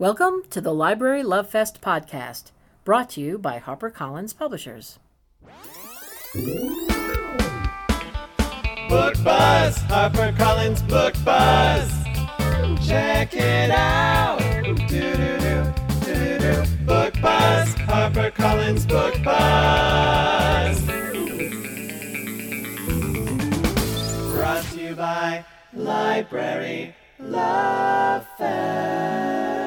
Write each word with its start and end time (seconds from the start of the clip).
Welcome 0.00 0.44
to 0.48 0.62
the 0.62 0.72
Library 0.72 1.22
Love 1.22 1.50
Fest 1.50 1.82
podcast, 1.82 2.52
brought 2.84 3.10
to 3.10 3.20
you 3.20 3.36
by 3.36 3.58
HarperCollins 3.58 4.34
Publishers. 4.34 4.98
Book 8.88 9.14
Buzz, 9.22 9.76
HarperCollins 9.76 10.88
Book 10.88 11.12
Buzz. 11.22 11.92
Check 12.88 13.34
it 13.34 13.70
out. 13.70 14.38
Book 16.86 17.12
Buzz, 17.20 17.74
HarperCollins 17.74 18.88
Book 18.88 19.22
Buzz. 19.22 20.80
Brought 24.32 24.62
to 24.72 24.80
you 24.80 24.94
by 24.94 25.44
Library 25.74 26.94
Love 27.18 28.26
Fest. 28.38 29.59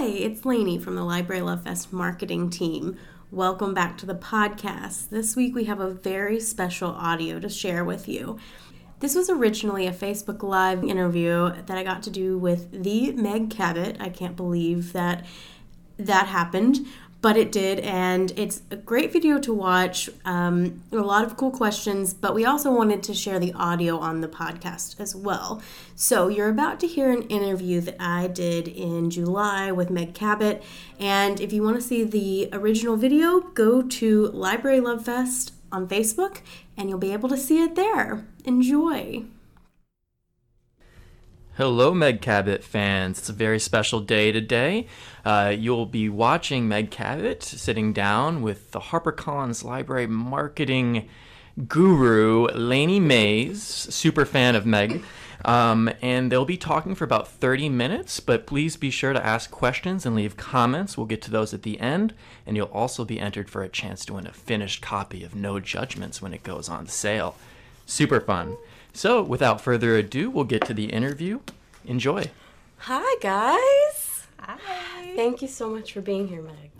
Hi, 0.00 0.06
it's 0.06 0.44
Lainey 0.44 0.78
from 0.78 0.94
the 0.94 1.02
Library 1.02 1.42
Love 1.42 1.64
Fest 1.64 1.92
marketing 1.92 2.50
team. 2.50 2.96
Welcome 3.32 3.74
back 3.74 3.98
to 3.98 4.06
the 4.06 4.14
podcast. 4.14 5.08
This 5.08 5.34
week 5.34 5.56
we 5.56 5.64
have 5.64 5.80
a 5.80 5.90
very 5.90 6.38
special 6.38 6.90
audio 6.90 7.40
to 7.40 7.48
share 7.48 7.84
with 7.84 8.06
you. 8.06 8.38
This 9.00 9.16
was 9.16 9.28
originally 9.28 9.88
a 9.88 9.92
Facebook 9.92 10.44
Live 10.44 10.84
interview 10.84 11.50
that 11.66 11.76
I 11.76 11.82
got 11.82 12.04
to 12.04 12.10
do 12.10 12.38
with 12.38 12.84
the 12.84 13.10
Meg 13.10 13.50
Cabot. 13.50 13.96
I 13.98 14.08
can't 14.08 14.36
believe 14.36 14.92
that 14.92 15.26
that 15.96 16.28
happened, 16.28 16.86
but 17.20 17.36
it 17.36 17.50
did, 17.50 17.80
and 17.80 18.32
it's 18.36 18.62
a 18.70 18.76
great 18.76 19.12
video 19.12 19.38
to 19.40 19.52
watch. 19.52 20.08
Um, 20.24 20.82
a 20.92 20.96
lot 20.96 21.24
of 21.24 21.36
cool 21.36 21.50
questions, 21.50 22.14
but 22.14 22.34
we 22.34 22.44
also 22.44 22.72
wanted 22.72 23.02
to 23.04 23.14
share 23.14 23.38
the 23.38 23.52
audio 23.54 23.98
on 23.98 24.20
the 24.20 24.28
podcast 24.28 25.00
as 25.00 25.16
well. 25.16 25.60
So 25.96 26.28
you're 26.28 26.48
about 26.48 26.78
to 26.80 26.86
hear 26.86 27.10
an 27.10 27.22
interview 27.22 27.80
that 27.80 27.96
I 27.98 28.28
did 28.28 28.68
in 28.68 29.10
July 29.10 29.72
with 29.72 29.90
Meg 29.90 30.14
Cabot, 30.14 30.62
and 31.00 31.40
if 31.40 31.52
you 31.52 31.62
want 31.62 31.76
to 31.76 31.82
see 31.82 32.04
the 32.04 32.48
original 32.52 32.96
video, 32.96 33.40
go 33.40 33.82
to 33.82 34.28
Library 34.28 34.80
Love 34.80 35.04
Fest 35.04 35.52
on 35.72 35.88
Facebook, 35.88 36.38
and 36.76 36.88
you'll 36.88 36.98
be 36.98 37.12
able 37.12 37.28
to 37.28 37.36
see 37.36 37.62
it 37.62 37.74
there. 37.74 38.26
Enjoy. 38.44 39.24
Hello, 41.58 41.92
Meg 41.92 42.20
Cabot 42.20 42.62
fans. 42.62 43.18
It's 43.18 43.28
a 43.28 43.32
very 43.32 43.58
special 43.58 43.98
day 43.98 44.30
today. 44.30 44.86
Uh, 45.24 45.52
you'll 45.58 45.86
be 45.86 46.08
watching 46.08 46.68
Meg 46.68 46.92
Cabot 46.92 47.42
sitting 47.42 47.92
down 47.92 48.42
with 48.42 48.70
the 48.70 48.78
HarperCollins 48.78 49.64
Library 49.64 50.06
marketing 50.06 51.08
guru, 51.66 52.46
Lainey 52.54 53.00
Mays, 53.00 53.60
super 53.60 54.24
fan 54.24 54.54
of 54.54 54.66
Meg. 54.66 55.02
Um, 55.44 55.90
and 56.00 56.30
they'll 56.30 56.44
be 56.44 56.56
talking 56.56 56.94
for 56.94 57.02
about 57.02 57.26
30 57.26 57.70
minutes, 57.70 58.20
but 58.20 58.46
please 58.46 58.76
be 58.76 58.90
sure 58.90 59.12
to 59.12 59.26
ask 59.26 59.50
questions 59.50 60.06
and 60.06 60.14
leave 60.14 60.36
comments. 60.36 60.96
We'll 60.96 61.06
get 61.06 61.22
to 61.22 61.30
those 61.32 61.52
at 61.52 61.64
the 61.64 61.80
end, 61.80 62.14
and 62.46 62.56
you'll 62.56 62.66
also 62.66 63.04
be 63.04 63.18
entered 63.18 63.50
for 63.50 63.64
a 63.64 63.68
chance 63.68 64.04
to 64.04 64.14
win 64.14 64.28
a 64.28 64.32
finished 64.32 64.80
copy 64.80 65.24
of 65.24 65.34
No 65.34 65.58
Judgments 65.58 66.22
when 66.22 66.32
it 66.32 66.44
goes 66.44 66.68
on 66.68 66.86
sale. 66.86 67.34
Super 67.84 68.20
fun. 68.20 68.56
So, 68.92 69.22
without 69.22 69.60
further 69.60 69.96
ado, 69.96 70.30
we'll 70.30 70.44
get 70.44 70.64
to 70.66 70.74
the 70.74 70.86
interview. 70.86 71.40
Enjoy. 71.84 72.30
Hi, 72.78 73.16
guys. 73.20 74.26
Hi. 74.40 75.12
Thank 75.14 75.42
you 75.42 75.48
so 75.48 75.68
much 75.68 75.92
for 75.92 76.00
being 76.00 76.28
here, 76.28 76.42
Meg. 76.42 76.70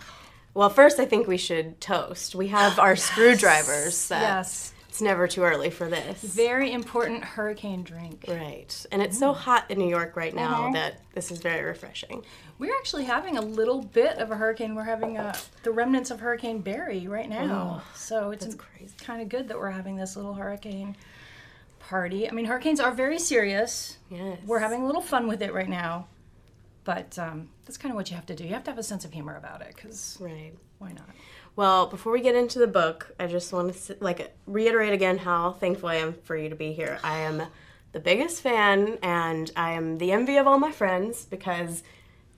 Well, 0.54 0.70
first, 0.70 0.98
I 0.98 1.04
think 1.04 1.28
we 1.28 1.36
should 1.36 1.80
toast. 1.80 2.34
We 2.34 2.48
have 2.48 2.78
our 2.78 2.96
screwdrivers. 2.96 4.08
That 4.08 4.22
Yes. 4.22 4.72
It's 4.88 5.02
never 5.02 5.28
too 5.28 5.42
early 5.42 5.70
for 5.70 5.88
this. 5.88 6.20
Very 6.22 6.72
important 6.72 7.22
hurricane 7.22 7.84
drink. 7.84 8.24
Right. 8.26 8.74
And 8.90 9.00
it's 9.00 9.16
so 9.16 9.32
hot 9.32 9.70
in 9.70 9.78
New 9.78 9.88
York 9.88 10.16
right 10.16 10.34
now 10.34 10.62
Mhm. 10.62 10.72
that 10.72 11.00
this 11.14 11.30
is 11.30 11.38
very 11.38 11.62
refreshing. 11.62 12.24
We're 12.58 12.74
actually 12.76 13.04
having 13.04 13.36
a 13.38 13.40
little 13.42 13.82
bit 13.82 14.18
of 14.18 14.32
a 14.32 14.36
hurricane. 14.36 14.74
We're 14.74 14.82
having 14.84 15.16
uh 15.16 15.36
the 15.62 15.70
remnants 15.70 16.10
of 16.10 16.18
Hurricane 16.18 16.62
Barry 16.62 17.06
right 17.06 17.28
now. 17.28 17.80
Oh, 17.84 17.88
so 17.94 18.30
it's 18.32 18.56
kind 19.04 19.22
of 19.22 19.28
good 19.28 19.46
that 19.48 19.58
we're 19.58 19.70
having 19.70 19.94
this 19.96 20.16
little 20.16 20.34
hurricane 20.34 20.96
party. 21.78 22.28
I 22.28 22.32
mean, 22.32 22.44
hurricanes 22.46 22.80
are 22.80 22.90
very 22.92 23.18
serious. 23.18 23.98
Yes. 24.10 24.38
We're 24.46 24.58
having 24.58 24.82
a 24.82 24.86
little 24.86 25.00
fun 25.02 25.26
with 25.28 25.42
it 25.42 25.52
right 25.52 25.68
now. 25.68 26.08
But 26.84 27.18
um, 27.18 27.50
that's 27.64 27.76
kind 27.76 27.92
of 27.92 27.96
what 27.96 28.08
you 28.10 28.16
have 28.16 28.26
to 28.26 28.34
do. 28.34 28.44
You 28.44 28.54
have 28.54 28.64
to 28.64 28.70
have 28.70 28.78
a 28.78 28.82
sense 28.82 29.04
of 29.04 29.12
humor 29.12 29.36
about 29.36 29.60
it 29.60 29.74
because 29.76 30.16
Right. 30.20 30.52
why 30.78 30.92
not? 30.92 31.08
Well, 31.54 31.86
before 31.86 32.12
we 32.12 32.20
get 32.20 32.34
into 32.34 32.58
the 32.58 32.66
book, 32.66 33.14
I 33.20 33.26
just 33.26 33.52
want 33.52 33.74
to 33.74 33.96
like 34.00 34.34
reiterate 34.46 34.92
again 34.92 35.18
how 35.18 35.52
thankful 35.52 35.88
I 35.88 35.96
am 35.96 36.14
for 36.24 36.36
you 36.36 36.48
to 36.48 36.54
be 36.56 36.72
here. 36.72 36.98
I 37.02 37.18
am 37.18 37.42
the 37.92 38.00
biggest 38.00 38.42
fan 38.42 38.96
and 39.02 39.50
I 39.56 39.72
am 39.72 39.98
the 39.98 40.12
envy 40.12 40.36
of 40.36 40.46
all 40.46 40.58
my 40.58 40.70
friends 40.72 41.24
because 41.24 41.82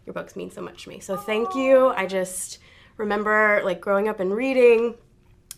your 0.06 0.14
books 0.14 0.34
mean 0.36 0.50
so 0.50 0.62
much 0.62 0.84
to 0.84 0.88
me. 0.88 1.00
So 1.00 1.16
thank 1.16 1.54
you. 1.54 1.88
I 1.88 2.06
just 2.06 2.58
remember 2.96 3.60
like 3.64 3.80
growing 3.80 4.08
up 4.08 4.20
and 4.20 4.34
reading 4.34 4.94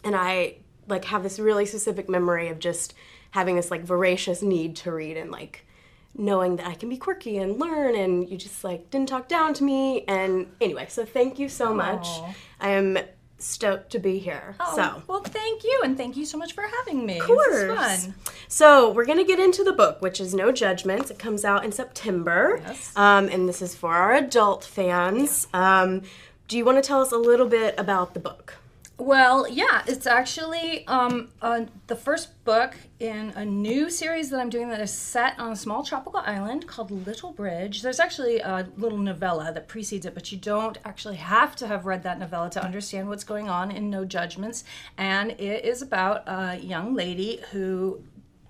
and 0.04 0.14
I 0.16 0.56
like 0.88 1.04
have 1.06 1.22
this 1.22 1.38
really 1.38 1.64
specific 1.64 2.08
memory 2.08 2.48
of 2.48 2.58
just 2.58 2.94
having 3.32 3.56
this 3.56 3.70
like 3.70 3.82
voracious 3.82 4.40
need 4.42 4.76
to 4.76 4.92
read 4.92 5.16
and 5.18 5.30
like 5.30 5.66
knowing 6.14 6.56
that 6.56 6.66
I 6.66 6.74
can 6.74 6.88
be 6.88 6.96
quirky 6.96 7.38
and 7.38 7.58
learn 7.58 7.94
and 7.96 8.28
you 8.28 8.36
just 8.36 8.62
like 8.64 8.90
didn't 8.90 9.08
talk 9.08 9.28
down 9.28 9.52
to 9.54 9.64
me 9.64 10.04
and 10.06 10.46
anyway, 10.60 10.86
so 10.88 11.04
thank 11.04 11.38
you 11.38 11.48
so 11.48 11.74
much. 11.74 12.06
Aw. 12.06 12.34
I 12.60 12.68
am 12.70 12.98
stoked 13.38 13.90
to 13.90 13.98
be 13.98 14.18
here. 14.18 14.54
Oh, 14.60 14.76
so 14.76 15.02
well, 15.08 15.20
thank 15.22 15.64
you, 15.64 15.80
and 15.82 15.96
thank 15.96 16.16
you 16.16 16.24
so 16.24 16.38
much 16.38 16.52
for 16.52 16.62
having 16.62 17.04
me. 17.04 17.18
of 17.18 17.26
course. 17.26 18.04
fun. 18.04 18.14
So 18.46 18.92
we're 18.92 19.04
gonna 19.06 19.24
get 19.24 19.40
into 19.40 19.64
the 19.64 19.72
book, 19.72 20.00
which 20.00 20.20
is 20.20 20.32
No 20.34 20.52
Judgments. 20.52 21.10
It 21.10 21.18
comes 21.18 21.44
out 21.44 21.64
in 21.64 21.72
September, 21.72 22.60
Yes. 22.64 22.92
um, 22.94 23.28
and 23.28 23.48
this 23.48 23.60
is 23.60 23.74
for 23.74 23.94
our 23.94 24.14
adult 24.14 24.64
fans. 24.64 25.48
Um, 25.52 26.02
do 26.46 26.56
you 26.58 26.64
want 26.64 26.76
to 26.80 26.86
tell 26.86 27.00
us 27.00 27.10
a 27.10 27.16
little 27.18 27.46
bit 27.46 27.74
about 27.78 28.14
the 28.14 28.20
book? 28.20 28.56
Well, 28.98 29.48
yeah, 29.48 29.82
it's 29.86 30.06
actually 30.06 30.86
um, 30.86 31.30
uh, 31.40 31.64
the 31.86 31.96
first 31.96 32.44
book 32.44 32.74
in 33.00 33.30
a 33.34 33.44
new 33.44 33.90
series 33.90 34.30
that 34.30 34.38
I'm 34.38 34.50
doing 34.50 34.68
that 34.68 34.80
is 34.80 34.92
set 34.92 35.38
on 35.40 35.50
a 35.50 35.56
small 35.56 35.82
tropical 35.82 36.20
island 36.20 36.68
called 36.68 36.90
Little 36.90 37.32
Bridge. 37.32 37.82
There's 37.82 37.98
actually 37.98 38.38
a 38.40 38.68
little 38.76 38.98
novella 38.98 39.50
that 39.54 39.66
precedes 39.66 40.06
it, 40.06 40.14
but 40.14 40.30
you 40.30 40.38
don't 40.38 40.78
actually 40.84 41.16
have 41.16 41.56
to 41.56 41.66
have 41.66 41.86
read 41.86 42.02
that 42.04 42.18
novella 42.18 42.50
to 42.50 42.62
understand 42.62 43.08
what's 43.08 43.24
going 43.24 43.48
on 43.48 43.70
in 43.72 43.90
No 43.90 44.04
Judgments. 44.04 44.62
And 44.98 45.32
it 45.32 45.64
is 45.64 45.82
about 45.82 46.22
a 46.28 46.58
young 46.58 46.94
lady 46.94 47.40
who 47.50 48.02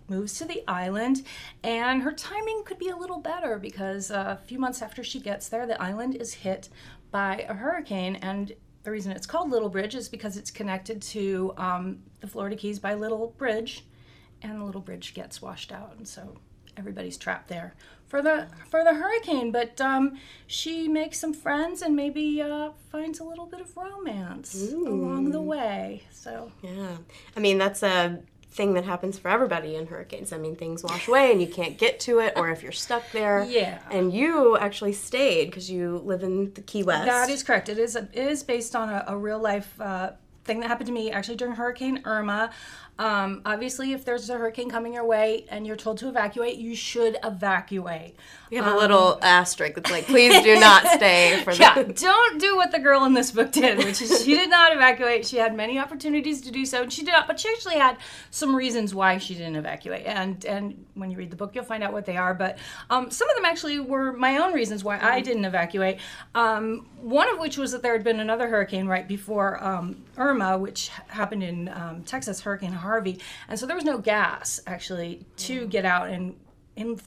moves 0.09 0.37
to 0.39 0.45
the 0.45 0.63
island, 0.69 1.23
and 1.63 2.03
her 2.03 2.13
timing 2.13 2.65
could 2.65 2.79
be 2.79 2.89
a 2.89 2.97
little 2.97 3.21
better 3.21 3.59
because 3.59 4.11
uh, 4.11 4.37
a 4.39 4.45
few 4.45 4.59
months 4.59 4.83
after 4.83 5.03
she 5.03 5.21
gets 5.21 5.49
there, 5.49 5.67
the 5.67 5.81
island 5.81 6.17
is 6.17 6.35
hit 6.35 6.69
by 7.11 7.47
a 7.49 7.55
hurricane. 7.55 8.17
And 8.17 8.53
the 8.85 8.91
reason 8.91 9.13
it's 9.13 9.27
called 9.27 9.51
Little 9.51 9.69
Bridge 9.69 9.95
is 9.95 10.09
because 10.09 10.37
it's 10.37 10.51
connected 10.51 11.01
to 11.03 11.55
um, 11.57 11.99
the 12.21 12.27
Florida 12.27 12.57
Keys 12.57 12.79
by 12.79 12.95
Little 12.95 13.35
Bridge, 13.39 13.85
and 14.43 14.61
the 14.61 14.65
Little 14.65 14.81
Bridge 14.81 15.15
gets 15.15 15.41
washed 15.41 15.73
out, 15.73 15.95
and 15.97 16.07
so 16.07 16.37
everybody's 16.77 17.17
trapped 17.17 17.49
there 17.49 17.75
for 18.07 18.23
the 18.23 18.47
for 18.71 18.83
the 18.85 18.95
hurricane. 18.95 19.53
But 19.53 19.81
um, 19.81 20.19
she 20.47 20.89
makes 20.89 21.19
some 21.19 21.33
friends 21.33 21.83
and 21.83 21.95
maybe 21.95 22.43
uh, 22.43 22.71
finds 22.91 23.21
a 23.21 23.25
little 23.25 23.47
bit 23.47 23.61
of 23.61 23.77
romance 23.77 24.73
along 24.73 25.31
the 25.31 25.41
way. 25.41 26.05
So 26.11 26.51
Yeah, 26.63 26.97
I 27.37 27.41
mean 27.41 27.59
that's 27.59 27.83
a 27.83 28.21
thing 28.53 28.75
that 28.75 28.85
happens 28.85 29.19
for 29.19 29.29
everybody 29.29 29.77
in 29.77 29.87
hurricanes. 29.87 30.33
I 30.33 30.39
mean 30.39 30.57
things 30.57 30.85
wash 30.85 31.09
away 31.09 31.33
and 31.33 31.41
you 31.41 31.47
can't 31.47 31.79
get 31.79 31.99
to 32.01 32.19
it, 32.19 32.35
or 32.37 32.51
if 32.51 32.63
you're 32.63 32.71
stuck 32.71 33.03
there. 33.11 33.45
Yeah. 33.49 33.81
And 33.91 34.13
you 34.13 34.59
actually 34.59 34.93
stayed 34.93 35.47
because 35.47 35.71
you 35.71 36.03
live 36.05 36.23
in 36.23 36.53
the 36.53 36.61
Key 36.61 36.83
West. 36.83 37.07
That 37.07 37.31
is 37.31 37.43
correct. 37.43 37.71
It 37.71 37.79
is 37.79 37.97
a, 37.97 38.09
it 38.13 38.27
is 38.27 38.43
based 38.43 38.77
on 38.77 38.91
a, 38.91 39.05
a 39.09 39.17
real 39.17 39.39
life 39.39 39.81
uh, 39.81 40.13
thing 40.45 40.61
that 40.61 40.69
happened 40.69 40.89
to 40.89 40.93
me 40.93 41.11
actually 41.11 41.37
during 41.37 41.55
Hurricane 41.55 42.03
Irma. 42.05 42.51
Um, 42.99 43.43
obviously, 43.45 43.93
if 43.93 44.05
there's 44.05 44.29
a 44.29 44.37
hurricane 44.37 44.69
coming 44.69 44.93
your 44.93 45.05
way 45.05 45.47
and 45.49 45.67
you're 45.67 45.77
told 45.77 45.99
to 45.99 46.09
evacuate, 46.09 46.57
you 46.57 46.77
should 46.77 47.17
evacuate. 47.25 48.17
We 48.51 48.59
have 48.59 48.67
a 48.67 48.77
little 48.77 49.19
asterisk 49.23 49.77
that's 49.77 49.91
like, 49.91 50.05
please 50.05 50.43
do 50.43 50.61
not 50.61 50.87
stay 50.97 51.41
for 51.43 51.55
the 51.55 51.61
Yeah, 51.61 51.83
don't 51.85 52.39
do 52.39 52.55
what 52.55 52.71
the 52.71 52.79
girl 52.79 53.05
in 53.05 53.15
this 53.15 53.31
book 53.31 53.51
did, 53.51 53.79
which 53.79 54.03
is 54.03 54.23
she 54.23 54.35
did 54.35 54.51
not 54.51 54.75
evacuate. 54.77 55.27
She 55.27 55.39
had 55.39 55.57
many 55.57 55.79
opportunities 55.79 56.43
to 56.43 56.51
do 56.51 56.67
so, 56.67 56.83
and 56.83 56.93
she 56.93 57.03
did 57.03 57.13
not. 57.13 57.27
But 57.27 57.41
she 57.41 57.49
actually 57.49 57.77
had 57.77 57.97
some 58.31 58.55
reasons 58.55 58.95
why 58.95 59.17
she 59.17 59.33
didn't 59.33 59.57
evacuate. 59.57 60.05
And 60.05 60.45
and 60.45 60.85
when 60.93 61.11
you 61.11 61.17
read 61.17 61.31
the 61.31 61.37
book, 61.37 61.55
you'll 61.55 61.65
find 61.65 61.83
out 61.83 61.95
what 61.95 62.05
they 62.05 62.19
are. 62.19 62.35
But 62.35 62.59
um, 62.91 63.11
some 63.11 63.29
of 63.31 63.37
them 63.37 63.47
actually 63.47 63.81
were 63.81 64.13
my 64.13 64.37
own 64.37 64.53
reasons 64.53 64.85
why 64.85 64.99
I 65.01 65.23
didn't 65.23 65.47
evacuate. 65.47 65.99
Um, 66.35 66.89
one 67.01 67.31
of 67.31 67.39
which 67.39 67.57
was 67.57 67.73
that 67.73 67.83
there 67.83 67.95
had 67.95 68.05
been 68.05 68.21
another 68.21 68.49
hurricane 68.49 68.87
right 68.87 69.09
before 69.09 69.65
um, 69.65 70.05
Irma, 70.19 70.59
which 70.59 70.89
happened 71.09 71.43
in 71.43 71.69
um, 71.71 72.03
Texas, 72.05 72.41
Hurricane 72.43 72.73
Harvey, 72.83 73.19
and 73.49 73.59
so 73.59 73.67
there 73.67 73.77
was 73.77 73.85
no 73.85 73.99
gas 73.99 74.61
actually 74.67 75.27
to 75.37 75.67
get 75.67 75.85
out 75.85 76.09
and 76.09 76.37
in 76.77 77.01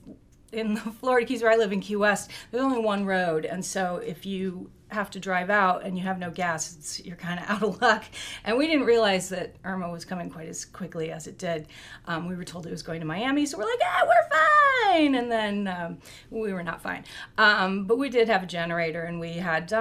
in 0.52 0.76
the 0.76 0.80
Florida 0.80 1.28
Keys 1.28 1.42
where 1.42 1.52
I 1.52 1.58
live 1.58 1.74
in 1.74 1.82
Key 1.82 1.98
West, 1.98 2.32
there's 2.52 2.64
only 2.64 2.80
one 2.80 3.06
road, 3.06 3.46
and 3.46 3.64
so 3.64 3.98
if 3.98 4.26
you 4.26 4.72
have 4.90 5.10
to 5.12 5.20
drive 5.20 5.50
out 5.50 5.84
and 5.84 5.98
you 5.98 6.04
have 6.04 6.20
no 6.20 6.30
gas, 6.30 6.76
it's, 6.78 7.06
you're 7.06 7.16
kind 7.16 7.40
of 7.40 7.46
out 7.50 7.64
of 7.64 7.82
luck. 7.82 8.06
And 8.44 8.58
we 8.58 8.68
didn't 8.68 8.86
realize 8.86 9.30
that 9.30 9.56
Irma 9.64 9.90
was 9.90 10.06
coming 10.06 10.30
quite 10.30 10.48
as 10.48 10.66
quickly 10.66 11.12
as 11.12 11.28
it 11.28 11.38
did. 11.38 11.68
Um, 12.06 12.28
we 12.28 12.36
were 12.36 12.44
told 12.44 12.66
it 12.66 12.72
was 12.72 12.84
going 12.84 13.02
to 13.02 13.06
Miami, 13.06 13.46
so 13.46 13.58
we're 13.58 13.66
like, 13.66 13.80
ah, 13.84 14.08
we're 14.08 14.94
fine. 14.94 15.16
And 15.16 15.32
then 15.32 15.68
um, 15.68 15.98
we 16.30 16.54
were 16.54 16.64
not 16.64 16.82
fine. 16.82 17.04
Um, 17.38 17.86
but 17.86 17.98
we 17.98 18.10
did 18.10 18.28
have 18.30 18.44
a 18.44 18.48
generator, 18.48 19.04
and 19.04 19.20
we 19.20 19.34
had. 19.34 19.72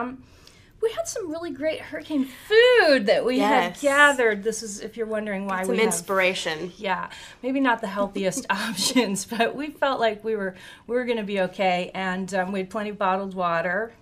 We 0.85 0.93
had 0.93 1.09
some 1.09 1.31
really 1.31 1.51
great 1.51 1.81
hurricane 1.81 2.29
food 2.47 3.07
that 3.07 3.25
we 3.25 3.39
Yes. 3.39 3.81
had 3.81 3.81
gathered. 3.81 4.43
This 4.45 4.63
is, 4.63 4.81
if 4.81 4.97
you're 4.97 5.07
wondering 5.07 5.47
why 5.47 5.63
Some 5.63 5.71
we 5.73 5.79
have 5.79 5.87
inspiration. 5.87 6.73
yeah 6.77 7.09
maybe 7.43 7.59
not 7.59 7.81
the 7.81 7.87
healthiest 7.89 8.45
options 8.51 9.25
but 9.25 9.57
we 9.57 9.71
felt 9.71 9.99
like 9.99 10.23
we 10.23 10.37
were 10.37 10.55
we 10.87 10.95
were 10.95 11.05
going 11.07 11.17
to 11.17 11.25
be 11.25 11.41
okay 11.41 11.91
and 11.95 12.33
um, 12.35 12.53
we 12.53 12.59
had 12.61 12.69
plenty 12.71 12.91
of 12.91 12.99
bottled 12.99 13.35
water 13.35 13.93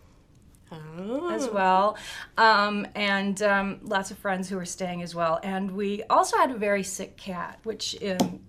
as 1.30 1.48
well 1.50 1.96
um, 2.38 2.86
and 2.94 3.42
um, 3.42 3.78
lots 3.82 4.10
of 4.10 4.18
friends 4.18 4.48
who 4.48 4.56
were 4.56 4.64
staying 4.64 5.02
as 5.02 5.14
well 5.14 5.38
and 5.42 5.70
we 5.72 6.02
also 6.10 6.36
had 6.38 6.50
a 6.50 6.56
very 6.56 6.82
sick 6.82 7.16
cat 7.16 7.58
which 7.62 7.96
um, 8.04 8.40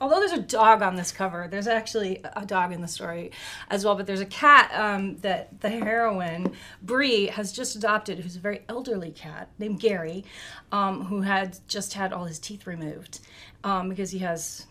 although 0.00 0.18
there's 0.18 0.32
a 0.32 0.42
dog 0.42 0.82
on 0.82 0.96
this 0.96 1.12
cover 1.12 1.48
there's 1.50 1.66
actually 1.66 2.20
a 2.34 2.44
dog 2.44 2.72
in 2.72 2.80
the 2.80 2.88
story 2.88 3.30
as 3.70 3.84
well 3.84 3.94
but 3.94 4.06
there's 4.06 4.20
a 4.20 4.26
cat 4.26 4.70
um, 4.74 5.16
that 5.18 5.60
the 5.60 5.70
heroine 5.70 6.52
brie 6.82 7.26
has 7.26 7.52
just 7.52 7.76
adopted 7.76 8.18
who's 8.18 8.36
a 8.36 8.40
very 8.40 8.62
elderly 8.68 9.10
cat 9.10 9.48
named 9.58 9.80
gary 9.80 10.24
um, 10.72 11.04
who 11.04 11.22
had 11.22 11.58
just 11.68 11.94
had 11.94 12.12
all 12.12 12.24
his 12.24 12.38
teeth 12.38 12.66
removed 12.66 13.20
um, 13.64 13.88
because 13.88 14.10
he 14.10 14.18
has 14.18 14.66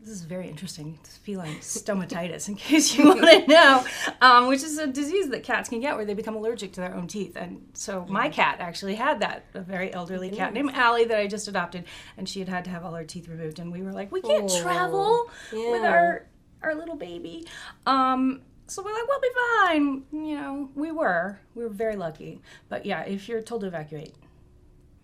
this 0.00 0.08
is 0.08 0.22
very 0.22 0.48
interesting 0.48 0.98
it's 1.00 1.18
feline 1.18 1.56
stomatitis 1.56 2.48
in 2.48 2.54
case 2.66 2.96
you 2.96 3.04
want 3.06 3.20
to 3.20 3.46
know 3.46 3.84
um, 4.22 4.46
which 4.48 4.62
is 4.62 4.78
a 4.78 4.86
disease 4.86 5.28
that 5.28 5.42
cats 5.42 5.68
can 5.68 5.80
get 5.80 5.94
where 5.96 6.04
they 6.04 6.14
become 6.14 6.34
allergic 6.36 6.72
to 6.72 6.80
their 6.80 6.94
own 6.94 7.06
teeth. 7.06 7.36
And 7.36 7.68
so 7.74 8.06
my 8.08 8.28
cat 8.28 8.56
actually 8.60 8.94
had 8.94 9.20
that 9.20 9.44
a 9.54 9.60
very 9.60 9.92
elderly 9.92 10.30
cat 10.30 10.52
named 10.54 10.70
Allie 10.74 11.04
that 11.04 11.18
I 11.18 11.26
just 11.26 11.48
adopted 11.48 11.84
and 12.16 12.28
she 12.28 12.40
had 12.40 12.48
had 12.48 12.64
to 12.64 12.70
have 12.70 12.84
all 12.84 12.94
her 12.94 13.04
teeth 13.04 13.28
removed 13.28 13.58
and 13.58 13.70
we 13.72 13.82
were 13.82 13.92
like 13.92 14.10
we 14.10 14.20
can't 14.22 14.50
travel 14.62 15.30
with 15.52 15.82
our 15.84 16.26
our 16.62 16.74
little 16.74 16.96
baby. 16.96 17.46
Um, 17.86 18.42
so 18.66 18.82
we're 18.82 18.92
like 18.92 19.08
we'll 19.08 19.20
be 19.20 19.28
fine. 19.66 20.02
You 20.12 20.36
know 20.38 20.70
we 20.74 20.92
were 20.92 21.38
we 21.54 21.62
were 21.62 21.70
very 21.70 21.96
lucky. 21.96 22.40
But 22.68 22.86
yeah 22.86 23.02
if 23.02 23.28
you're 23.28 23.42
told 23.42 23.60
to 23.62 23.66
evacuate 23.66 24.14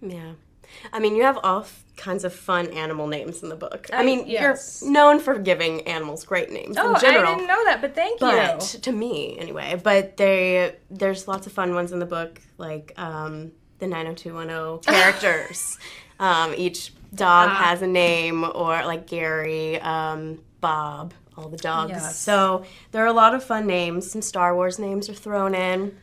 Yeah. 0.01 0.33
I 0.93 0.99
mean, 0.99 1.17
you 1.17 1.23
have 1.23 1.39
all 1.43 1.67
kinds 1.97 2.25
of 2.25 2.33
fun 2.33 2.67
animal 2.69 3.07
names 3.07 3.43
in 3.43 3.49
the 3.49 3.57
book. 3.57 3.89
I, 3.93 3.99
I- 4.01 4.05
mean, 4.05 4.27
yes. 4.27 4.81
you're 4.83 4.93
known 4.93 5.19
for 5.21 5.39
giving 5.39 5.81
animals 5.89 6.25
great 6.25 6.51
names 6.53 6.77
oh 6.79 6.95
in 6.95 7.01
general. 7.01 7.25
I 7.33 7.35
didn't 7.35 7.49
know 7.49 7.65
that 7.65 7.81
but 7.81 7.95
thank 7.95 8.21
but 8.21 8.75
you 8.75 8.81
to 8.81 8.93
me 8.93 9.39
anyway 9.39 9.81
but 9.83 10.17
they 10.19 10.77
there's 10.91 11.27
lots 11.27 11.47
of 11.47 11.53
fun 11.53 11.75
ones 11.75 11.93
in 11.93 11.99
the 11.99 12.07
book 12.07 12.41
like 12.59 12.93
um, 12.99 13.53
the 13.79 13.87
90210 13.87 14.95
characters 14.95 15.79
um, 16.21 16.53
each 16.57 16.93
dog 17.15 17.49
Ah. 17.51 17.65
has 17.67 17.83
a 17.83 17.87
name 17.87 18.45
or 18.45 18.85
like 18.85 19.07
gary 19.07 19.81
um, 19.81 20.39
bob 20.61 21.15
all 21.37 21.49
the 21.49 21.57
dogs 21.57 21.91
Yes. 21.93 22.19
so 22.19 22.65
there 22.93 23.03
are 23.05 23.07
a 23.09 23.13
lot 23.13 23.35
of 23.35 23.43
fun 23.45 23.67
names 23.67 24.11
some 24.11 24.23
star 24.23 24.55
wars 24.55 24.79
names 24.79 25.09
are 25.09 25.15
thrown 25.15 25.55
in 25.55 25.97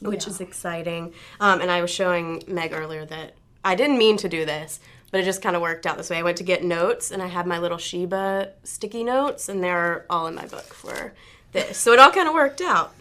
which 0.00 0.24
Yeah. 0.24 0.30
is 0.30 0.40
exciting 0.40 1.12
um, 1.40 1.60
and 1.60 1.70
i 1.70 1.80
was 1.80 1.90
showing 1.90 2.42
meg 2.48 2.72
earlier 2.72 3.04
that 3.04 3.34
i 3.66 3.74
didn't 3.74 3.98
mean 3.98 4.16
to 4.16 4.28
do 4.28 4.44
this 4.44 4.80
but 5.10 5.20
it 5.20 5.24
just 5.24 5.42
kind 5.42 5.54
of 5.56 5.62
worked 5.62 5.86
out 5.86 5.96
this 5.96 6.10
way 6.10 6.18
i 6.18 6.22
went 6.22 6.36
to 6.36 6.44
get 6.44 6.62
notes 6.64 7.10
and 7.10 7.22
i 7.22 7.26
had 7.26 7.46
my 7.46 7.58
little 7.58 7.78
sheba 7.78 8.50
sticky 8.64 9.04
notes 9.04 9.48
and 9.48 9.62
they're 9.62 10.06
all 10.08 10.26
in 10.26 10.34
my 10.34 10.46
book 10.46 10.72
for 10.72 11.12
this 11.52 11.76
so 11.76 11.92
it 11.92 11.98
all 11.98 12.10
kind 12.10 12.28
of 12.28 12.34
worked 12.34 12.60
out 12.60 12.92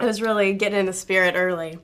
i 0.00 0.04
was 0.04 0.20
really 0.22 0.52
getting 0.52 0.78
in 0.78 0.86
the 0.86 0.92
spirit 0.92 1.34
early 1.36 1.78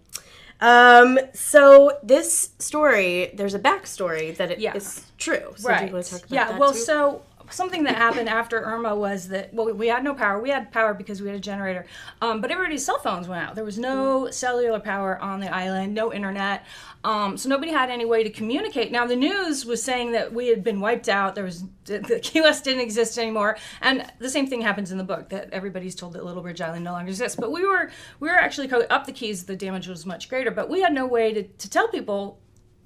um, 0.60 1.18
so 1.34 1.98
this 2.04 2.50
story 2.60 3.32
there's 3.34 3.54
a 3.54 3.58
backstory 3.58 4.36
that 4.36 4.52
it 4.52 4.58
is 4.58 4.62
Yeah. 4.62 5.02
true 5.18 5.54
so 5.56 5.68
right. 5.68 5.88
you 5.88 5.92
want 5.92 6.04
to 6.04 6.10
talk 6.12 6.20
about 6.20 6.30
yeah. 6.34 6.48
that 6.52 6.60
well, 6.60 6.72
too? 6.72 6.78
so 6.78 7.22
something 7.52 7.84
that 7.84 7.96
happened 7.96 8.28
after 8.28 8.60
Irma 8.60 8.94
was 8.94 9.28
that 9.28 9.52
well, 9.52 9.72
we 9.72 9.88
had 9.88 10.04
no 10.04 10.14
power. 10.14 10.40
We 10.40 10.50
had 10.50 10.70
power 10.72 10.94
because 10.94 11.20
we 11.20 11.28
had 11.28 11.36
a 11.36 11.40
generator, 11.40 11.86
um, 12.20 12.40
but 12.40 12.50
everybody's 12.50 12.84
cell 12.84 12.98
phones 12.98 13.28
went 13.28 13.44
out. 13.44 13.54
There 13.54 13.64
was 13.64 13.78
no 13.78 14.30
cellular 14.30 14.80
power 14.80 15.18
on 15.20 15.40
the 15.40 15.52
island, 15.52 15.94
no 15.94 16.12
internet, 16.12 16.64
um, 17.04 17.36
so 17.36 17.48
nobody 17.48 17.72
had 17.72 17.90
any 17.90 18.04
way 18.04 18.22
to 18.22 18.30
communicate. 18.30 18.92
Now 18.92 19.06
the 19.06 19.16
news 19.16 19.66
was 19.66 19.82
saying 19.82 20.12
that 20.12 20.32
we 20.32 20.48
had 20.48 20.62
been 20.62 20.80
wiped 20.80 21.08
out. 21.08 21.34
There 21.34 21.44
was 21.44 21.64
the 21.84 22.20
Keys 22.22 22.60
didn't 22.60 22.82
exist 22.82 23.18
anymore, 23.18 23.56
and 23.80 24.06
the 24.18 24.30
same 24.30 24.46
thing 24.46 24.60
happens 24.60 24.92
in 24.92 24.98
the 24.98 25.04
book 25.04 25.28
that 25.30 25.50
everybody's 25.52 25.94
told 25.94 26.12
that 26.14 26.24
Little 26.24 26.42
Bridge 26.42 26.60
Island 26.60 26.84
no 26.84 26.92
longer 26.92 27.10
exists. 27.10 27.36
But 27.38 27.52
we 27.52 27.66
were 27.66 27.90
we 28.20 28.28
were 28.28 28.36
actually 28.36 28.70
up 28.70 29.06
the 29.06 29.12
keys. 29.12 29.44
The 29.44 29.56
damage 29.56 29.88
was 29.88 30.06
much 30.06 30.28
greater, 30.28 30.50
but 30.50 30.68
we 30.68 30.80
had 30.80 30.92
no 30.92 31.06
way 31.06 31.32
to, 31.32 31.42
to 31.42 31.70
tell 31.70 31.88
people 31.88 32.38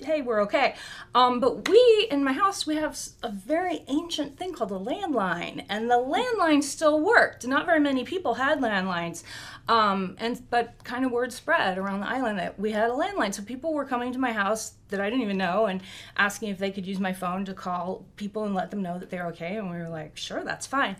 hey, 0.04 0.20
we're 0.20 0.42
okay. 0.42 0.74
Um, 1.14 1.40
but 1.40 1.68
we, 1.68 2.08
in 2.10 2.22
my 2.22 2.32
house, 2.32 2.66
we 2.66 2.76
have 2.76 2.98
a 3.22 3.30
very 3.30 3.84
ancient 3.88 4.36
thing 4.36 4.52
called 4.52 4.70
a 4.72 4.78
landline, 4.78 5.64
and 5.68 5.90
the 5.90 5.96
landline 5.96 6.62
still 6.62 7.00
worked. 7.00 7.46
Not 7.46 7.66
very 7.66 7.80
many 7.80 8.04
people 8.04 8.34
had 8.34 8.60
landlines, 8.60 9.22
um, 9.68 10.16
and 10.18 10.42
but 10.50 10.74
kind 10.84 11.04
of 11.04 11.12
word 11.12 11.32
spread 11.32 11.78
around 11.78 12.00
the 12.00 12.08
island 12.08 12.38
that 12.38 12.58
we 12.58 12.72
had 12.72 12.90
a 12.90 12.94
landline. 12.94 13.32
So 13.32 13.42
people 13.42 13.72
were 13.72 13.84
coming 13.84 14.12
to 14.12 14.18
my 14.18 14.32
house 14.32 14.74
that 14.88 15.00
I 15.00 15.08
didn't 15.08 15.22
even 15.22 15.38
know 15.38 15.66
and 15.66 15.80
asking 16.16 16.50
if 16.50 16.58
they 16.58 16.70
could 16.70 16.86
use 16.86 17.00
my 17.00 17.12
phone 17.12 17.44
to 17.46 17.54
call 17.54 18.04
people 18.16 18.44
and 18.44 18.54
let 18.54 18.70
them 18.70 18.82
know 18.82 18.98
that 18.98 19.10
they're 19.10 19.26
okay, 19.28 19.56
and 19.56 19.70
we 19.70 19.76
were 19.76 19.88
like, 19.88 20.16
sure, 20.16 20.44
that's 20.44 20.66
fine. 20.66 20.96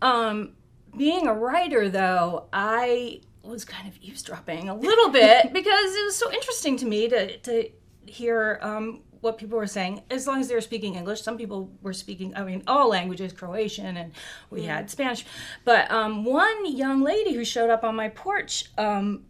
Um, 0.00 0.52
being 0.96 1.26
a 1.26 1.34
writer, 1.34 1.88
though, 1.88 2.46
I 2.52 3.20
was 3.42 3.64
kind 3.64 3.88
of 3.88 3.96
eavesdropping 4.02 4.68
a 4.68 4.74
little 4.74 5.10
bit 5.10 5.52
because 5.52 5.94
it 5.94 6.04
was 6.04 6.16
so 6.16 6.32
interesting 6.32 6.76
to 6.76 6.86
me 6.86 7.08
to 7.08 7.36
to 7.38 7.70
hear 8.08 8.58
um, 8.62 9.02
what 9.20 9.38
people 9.38 9.58
were 9.58 9.66
saying. 9.66 10.02
As 10.10 10.26
long 10.26 10.40
as 10.40 10.48
they 10.48 10.54
were 10.54 10.60
speaking 10.60 10.94
English, 10.94 11.22
some 11.22 11.36
people 11.36 11.70
were 11.82 11.92
speaking. 11.92 12.34
I 12.36 12.44
mean, 12.44 12.62
all 12.66 12.88
languages, 12.88 13.32
Croatian, 13.32 13.96
and 13.96 14.12
we 14.50 14.64
had 14.64 14.90
Spanish. 14.90 15.24
But 15.64 15.90
um, 15.90 16.24
one 16.24 16.66
young 16.66 17.02
lady 17.02 17.34
who 17.34 17.44
showed 17.44 17.70
up 17.70 17.84
on 17.84 17.96
my 17.96 18.08
porch. 18.08 18.66
Um, 18.76 19.24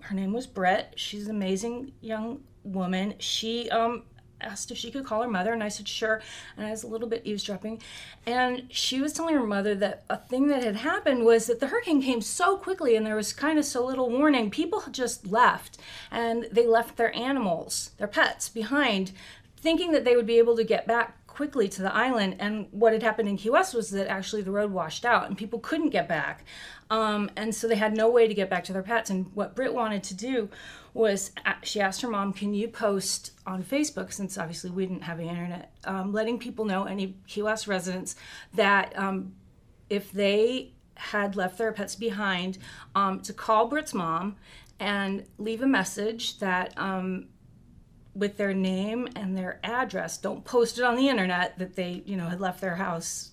her 0.00 0.14
name 0.14 0.32
was 0.32 0.46
Brett. 0.46 0.94
She's 0.96 1.28
an 1.28 1.36
amazing 1.36 1.92
young 2.00 2.40
woman. 2.64 3.14
She 3.18 3.68
um, 3.70 4.04
asked 4.40 4.70
if 4.70 4.78
she 4.78 4.90
could 4.90 5.04
call 5.04 5.22
her 5.22 5.28
mother, 5.28 5.52
and 5.52 5.62
I 5.62 5.68
said 5.68 5.88
sure. 5.88 6.20
And 6.56 6.66
I 6.66 6.70
was 6.70 6.82
a 6.82 6.88
little 6.88 7.08
bit 7.08 7.22
eavesdropping. 7.24 7.82
And 8.26 8.64
she 8.70 9.00
was 9.00 9.12
telling 9.12 9.34
her 9.34 9.46
mother 9.46 9.74
that 9.76 10.04
a 10.08 10.16
thing 10.16 10.48
that 10.48 10.62
had 10.62 10.76
happened 10.76 11.24
was 11.24 11.46
that 11.46 11.60
the 11.60 11.68
hurricane 11.68 12.02
came 12.02 12.20
so 12.20 12.56
quickly 12.56 12.96
and 12.96 13.06
there 13.06 13.16
was 13.16 13.32
kind 13.32 13.58
of 13.58 13.64
so 13.64 13.84
little 13.84 14.10
warning. 14.10 14.50
People 14.50 14.82
just 14.90 15.26
left, 15.26 15.78
and 16.10 16.46
they 16.52 16.66
left 16.66 16.96
their 16.96 17.14
animals, 17.16 17.90
their 17.98 18.08
pets, 18.08 18.48
behind, 18.48 19.12
thinking 19.56 19.92
that 19.92 20.04
they 20.04 20.16
would 20.16 20.26
be 20.26 20.38
able 20.38 20.56
to 20.56 20.64
get 20.64 20.86
back 20.86 21.26
quickly 21.38 21.68
to 21.68 21.82
the 21.82 21.94
island. 21.94 22.34
And 22.40 22.66
what 22.72 22.92
had 22.92 23.04
happened 23.04 23.28
in 23.28 23.36
Key 23.36 23.50
West 23.50 23.72
was 23.72 23.90
that 23.90 24.08
actually 24.08 24.42
the 24.42 24.50
road 24.50 24.72
washed 24.72 25.04
out 25.04 25.28
and 25.28 25.38
people 25.38 25.60
couldn't 25.60 25.90
get 25.90 26.08
back. 26.08 26.44
Um, 26.90 27.30
and 27.36 27.54
so 27.54 27.68
they 27.68 27.76
had 27.76 27.96
no 27.96 28.10
way 28.10 28.26
to 28.26 28.34
get 28.34 28.50
back 28.50 28.64
to 28.64 28.72
their 28.72 28.82
pets. 28.82 29.08
And 29.08 29.30
what 29.34 29.54
Britt 29.54 29.72
wanted 29.72 30.02
to 30.04 30.14
do 30.14 30.48
was 30.98 31.30
uh, 31.46 31.54
she 31.62 31.80
asked 31.80 32.02
her 32.02 32.08
mom, 32.08 32.32
Can 32.32 32.52
you 32.52 32.68
post 32.68 33.32
on 33.46 33.62
Facebook, 33.62 34.12
since 34.12 34.36
obviously 34.36 34.70
we 34.70 34.84
didn't 34.86 35.02
have 35.02 35.18
the 35.18 35.28
internet, 35.28 35.72
um, 35.84 36.12
letting 36.12 36.38
people 36.38 36.64
know, 36.64 36.84
any 36.84 37.16
Key 37.26 37.42
West 37.42 37.66
residents, 37.66 38.16
that 38.54 38.98
um, 38.98 39.34
if 39.88 40.10
they 40.12 40.72
had 40.96 41.36
left 41.36 41.56
their 41.58 41.72
pets 41.72 41.94
behind, 41.94 42.58
um, 42.94 43.20
to 43.20 43.32
call 43.32 43.68
Britt's 43.68 43.94
mom 43.94 44.36
and 44.80 45.24
leave 45.38 45.62
a 45.62 45.66
message 45.66 46.38
that 46.40 46.76
um, 46.76 47.26
with 48.14 48.36
their 48.36 48.52
name 48.52 49.08
and 49.14 49.36
their 49.36 49.60
address. 49.62 50.18
Don't 50.18 50.44
post 50.44 50.78
it 50.78 50.84
on 50.84 50.96
the 50.96 51.08
internet 51.08 51.58
that 51.58 51.76
they, 51.76 52.02
you 52.04 52.16
know, 52.16 52.26
had 52.26 52.40
left 52.40 52.60
their 52.60 52.74
house 52.74 53.30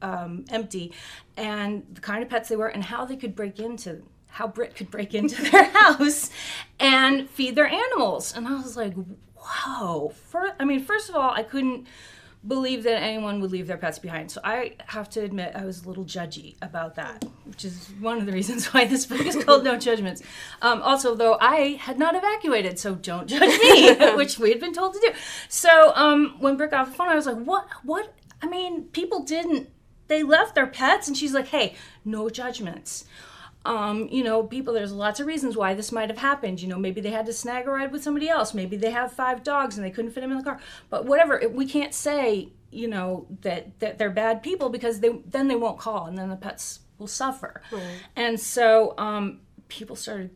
um, 0.00 0.44
empty, 0.50 0.92
and 1.36 1.84
the 1.92 2.00
kind 2.00 2.22
of 2.22 2.28
pets 2.28 2.48
they 2.48 2.56
were, 2.56 2.68
and 2.68 2.84
how 2.84 3.04
they 3.04 3.16
could 3.16 3.34
break 3.34 3.58
into, 3.58 4.02
how 4.34 4.48
Britt 4.48 4.74
could 4.74 4.90
break 4.90 5.14
into 5.14 5.40
their 5.50 5.64
house 5.64 6.28
and 6.80 7.30
feed 7.30 7.54
their 7.54 7.68
animals. 7.68 8.34
And 8.34 8.48
I 8.48 8.54
was 8.54 8.76
like, 8.76 8.94
whoa. 9.36 10.12
For, 10.28 10.50
I 10.58 10.64
mean, 10.64 10.84
first 10.84 11.08
of 11.08 11.14
all, 11.14 11.30
I 11.30 11.44
couldn't 11.44 11.86
believe 12.44 12.82
that 12.82 13.00
anyone 13.00 13.40
would 13.40 13.52
leave 13.52 13.68
their 13.68 13.76
pets 13.76 14.00
behind. 14.00 14.32
So 14.32 14.40
I 14.42 14.74
have 14.86 15.08
to 15.10 15.20
admit 15.20 15.52
I 15.54 15.64
was 15.64 15.84
a 15.84 15.88
little 15.88 16.04
judgy 16.04 16.56
about 16.60 16.96
that, 16.96 17.24
which 17.44 17.64
is 17.64 17.90
one 18.00 18.18
of 18.18 18.26
the 18.26 18.32
reasons 18.32 18.66
why 18.74 18.86
this 18.86 19.06
book 19.06 19.24
is 19.24 19.42
called 19.44 19.62
No 19.62 19.78
Judgments. 19.78 20.20
Um, 20.60 20.82
also, 20.82 21.14
though 21.14 21.38
I 21.40 21.78
had 21.80 21.96
not 21.96 22.16
evacuated, 22.16 22.80
so 22.80 22.96
don't 22.96 23.28
judge 23.28 23.40
me, 23.60 23.94
which 24.16 24.40
we 24.40 24.50
had 24.50 24.58
been 24.58 24.74
told 24.74 24.94
to 24.94 25.00
do. 25.00 25.12
So 25.48 25.92
um, 25.94 26.34
when 26.40 26.56
Britt 26.56 26.72
got 26.72 26.80
off 26.80 26.90
the 26.90 26.96
phone, 26.96 27.08
I 27.08 27.14
was 27.14 27.26
like, 27.26 27.38
what? 27.38 27.68
What? 27.84 28.12
I 28.42 28.48
mean, 28.48 28.86
people 28.86 29.22
didn't. 29.22 29.70
They 30.08 30.24
left 30.24 30.56
their 30.56 30.66
pets, 30.66 31.06
and 31.06 31.16
she's 31.16 31.32
like, 31.32 31.46
hey, 31.46 31.76
no 32.04 32.28
judgments 32.28 33.04
um, 33.64 34.08
you 34.10 34.22
know, 34.22 34.42
people, 34.42 34.74
there's 34.74 34.92
lots 34.92 35.20
of 35.20 35.26
reasons 35.26 35.56
why 35.56 35.74
this 35.74 35.90
might 35.90 36.10
have 36.10 36.18
happened. 36.18 36.60
You 36.60 36.68
know, 36.68 36.78
maybe 36.78 37.00
they 37.00 37.10
had 37.10 37.26
to 37.26 37.32
snag 37.32 37.66
a 37.66 37.70
ride 37.70 37.92
with 37.92 38.02
somebody 38.02 38.28
else. 38.28 38.52
Maybe 38.52 38.76
they 38.76 38.90
have 38.90 39.12
five 39.12 39.42
dogs 39.42 39.76
and 39.76 39.84
they 39.84 39.90
couldn't 39.90 40.10
fit 40.10 40.20
them 40.20 40.30
in 40.32 40.38
the 40.38 40.44
car. 40.44 40.60
But 40.90 41.06
whatever, 41.06 41.38
it, 41.38 41.52
we 41.54 41.66
can't 41.66 41.94
say, 41.94 42.50
you 42.70 42.88
know, 42.88 43.26
that, 43.42 43.78
that 43.80 43.98
they're 43.98 44.10
bad 44.10 44.42
people 44.42 44.68
because 44.68 45.00
they 45.00 45.10
then 45.26 45.48
they 45.48 45.56
won't 45.56 45.78
call 45.78 46.06
and 46.06 46.18
then 46.18 46.28
the 46.28 46.36
pets 46.36 46.80
will 46.98 47.06
suffer. 47.06 47.62
And 48.16 48.38
so 48.38 48.94
um, 48.98 49.40
people 49.68 49.96
started 49.96 50.30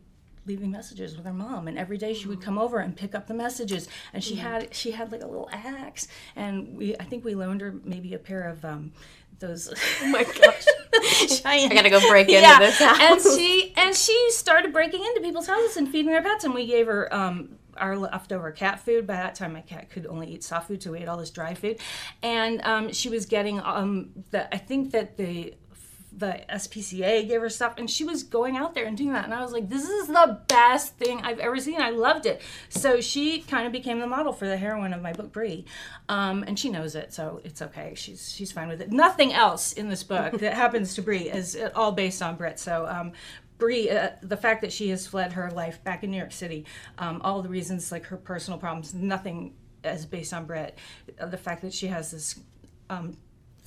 leaving 0.45 0.71
messages 0.71 1.15
with 1.15 1.25
her 1.27 1.33
mom 1.33 1.67
and 1.67 1.77
every 1.77 1.97
day 1.97 2.11
she 2.11 2.27
would 2.27 2.41
come 2.41 2.57
over 2.57 2.79
and 2.79 2.95
pick 2.95 3.13
up 3.13 3.27
the 3.27 3.33
messages 3.35 3.87
and 4.13 4.23
she 4.23 4.33
had 4.35 4.73
she 4.73 4.89
had 4.89 5.11
like 5.11 5.21
a 5.21 5.27
little 5.27 5.47
axe 5.51 6.07
and 6.35 6.75
we 6.75 6.95
i 6.97 7.03
think 7.03 7.23
we 7.23 7.35
loaned 7.35 7.61
her 7.61 7.75
maybe 7.83 8.15
a 8.15 8.17
pair 8.17 8.49
of 8.49 8.65
um 8.65 8.91
those 9.37 9.71
Oh 10.01 10.07
my 10.07 10.23
gosh. 10.23 10.65
giant 11.43 11.71
I 11.71 11.75
gotta 11.75 11.89
go 11.89 11.99
break 12.07 12.29
into 12.29 12.41
yeah. 12.41 12.59
this 12.59 12.79
house. 12.79 12.99
And 12.99 13.21
she 13.21 13.73
and 13.75 13.95
she 13.95 14.31
started 14.31 14.73
breaking 14.73 15.03
into 15.03 15.21
people's 15.21 15.47
houses 15.47 15.77
and 15.77 15.87
feeding 15.89 16.11
their 16.11 16.21
pets, 16.21 16.43
and 16.43 16.53
we 16.53 16.65
gave 16.65 16.87
her 16.87 17.13
um, 17.13 17.57
our 17.77 17.97
leftover 17.97 18.51
cat 18.51 18.79
food. 18.79 19.07
By 19.07 19.15
that 19.15 19.35
time, 19.35 19.53
my 19.53 19.61
cat 19.61 19.89
could 19.89 20.05
only 20.07 20.27
eat 20.27 20.43
soft 20.43 20.67
food, 20.67 20.83
so 20.83 20.91
we 20.91 20.99
ate 20.99 21.07
all 21.07 21.17
this 21.17 21.31
dry 21.31 21.53
food. 21.53 21.79
And 22.21 22.61
um, 22.63 22.93
she 22.93 23.09
was 23.09 23.25
getting 23.25 23.59
um, 23.61 24.09
the 24.31 24.53
I 24.53 24.57
think 24.57 24.91
that 24.91 25.17
the 25.17 25.53
the 26.11 26.43
SPCA 26.49 27.27
gave 27.27 27.41
her 27.41 27.49
stuff, 27.49 27.75
and 27.77 27.89
she 27.89 28.03
was 28.03 28.23
going 28.23 28.57
out 28.57 28.73
there 28.73 28.85
and 28.85 28.97
doing 28.97 29.13
that. 29.13 29.25
And 29.25 29.33
I 29.33 29.41
was 29.41 29.51
like, 29.51 29.69
this 29.69 29.87
is 29.87 30.07
the 30.07 30.39
best 30.47 30.97
thing 30.97 31.21
I've 31.21 31.39
ever 31.39 31.57
seen. 31.59 31.81
I 31.81 31.91
loved 31.91 32.25
it. 32.25 32.41
So 32.69 32.99
she 33.01 33.41
kind 33.41 33.65
of 33.65 33.71
became 33.71 33.99
the 33.99 34.07
model 34.07 34.33
for 34.33 34.47
the 34.47 34.57
heroine 34.57 34.93
of 34.93 35.01
my 35.01 35.13
book, 35.13 35.31
Bree. 35.31 35.65
Um, 36.07 36.43
and 36.43 36.57
she 36.57 36.69
knows 36.69 36.95
it, 36.95 37.13
so 37.13 37.41
it's 37.43 37.61
okay. 37.61 37.93
She's 37.95 38.31
she's 38.31 38.51
fine 38.51 38.67
with 38.67 38.81
it. 38.81 38.91
Nothing 38.91 39.33
else 39.33 39.73
in 39.73 39.89
this 39.89 40.03
book 40.03 40.39
that 40.39 40.53
happens 40.65 40.95
to 40.95 41.01
Bree 41.01 41.29
is 41.29 41.55
at 41.55 41.75
all 41.75 41.91
based 41.91 42.21
on 42.21 42.35
Brit. 42.35 42.59
So 42.59 42.87
um, 42.87 43.11
Bree, 43.57 43.89
uh, 43.89 44.11
the 44.21 44.37
fact 44.37 44.61
that 44.61 44.71
she 44.71 44.89
has 44.89 45.05
fled 45.05 45.33
her 45.33 45.51
life 45.51 45.83
back 45.83 46.03
in 46.03 46.11
New 46.11 46.17
York 46.17 46.31
City, 46.31 46.65
um, 46.97 47.21
all 47.23 47.41
the 47.41 47.49
reasons 47.49 47.91
like 47.91 48.05
her 48.05 48.17
personal 48.17 48.57
problems, 48.57 48.93
nothing 48.93 49.53
is 49.83 50.05
based 50.05 50.33
on 50.33 50.45
Brit. 50.45 50.77
Uh, 51.19 51.27
the 51.27 51.37
fact 51.37 51.61
that 51.61 51.73
she 51.73 51.87
has 51.87 52.11
this 52.11 52.39
um, 52.89 53.17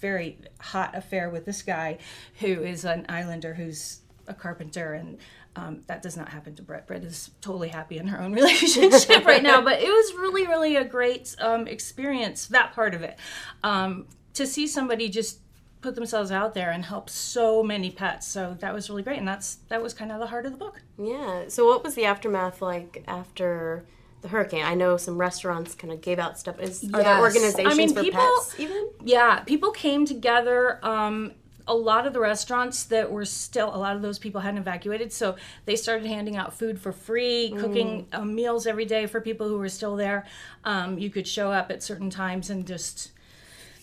very 0.03 0.39
hot 0.61 0.95
affair 0.95 1.31
with 1.31 1.47
this 1.47 1.63
guy 1.63 1.97
who 2.41 2.63
is 2.63 2.85
an 2.85 3.07
islander 3.09 3.55
who's 3.55 4.01
a 4.27 4.35
carpenter 4.35 4.93
and 4.93 5.19
um, 5.55 5.83
that 5.87 6.03
does 6.03 6.17
not 6.17 6.31
happen 6.31 6.55
to 6.57 6.63
Brett. 6.63 6.87
Brett 6.87 7.05
is 7.05 7.31
totally 7.41 7.69
happy 7.69 7.99
in 7.99 8.09
her 8.09 8.21
own 8.21 8.33
relationship 8.41 9.25
right 9.25 9.43
now, 9.43 9.63
but 9.63 9.81
it 9.81 9.89
was 9.89 10.15
really, 10.15 10.47
really 10.47 10.77
a 10.77 10.85
great 10.85 11.35
um, 11.39 11.67
experience, 11.67 12.47
that 12.47 12.73
part 12.73 12.95
of 12.95 13.03
it. 13.03 13.19
Um, 13.63 14.07
to 14.35 14.47
see 14.47 14.67
somebody 14.67 15.09
just 15.09 15.41
put 15.83 15.95
themselves 15.95 16.31
out 16.31 16.55
there 16.55 16.71
and 16.71 16.85
help 16.85 17.11
so 17.11 17.63
many 17.63 17.91
pets. 17.91 18.27
So 18.27 18.57
that 18.61 18.73
was 18.73 18.89
really 18.89 19.03
great. 19.03 19.19
And 19.19 19.29
that's 19.29 19.57
that 19.69 19.83
was 19.83 19.93
kind 19.93 20.11
of 20.11 20.21
the 20.21 20.27
heart 20.27 20.47
of 20.47 20.53
the 20.53 20.59
book. 20.59 20.81
Yeah. 20.97 21.45
So, 21.49 21.67
what 21.67 21.85
was 21.85 21.95
the 21.95 22.07
aftermath 22.07 22.63
like 22.63 23.05
after 23.07 23.85
the 24.23 24.29
hurricane? 24.29 24.65
I 24.65 24.75
know 24.75 24.97
some 24.97 25.19
restaurants 25.19 25.75
kind 25.75 25.93
of 25.93 26.01
gave 26.01 26.19
out 26.19 26.39
stuff. 26.39 26.59
Is 26.61 26.85
are 26.95 27.03
there 27.03 27.19
organizations 27.19 27.73
I 27.73 27.77
mean, 27.77 27.93
for 27.93 28.03
people- 28.03 28.21
pets 28.21 28.55
even? 28.59 28.89
Yeah, 29.05 29.41
people 29.41 29.71
came 29.71 30.07
together. 30.07 30.79
Um, 30.85 31.33
a 31.67 31.75
lot 31.75 32.07
of 32.07 32.13
the 32.13 32.21
restaurants 32.21 32.85
that 32.85 33.11
were 33.11 33.25
still, 33.25 33.75
a 33.75 33.79
lot 33.79 33.95
of 33.95 34.03
those 34.03 34.19
people 34.19 34.41
hadn't 34.41 34.59
evacuated, 34.59 35.13
so 35.13 35.37
they 35.65 35.77
started 35.77 36.07
handing 36.07 36.37
out 36.37 36.53
food 36.53 36.79
for 36.79 36.93
free, 36.93 37.55
cooking 37.57 38.07
uh, 38.13 38.25
meals 38.25 38.67
every 38.67 38.85
day 38.85 39.07
for 39.07 39.21
people 39.21 39.49
who 39.49 39.59
were 39.59 39.69
still 39.69 39.95
there. 39.95 40.27
Um, 40.65 40.99
you 40.99 41.09
could 41.09 41.27
show 41.27 41.53
up 41.53 41.71
at 41.71 41.83
certain 41.83 42.11
times 42.11 42.51
and 42.51 42.67
just 42.67 43.13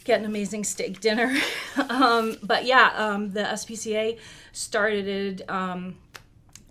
get 0.03 0.19
an 0.19 0.25
amazing 0.25 0.63
steak 0.63 1.00
dinner. 1.00 1.34
um, 1.89 2.38
but 2.43 2.65
yeah, 2.65 2.91
um, 2.96 3.31
the 3.31 3.43
SPCA 3.43 4.17
started 4.51 5.43
um, 5.48 5.96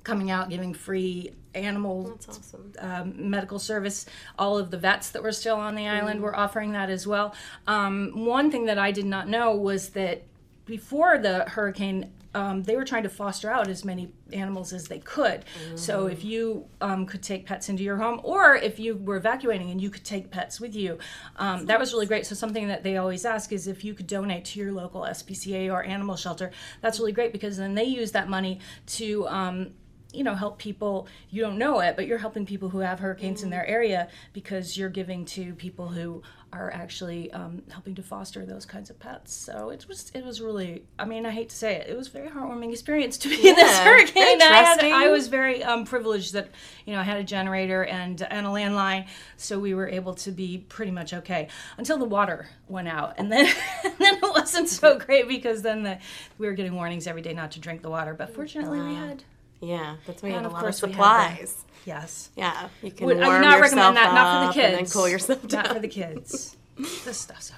coming 0.04 0.30
out 0.30 0.50
giving 0.50 0.74
free 0.74 1.32
animal 1.58 2.18
awesome. 2.28 2.72
um, 2.78 3.30
medical 3.30 3.58
service. 3.58 4.06
All 4.38 4.58
of 4.58 4.70
the 4.70 4.78
vets 4.78 5.10
that 5.10 5.22
were 5.22 5.32
still 5.32 5.56
on 5.56 5.74
the 5.74 5.86
island 5.86 6.20
were 6.20 6.36
offering 6.36 6.72
that 6.72 6.90
as 6.90 7.06
well. 7.06 7.34
Um, 7.66 8.12
one 8.14 8.50
thing 8.50 8.66
that 8.66 8.78
I 8.78 8.90
did 8.90 9.06
not 9.06 9.28
know 9.28 9.54
was 9.54 9.90
that 9.90 10.24
before 10.64 11.18
the 11.18 11.44
hurricane, 11.48 12.12
um, 12.34 12.62
they 12.62 12.76
were 12.76 12.84
trying 12.84 13.04
to 13.04 13.08
foster 13.08 13.50
out 13.50 13.68
as 13.68 13.84
many 13.84 14.12
animals 14.32 14.72
as 14.72 14.86
they 14.86 14.98
could. 14.98 15.44
So 15.76 16.06
if 16.06 16.24
you 16.24 16.66
um, 16.80 17.06
could 17.06 17.22
take 17.22 17.46
pets 17.46 17.70
into 17.70 17.82
your 17.82 17.96
home, 17.96 18.20
or 18.22 18.54
if 18.54 18.78
you 18.78 18.96
were 18.96 19.16
evacuating 19.16 19.70
and 19.70 19.80
you 19.80 19.88
could 19.88 20.04
take 20.04 20.30
pets 20.30 20.60
with 20.60 20.76
you, 20.76 20.98
um, 21.36 21.64
that 21.66 21.80
was 21.80 21.92
really 21.92 22.06
great. 22.06 22.26
So 22.26 22.34
something 22.34 22.68
that 22.68 22.82
they 22.82 22.98
always 22.98 23.24
ask 23.24 23.50
is 23.50 23.66
if 23.66 23.82
you 23.82 23.94
could 23.94 24.06
donate 24.06 24.44
to 24.46 24.60
your 24.60 24.72
local 24.72 25.02
SPCA 25.02 25.72
or 25.72 25.82
animal 25.82 26.16
shelter. 26.16 26.50
That's 26.82 26.98
really 26.98 27.12
great 27.12 27.32
because 27.32 27.56
then 27.56 27.74
they 27.74 27.84
use 27.84 28.12
that 28.12 28.28
money 28.28 28.60
to 28.98 29.26
um, 29.28 29.70
you 30.12 30.24
know 30.24 30.34
help 30.34 30.58
people 30.58 31.06
you 31.28 31.42
don't 31.42 31.58
know 31.58 31.80
it 31.80 31.94
but 31.94 32.06
you're 32.06 32.18
helping 32.18 32.46
people 32.46 32.70
who 32.70 32.78
have 32.78 32.98
hurricanes 32.98 33.42
in 33.42 33.50
their 33.50 33.66
area 33.66 34.08
because 34.32 34.76
you're 34.76 34.88
giving 34.88 35.24
to 35.24 35.54
people 35.54 35.88
who 35.88 36.22
are 36.52 36.72
actually 36.72 37.30
um, 37.32 37.62
helping 37.70 37.94
to 37.94 38.02
foster 38.02 38.46
those 38.46 38.64
kinds 38.64 38.88
of 38.88 38.98
pets. 38.98 39.34
So 39.34 39.68
it 39.68 39.86
was 39.86 40.10
it 40.14 40.24
was 40.24 40.40
really 40.40 40.84
i 40.98 41.04
mean 41.04 41.26
i 41.26 41.30
hate 41.30 41.50
to 41.50 41.56
say 41.56 41.74
it 41.74 41.88
it 41.88 41.96
was 41.96 42.08
a 42.08 42.10
very 42.10 42.28
heartwarming 42.28 42.72
experience 42.72 43.18
to 43.18 43.28
be 43.28 43.48
in 43.48 43.54
this 43.54 43.78
hurricane. 43.78 44.40
I, 44.40 44.62
had. 44.62 44.80
I 44.80 45.10
was 45.10 45.28
very 45.28 45.62
um, 45.62 45.84
privileged 45.84 46.32
that 46.32 46.48
you 46.86 46.94
know 46.94 47.00
i 47.00 47.02
had 47.02 47.18
a 47.18 47.24
generator 47.24 47.84
and 47.84 48.20
and 48.22 48.46
a 48.46 48.50
landline 48.50 49.06
so 49.36 49.58
we 49.58 49.74
were 49.74 49.88
able 49.88 50.14
to 50.14 50.30
be 50.30 50.58
pretty 50.68 50.90
much 50.90 51.12
okay 51.12 51.48
until 51.76 51.98
the 51.98 52.04
water 52.04 52.48
went 52.68 52.88
out. 52.88 53.14
And 53.18 53.30
then 53.30 53.46
then 53.82 54.14
it 54.14 54.22
wasn't 54.22 54.68
so 54.68 54.98
great 54.98 55.28
because 55.28 55.62
then 55.62 55.82
the, 55.82 55.98
we 56.38 56.46
were 56.46 56.54
getting 56.54 56.74
warnings 56.74 57.06
every 57.06 57.22
day 57.22 57.34
not 57.34 57.52
to 57.52 57.60
drink 57.60 57.82
the 57.82 57.90
water 57.90 58.14
but 58.14 58.34
fortunately 58.34 58.80
we 58.80 58.94
had 58.94 59.22
Yeah, 59.60 59.96
that's 60.06 60.22
why 60.22 60.28
you 60.30 60.34
And 60.36 60.44
have 60.44 60.52
a 60.52 60.54
lot 60.54 60.58
of 60.58 60.64
course 60.64 60.82
we 60.82 60.88
had 60.88 60.94
supplies. 60.94 61.64
Yes. 61.84 62.30
Yeah, 62.36 62.68
you 62.82 62.90
can 62.90 63.06
Would, 63.06 63.16
warm 63.18 63.28
I 63.28 63.32
would 63.38 63.42
not 63.44 63.58
yourself 63.58 63.62
recommend 63.94 63.96
that. 63.96 64.14
Not 64.14 64.54
for 64.54 64.60
the 64.60 64.64
and 64.66 64.72
then 64.74 64.80
kids. 64.80 64.92
cool 64.92 65.08
yourself 65.08 65.48
down. 65.48 65.62
Not 65.64 65.72
for 65.74 65.80
the 65.80 65.88
kids. 65.88 66.56
this 67.04 67.16
stuff's 67.18 67.52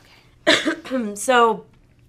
okay. 0.46 1.14
So 1.16 1.66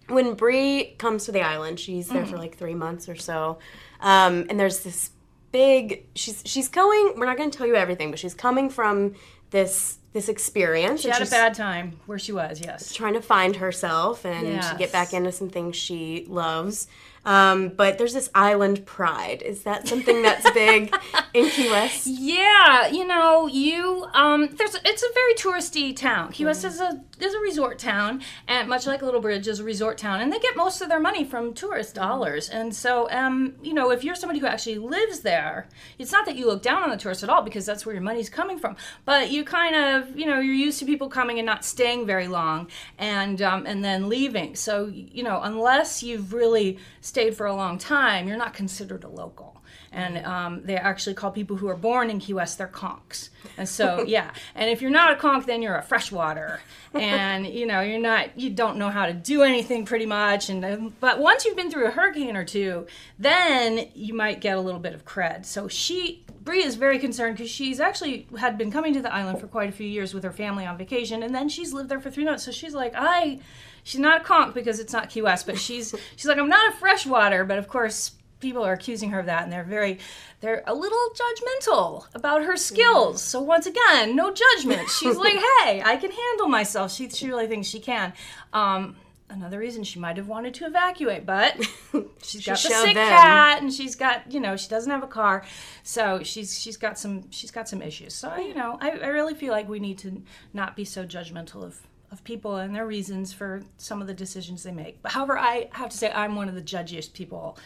when 0.07 0.33
Bree 0.35 0.95
comes 0.97 1.25
to 1.25 1.31
the 1.31 1.41
island, 1.41 1.79
she's 1.79 2.07
there 2.09 2.21
Mm-hmm. 2.23 2.31
for 2.31 2.37
like 2.37 2.57
three 2.57 2.75
months 2.75 3.09
or 3.09 3.15
so, 3.15 3.59
um, 4.01 4.45
and 4.49 4.59
there's 4.59 4.79
this 4.81 5.11
big. 5.51 6.05
She's 6.15 6.41
she's 6.45 6.67
going. 6.69 7.13
We're 7.17 7.25
not 7.25 7.37
going 7.37 7.51
to 7.51 7.57
tell 7.57 7.67
you 7.67 7.75
everything, 7.75 8.09
but 8.11 8.19
she's 8.19 8.33
coming 8.33 8.69
from 8.69 9.15
this 9.51 9.97
this 10.13 10.27
experience. 10.29 11.01
She 11.01 11.09
had 11.09 11.21
a 11.21 11.29
bad 11.29 11.53
time 11.53 11.99
where 12.05 12.19
she 12.19 12.31
was. 12.33 12.61
Yes. 12.63 12.93
trying 12.93 13.13
to 13.13 13.21
find 13.21 13.55
herself 13.57 14.25
and 14.25 14.61
to 14.61 14.75
get 14.77 14.91
back 14.91 15.13
into 15.13 15.31
some 15.31 15.49
things 15.49 15.75
she 15.75 16.25
loves. 16.29 16.87
Um, 17.23 17.69
but 17.69 17.97
there's 17.97 18.13
this 18.13 18.29
island 18.33 18.85
pride. 18.85 19.41
Is 19.43 19.63
that 19.63 19.87
something 19.87 20.21
that's 20.23 20.49
big 20.51 20.95
in 21.33 21.49
Key 21.49 21.69
West? 21.69 22.07
Yeah, 22.21 22.87
you 22.87 23.05
know, 23.05 23.47
you 23.47 24.05
um, 24.13 24.49
there's 24.55 24.75
it's 24.85 25.03
a 25.03 25.13
very 25.13 25.33
touristy 25.33 25.95
town. 25.95 26.31
Key 26.31 26.45
West 26.45 26.63
is 26.63 26.79
a 26.79 27.01
is 27.19 27.33
a 27.33 27.39
resort 27.39 27.77
town, 27.79 28.21
and 28.47 28.67
much 28.67 28.87
like 28.87 29.01
Little 29.01 29.21
Bridge 29.21 29.47
is 29.47 29.59
a 29.59 29.63
resort 29.63 29.97
town, 29.97 30.21
and 30.21 30.31
they 30.31 30.39
get 30.39 30.55
most 30.55 30.81
of 30.81 30.89
their 30.89 30.99
money 30.99 31.23
from 31.23 31.53
tourist 31.53 31.95
dollars. 31.95 32.49
And 32.49 32.75
so, 32.75 33.09
um, 33.11 33.55
you 33.61 33.73
know, 33.73 33.91
if 33.91 34.03
you're 34.03 34.15
somebody 34.15 34.39
who 34.39 34.47
actually 34.47 34.77
lives 34.77 35.21
there, 35.21 35.67
it's 35.99 36.11
not 36.11 36.25
that 36.25 36.35
you 36.35 36.47
look 36.47 36.61
down 36.61 36.83
on 36.83 36.89
the 36.89 36.97
tourists 36.97 37.23
at 37.23 37.29
all 37.29 37.41
because 37.41 37.65
that's 37.65 37.85
where 37.85 37.93
your 37.93 38.03
money's 38.03 38.29
coming 38.29 38.57
from. 38.57 38.75
But 39.05 39.31
you 39.31 39.43
kind 39.43 39.75
of, 39.75 40.17
you 40.17 40.25
know, 40.25 40.39
you're 40.39 40.53
used 40.53 40.79
to 40.79 40.85
people 40.85 41.09
coming 41.09 41.39
and 41.39 41.45
not 41.45 41.65
staying 41.65 42.05
very 42.05 42.27
long, 42.27 42.67
and 42.97 43.41
um, 43.41 43.65
and 43.65 43.83
then 43.83 44.09
leaving. 44.09 44.55
So, 44.55 44.85
you 44.85 45.23
know, 45.23 45.41
unless 45.41 46.03
you've 46.03 46.33
really 46.33 46.79
stayed 47.11 47.35
for 47.35 47.45
a 47.45 47.53
long 47.53 47.77
time, 47.77 48.25
you're 48.25 48.37
not 48.37 48.53
considered 48.53 49.03
a 49.03 49.09
local 49.09 49.61
and 49.91 50.25
um, 50.25 50.61
they 50.63 50.75
actually 50.75 51.13
call 51.13 51.31
people 51.31 51.57
who 51.57 51.67
are 51.67 51.75
born 51.75 52.09
in 52.09 52.19
Key 52.19 52.33
West 52.33 52.57
their 52.57 52.67
conchs. 52.67 53.29
And 53.57 53.67
so, 53.67 54.03
yeah, 54.07 54.31
and 54.55 54.69
if 54.69 54.81
you're 54.81 54.91
not 54.91 55.11
a 55.11 55.15
conch, 55.15 55.45
then 55.45 55.61
you're 55.61 55.75
a 55.75 55.83
freshwater, 55.83 56.61
and 56.93 57.45
you 57.45 57.65
know 57.65 57.81
you're 57.81 57.99
not, 57.99 58.39
you 58.39 58.49
don't 58.49 58.77
know 58.77 58.89
how 58.89 59.05
to 59.05 59.13
do 59.13 59.43
anything 59.43 59.85
pretty 59.85 60.05
much. 60.05 60.49
And 60.49 60.63
um, 60.63 60.93
but 60.99 61.19
once 61.19 61.45
you've 61.45 61.57
been 61.57 61.69
through 61.69 61.87
a 61.87 61.91
hurricane 61.91 62.37
or 62.37 62.45
two, 62.45 62.87
then 63.19 63.89
you 63.93 64.13
might 64.13 64.39
get 64.39 64.57
a 64.57 64.61
little 64.61 64.79
bit 64.79 64.93
of 64.93 65.05
cred. 65.05 65.45
So 65.45 65.67
she. 65.67 66.25
Bree 66.41 66.63
is 66.63 66.73
very 66.73 66.97
concerned 66.97 67.37
because 67.37 67.51
she's 67.51 67.79
actually 67.79 68.27
had 68.39 68.57
been 68.57 68.71
coming 68.71 68.95
to 68.95 69.01
the 69.03 69.13
island 69.13 69.39
for 69.39 69.45
quite 69.45 69.69
a 69.69 69.71
few 69.71 69.85
years 69.85 70.11
with 70.11 70.23
her 70.23 70.31
family 70.31 70.65
on 70.65 70.75
vacation, 70.75 71.21
and 71.21 71.35
then 71.35 71.49
she's 71.49 71.71
lived 71.71 71.87
there 71.87 71.99
for 71.99 72.09
three 72.09 72.25
months. 72.25 72.43
So 72.43 72.51
she's 72.51 72.73
like, 72.73 72.93
I, 72.95 73.41
she's 73.83 73.99
not 73.99 74.21
a 74.21 74.23
conch 74.23 74.53
because 74.53 74.79
it's 74.79 74.93
not 74.93 75.09
Key 75.09 75.21
West, 75.21 75.45
but 75.45 75.57
she's 75.57 75.95
she's 76.15 76.27
like, 76.27 76.37
I'm 76.37 76.49
not 76.49 76.73
a 76.73 76.77
freshwater, 76.77 77.43
but 77.45 77.57
of 77.57 77.67
course 77.67 78.11
people 78.41 78.65
are 78.65 78.73
accusing 78.73 79.11
her 79.11 79.19
of 79.19 79.27
that 79.27 79.43
and 79.43 79.53
they're 79.53 79.63
very 79.63 79.99
they're 80.41 80.63
a 80.65 80.73
little 80.73 80.97
judgmental 81.13 82.07
about 82.15 82.43
her 82.43 82.57
skills. 82.57 83.21
So 83.21 83.39
once 83.39 83.65
again 83.67 84.15
no 84.15 84.33
judgment. 84.33 84.89
She's 84.89 85.15
like 85.15 85.33
hey 85.63 85.81
i 85.85 85.95
can 85.95 86.11
handle 86.11 86.47
myself. 86.47 86.91
She, 86.91 87.09
she 87.09 87.27
really 87.27 87.47
thinks 87.47 87.67
she 87.67 87.79
can. 87.79 88.13
Um, 88.51 88.97
another 89.29 89.59
reason 89.59 89.83
she 89.83 89.99
might 89.99 90.17
have 90.17 90.27
wanted 90.27 90.53
to 90.53 90.65
evacuate 90.65 91.25
but 91.25 91.55
she's 92.21 92.45
got 92.45 92.57
the 92.61 92.69
sick 92.69 92.95
them. 92.95 93.07
cat 93.07 93.61
and 93.61 93.71
she's 93.71 93.95
got 93.95 94.29
you 94.29 94.41
know 94.41 94.57
she 94.57 94.67
doesn't 94.67 94.91
have 94.91 95.03
a 95.03 95.07
car. 95.07 95.43
So 95.83 96.21
she's 96.23 96.59
she's 96.59 96.77
got 96.77 96.97
some 96.97 97.29
she's 97.29 97.51
got 97.51 97.69
some 97.69 97.81
issues. 97.81 98.13
So 98.15 98.35
you 98.37 98.55
know 98.55 98.77
i, 98.81 98.89
I 98.89 99.07
really 99.07 99.35
feel 99.35 99.51
like 99.51 99.69
we 99.69 99.79
need 99.79 99.99
to 99.99 100.23
not 100.53 100.75
be 100.75 100.83
so 100.83 101.05
judgmental 101.05 101.63
of 101.63 101.79
of 102.11 102.23
people 102.23 102.57
and 102.57 102.75
their 102.75 102.85
reasons 102.85 103.31
for 103.31 103.63
some 103.77 104.01
of 104.01 104.07
the 104.07 104.13
decisions 104.13 104.63
they 104.63 104.71
make 104.71 105.01
but 105.01 105.13
however 105.13 105.37
i 105.37 105.69
have 105.71 105.89
to 105.89 105.97
say 105.97 106.11
i'm 106.11 106.35
one 106.35 106.49
of 106.49 106.55
the 106.55 106.61
judgiest 106.61 107.13
people 107.13 107.57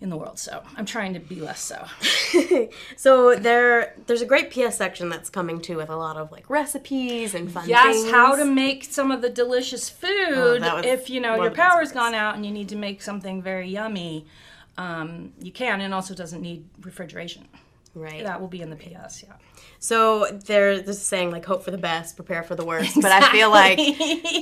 in 0.00 0.10
the 0.10 0.16
world. 0.16 0.38
So 0.38 0.62
I'm 0.76 0.84
trying 0.86 1.14
to 1.14 1.20
be 1.20 1.40
less 1.40 1.60
so. 1.60 1.86
So 2.96 3.34
there, 3.34 3.94
there's 4.06 4.22
a 4.22 4.26
great 4.26 4.50
PS 4.50 4.76
section 4.76 5.08
that's 5.08 5.30
coming 5.30 5.60
too 5.60 5.76
with 5.76 5.88
a 5.88 5.96
lot 5.96 6.16
of 6.16 6.30
like 6.30 6.48
recipes 6.50 7.34
and 7.34 7.50
fun 7.50 7.68
Yes, 7.68 8.02
things. 8.02 8.10
how 8.10 8.36
to 8.36 8.44
make 8.44 8.84
some 8.84 9.10
of 9.10 9.22
the 9.22 9.30
delicious 9.30 9.88
food 9.88 10.60
was 10.60 10.84
if 10.84 11.08
you 11.10 11.20
know 11.20 11.36
your 11.36 11.46
of 11.46 11.52
the 11.52 11.56
best 11.56 11.70
power's 11.70 11.92
gone 11.92 12.14
out 12.14 12.34
and 12.36 12.44
you 12.44 12.52
need 12.52 12.68
to 12.68 12.76
make 12.76 13.02
something 13.02 13.42
very 13.42 13.68
yummy. 13.68 14.26
Um, 14.76 15.32
you 15.40 15.52
can, 15.52 15.80
and 15.80 15.94
also 15.94 16.14
doesn't 16.14 16.42
need 16.42 16.64
refrigeration. 16.82 17.48
Right. 17.94 18.24
That 18.24 18.40
will 18.40 18.48
be 18.48 18.60
in 18.60 18.70
the 18.70 18.76
PS. 18.76 19.22
Yeah. 19.22 19.34
So 19.78 20.26
they're 20.46 20.82
just 20.82 21.06
saying 21.06 21.30
like 21.30 21.44
hope 21.44 21.62
for 21.62 21.70
the 21.70 21.78
best, 21.78 22.16
prepare 22.16 22.42
for 22.42 22.54
the 22.54 22.64
worst. 22.64 23.00
But 23.00 23.12
I 23.12 23.30
feel 23.30 23.50
like 23.50 23.78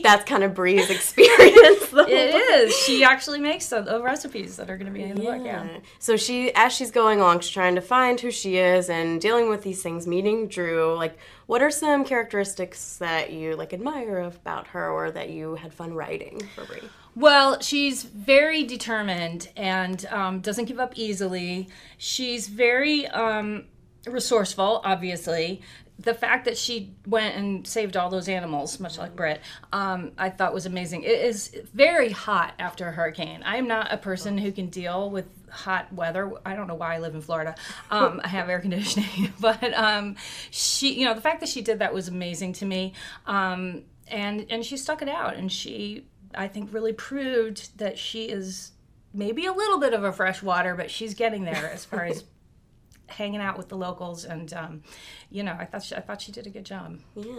that's 0.02 0.24
kind 0.24 0.42
of 0.42 0.54
Bree's 0.54 0.88
experience. 0.88 1.90
whole 1.90 2.06
It 2.06 2.34
is. 2.34 2.74
She 2.76 3.04
actually 3.04 3.40
makes 3.40 3.68
the, 3.68 3.82
the 3.82 4.00
recipes 4.02 4.56
that 4.56 4.70
are 4.70 4.76
going 4.76 4.86
to 4.86 4.92
be 4.92 5.02
in 5.02 5.16
the 5.16 5.22
book. 5.22 5.42
Yeah. 5.44 5.78
So 5.98 6.16
she, 6.16 6.52
as 6.54 6.72
she's 6.72 6.90
going 6.90 7.20
along, 7.20 7.40
she's 7.40 7.50
trying 7.50 7.74
to 7.74 7.80
find 7.80 8.20
who 8.20 8.30
she 8.30 8.56
is 8.56 8.88
and 8.88 9.20
dealing 9.20 9.48
with 9.48 9.62
these 9.62 9.82
things. 9.82 10.06
Meeting 10.06 10.48
Drew, 10.48 10.94
like, 10.94 11.18
what 11.46 11.62
are 11.62 11.70
some 11.70 12.04
characteristics 12.04 12.96
that 12.96 13.32
you 13.32 13.56
like 13.56 13.72
admire 13.72 14.20
about 14.20 14.68
her, 14.68 14.90
or 14.90 15.10
that 15.10 15.30
you 15.30 15.56
had 15.56 15.72
fun 15.74 15.92
writing 15.92 16.40
for 16.54 16.64
Bree? 16.64 16.80
Well, 17.14 17.60
she's 17.60 18.04
very 18.04 18.62
determined 18.62 19.50
and 19.56 20.04
um, 20.06 20.40
doesn't 20.40 20.64
give 20.64 20.80
up 20.80 20.94
easily. 20.96 21.68
She's 21.98 22.48
very 22.48 23.06
um, 23.08 23.64
resourceful, 24.06 24.80
obviously. 24.84 25.60
The 25.98 26.14
fact 26.14 26.46
that 26.46 26.56
she 26.56 26.94
went 27.06 27.36
and 27.36 27.66
saved 27.66 27.96
all 27.96 28.08
those 28.08 28.28
animals, 28.28 28.80
much 28.80 28.98
like 28.98 29.14
Britt, 29.14 29.40
um, 29.72 30.12
I 30.16 30.30
thought 30.30 30.54
was 30.54 30.64
amazing. 30.64 31.02
It 31.02 31.20
is 31.20 31.54
very 31.74 32.10
hot 32.10 32.54
after 32.58 32.88
a 32.88 32.92
hurricane. 32.92 33.42
I'm 33.44 33.68
not 33.68 33.92
a 33.92 33.98
person 33.98 34.38
who 34.38 34.50
can 34.50 34.68
deal 34.68 35.10
with 35.10 35.26
hot 35.50 35.92
weather. 35.92 36.32
I 36.46 36.56
don't 36.56 36.66
know 36.66 36.74
why 36.74 36.94
I 36.94 36.98
live 36.98 37.14
in 37.14 37.20
Florida. 37.20 37.54
Um, 37.90 38.22
I 38.24 38.28
have 38.28 38.48
air 38.48 38.58
conditioning, 38.58 39.32
but 39.40 39.74
um, 39.74 40.16
she, 40.50 40.94
you 40.94 41.04
know, 41.04 41.14
the 41.14 41.20
fact 41.20 41.40
that 41.40 41.48
she 41.50 41.60
did 41.60 41.80
that 41.80 41.92
was 41.92 42.08
amazing 42.08 42.54
to 42.54 42.64
me. 42.64 42.94
Um, 43.26 43.82
and 44.08 44.46
and 44.50 44.64
she 44.64 44.76
stuck 44.76 45.02
it 45.02 45.08
out, 45.08 45.36
and 45.36 45.50
she, 45.50 46.04
I 46.34 46.48
think, 46.48 46.72
really 46.72 46.92
proved 46.92 47.78
that 47.78 47.98
she 47.98 48.24
is 48.26 48.72
maybe 49.14 49.46
a 49.46 49.52
little 49.52 49.78
bit 49.78 49.92
of 49.94 50.04
a 50.04 50.12
freshwater, 50.12 50.74
but 50.74 50.90
she's 50.90 51.14
getting 51.14 51.44
there 51.44 51.70
as 51.72 51.84
far 51.84 52.04
as 52.04 52.24
hanging 53.08 53.40
out 53.40 53.58
with 53.58 53.68
the 53.68 53.76
locals. 53.76 54.24
And 54.24 54.52
um, 54.54 54.82
you 55.30 55.42
know, 55.42 55.56
I 55.58 55.64
thought 55.64 55.82
she, 55.82 55.94
I 55.94 56.00
thought 56.00 56.22
she 56.22 56.32
did 56.32 56.46
a 56.46 56.50
good 56.50 56.64
job. 56.64 56.98
Yeah. 57.14 57.32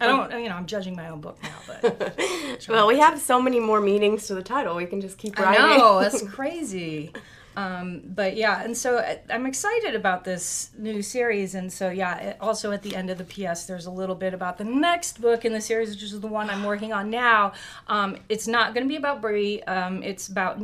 I 0.00 0.06
don't, 0.06 0.30
you 0.42 0.48
know, 0.48 0.56
I'm 0.56 0.66
judging 0.66 0.96
my 0.96 1.08
own 1.08 1.20
book 1.20 1.38
now, 1.42 1.58
but 1.66 2.18
Well, 2.68 2.86
we 2.86 2.98
have 2.98 3.20
so 3.20 3.40
many 3.40 3.60
more 3.60 3.80
meanings 3.80 4.26
to 4.26 4.34
the 4.34 4.42
title. 4.42 4.74
We 4.76 4.86
can 4.86 5.00
just 5.00 5.18
keep 5.18 5.38
writing. 5.38 5.62
I 5.62 5.76
know 5.76 6.00
that's 6.00 6.22
crazy. 6.28 7.12
Um, 7.56 8.02
but 8.04 8.36
yeah, 8.36 8.62
and 8.62 8.76
so 8.76 8.98
I- 8.98 9.20
I'm 9.30 9.46
excited 9.46 9.94
about 9.94 10.24
this 10.24 10.70
new 10.76 11.02
series, 11.02 11.54
and 11.54 11.72
so 11.72 11.90
yeah. 11.90 12.18
It, 12.18 12.36
also 12.40 12.72
at 12.72 12.82
the 12.82 12.96
end 12.96 13.10
of 13.10 13.18
the 13.18 13.24
PS, 13.24 13.66
there's 13.66 13.86
a 13.86 13.90
little 13.90 14.14
bit 14.14 14.34
about 14.34 14.58
the 14.58 14.64
next 14.64 15.20
book 15.20 15.44
in 15.44 15.52
the 15.52 15.60
series, 15.60 15.90
which 15.90 16.02
is 16.02 16.20
the 16.20 16.26
one 16.26 16.50
I'm 16.50 16.64
working 16.64 16.92
on 16.92 17.10
now. 17.10 17.52
Um, 17.86 18.16
it's 18.28 18.46
not 18.46 18.74
going 18.74 18.84
to 18.84 18.88
be 18.88 18.96
about 18.96 19.20
Bree. 19.20 19.62
Um, 19.62 20.02
it's 20.02 20.28
about 20.28 20.60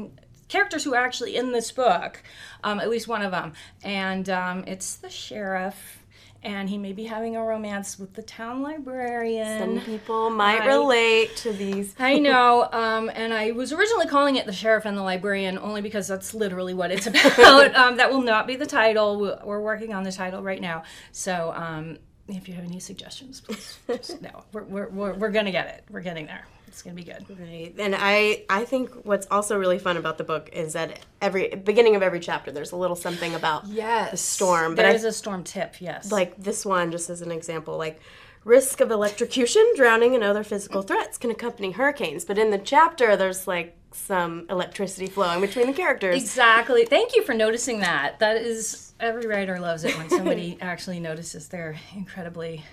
characters 0.49 0.85
who 0.85 0.95
are 0.95 1.05
actually 1.05 1.37
in 1.37 1.53
this 1.53 1.71
book, 1.71 2.23
um, 2.65 2.81
at 2.81 2.91
least 2.91 3.07
one 3.09 3.23
of 3.23 3.31
them, 3.31 3.53
and 3.85 4.29
um, 4.29 4.65
it's 4.67 4.97
the 4.97 5.09
sheriff. 5.11 6.00
And 6.43 6.71
he 6.71 6.79
may 6.79 6.95
be 6.95 7.05
having 7.05 7.37
a 7.37 7.45
romance 7.45 7.99
with 7.99 8.15
the 8.15 8.23
town 8.23 8.63
librarian. 8.63 9.59
Some 9.59 9.81
people 9.85 10.31
might 10.31 10.63
I- 10.63 10.67
relate 10.69 11.37
to 11.37 11.53
these. 11.53 11.95
I 11.99 12.19
know, 12.19 12.67
um, 12.73 13.11
and 13.15 13.35
I 13.35 13.51
was 13.51 13.73
originally 13.75 14.07
calling 14.07 14.37
it 14.37 14.47
The 14.47 14.53
Sheriff 14.53 14.87
and 14.87 14.97
the 14.97 15.03
Librarian 15.03 15.59
only 15.59 15.83
because 15.83 16.09
that's 16.09 16.33
literally 16.33 16.73
what 16.73 16.91
it's 16.91 17.07
about. 17.39 17.75
um, 17.75 17.97
that 17.99 18.11
will 18.11 18.23
not 18.23 18.47
be 18.47 18.57
the 18.57 18.65
title. 18.67 19.21
We- 19.21 19.35
We're 19.45 19.61
working 19.61 19.93
on 19.93 20.03
the 20.03 20.13
title 20.13 20.43
right 20.43 20.63
now. 20.63 20.85
So 21.13 21.53
um, 21.55 21.99
if 22.29 22.49
you 22.49 22.55
have 22.55 22.65
any 22.65 22.81
suggestions, 22.81 23.41
please 23.43 23.79
just 23.87 24.23
no. 24.23 24.45
We're, 24.53 24.63
we're, 24.65 24.89
we're, 24.89 25.13
we're 25.15 25.31
going 25.31 25.45
to 25.47 25.53
get 25.53 25.67
it. 25.69 25.85
We're 25.91 26.01
getting 26.01 26.25
there. 26.27 26.47
It's 26.71 26.83
going 26.83 26.97
to 26.97 27.03
be 27.03 27.11
good. 27.13 27.25
Right. 27.39 27.75
And 27.79 27.95
I 27.99 28.45
I 28.49 28.65
think 28.65 28.91
what's 29.05 29.27
also 29.31 29.59
really 29.59 29.79
fun 29.79 29.97
about 29.97 30.19
the 30.19 30.25
book 30.25 30.49
is 30.53 30.73
that 30.75 31.01
every 31.21 31.49
beginning 31.49 31.97
of 31.97 32.03
every 32.03 32.21
chapter 32.21 32.53
there's 32.53 32.73
a 32.73 32.77
little 32.77 32.97
something 32.97 33.35
about 33.35 33.67
Yes. 33.67 34.13
the 34.13 34.17
storm. 34.17 34.75
But 34.77 34.83
There 34.83 34.93
I 34.93 34.95
is 34.95 35.05
a 35.05 35.13
storm 35.13 35.43
tip, 35.45 35.81
yes. 35.81 36.11
like 36.13 36.37
this 36.37 36.65
one 36.65 36.91
just 36.93 37.11
as 37.11 37.23
an 37.23 37.33
example 37.33 37.77
like 37.77 38.01
risk 38.45 38.81
of 38.81 38.91
electrocution 38.91 39.63
drowning 39.77 40.15
and 40.15 40.25
other 40.25 40.43
physical 40.43 40.81
threats 40.81 41.19
can 41.19 41.31
accompany 41.31 41.73
hurricanes 41.73 42.25
but 42.25 42.39
in 42.39 42.51
the 42.51 42.57
chapter 42.57 43.15
there's 43.15 43.47
like 43.47 43.77
some 43.93 44.47
electricity 44.49 45.07
flowing 45.07 45.41
between 45.43 45.67
the 45.67 45.73
characters 45.75 46.17
Exactly. 46.23 46.87
Thank 46.87 47.15
you 47.17 47.23
for 47.25 47.35
noticing 47.35 47.81
that. 47.81 48.19
That 48.21 48.37
is 48.37 48.95
every 49.01 49.27
writer 49.27 49.59
loves 49.59 49.83
it 49.85 49.97
when 49.99 50.09
somebody 50.09 50.57
actually 50.63 51.01
notices 51.01 51.49
their 51.49 51.77
incredibly 51.97 52.65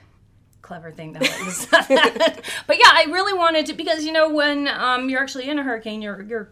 clever 0.67 0.91
thing 0.91 1.13
that 1.13 1.21
was 1.21 1.65
but 2.67 2.77
yeah, 2.77 2.91
I 2.91 3.05
really 3.09 3.33
wanted 3.33 3.65
to 3.67 3.73
because 3.73 4.03
you 4.03 4.11
know 4.11 4.29
when 4.29 4.67
um, 4.67 5.09
you're 5.09 5.21
actually 5.21 5.49
in 5.49 5.57
a 5.57 5.63
hurricane, 5.63 6.01
you're 6.01 6.21
you're 6.21 6.49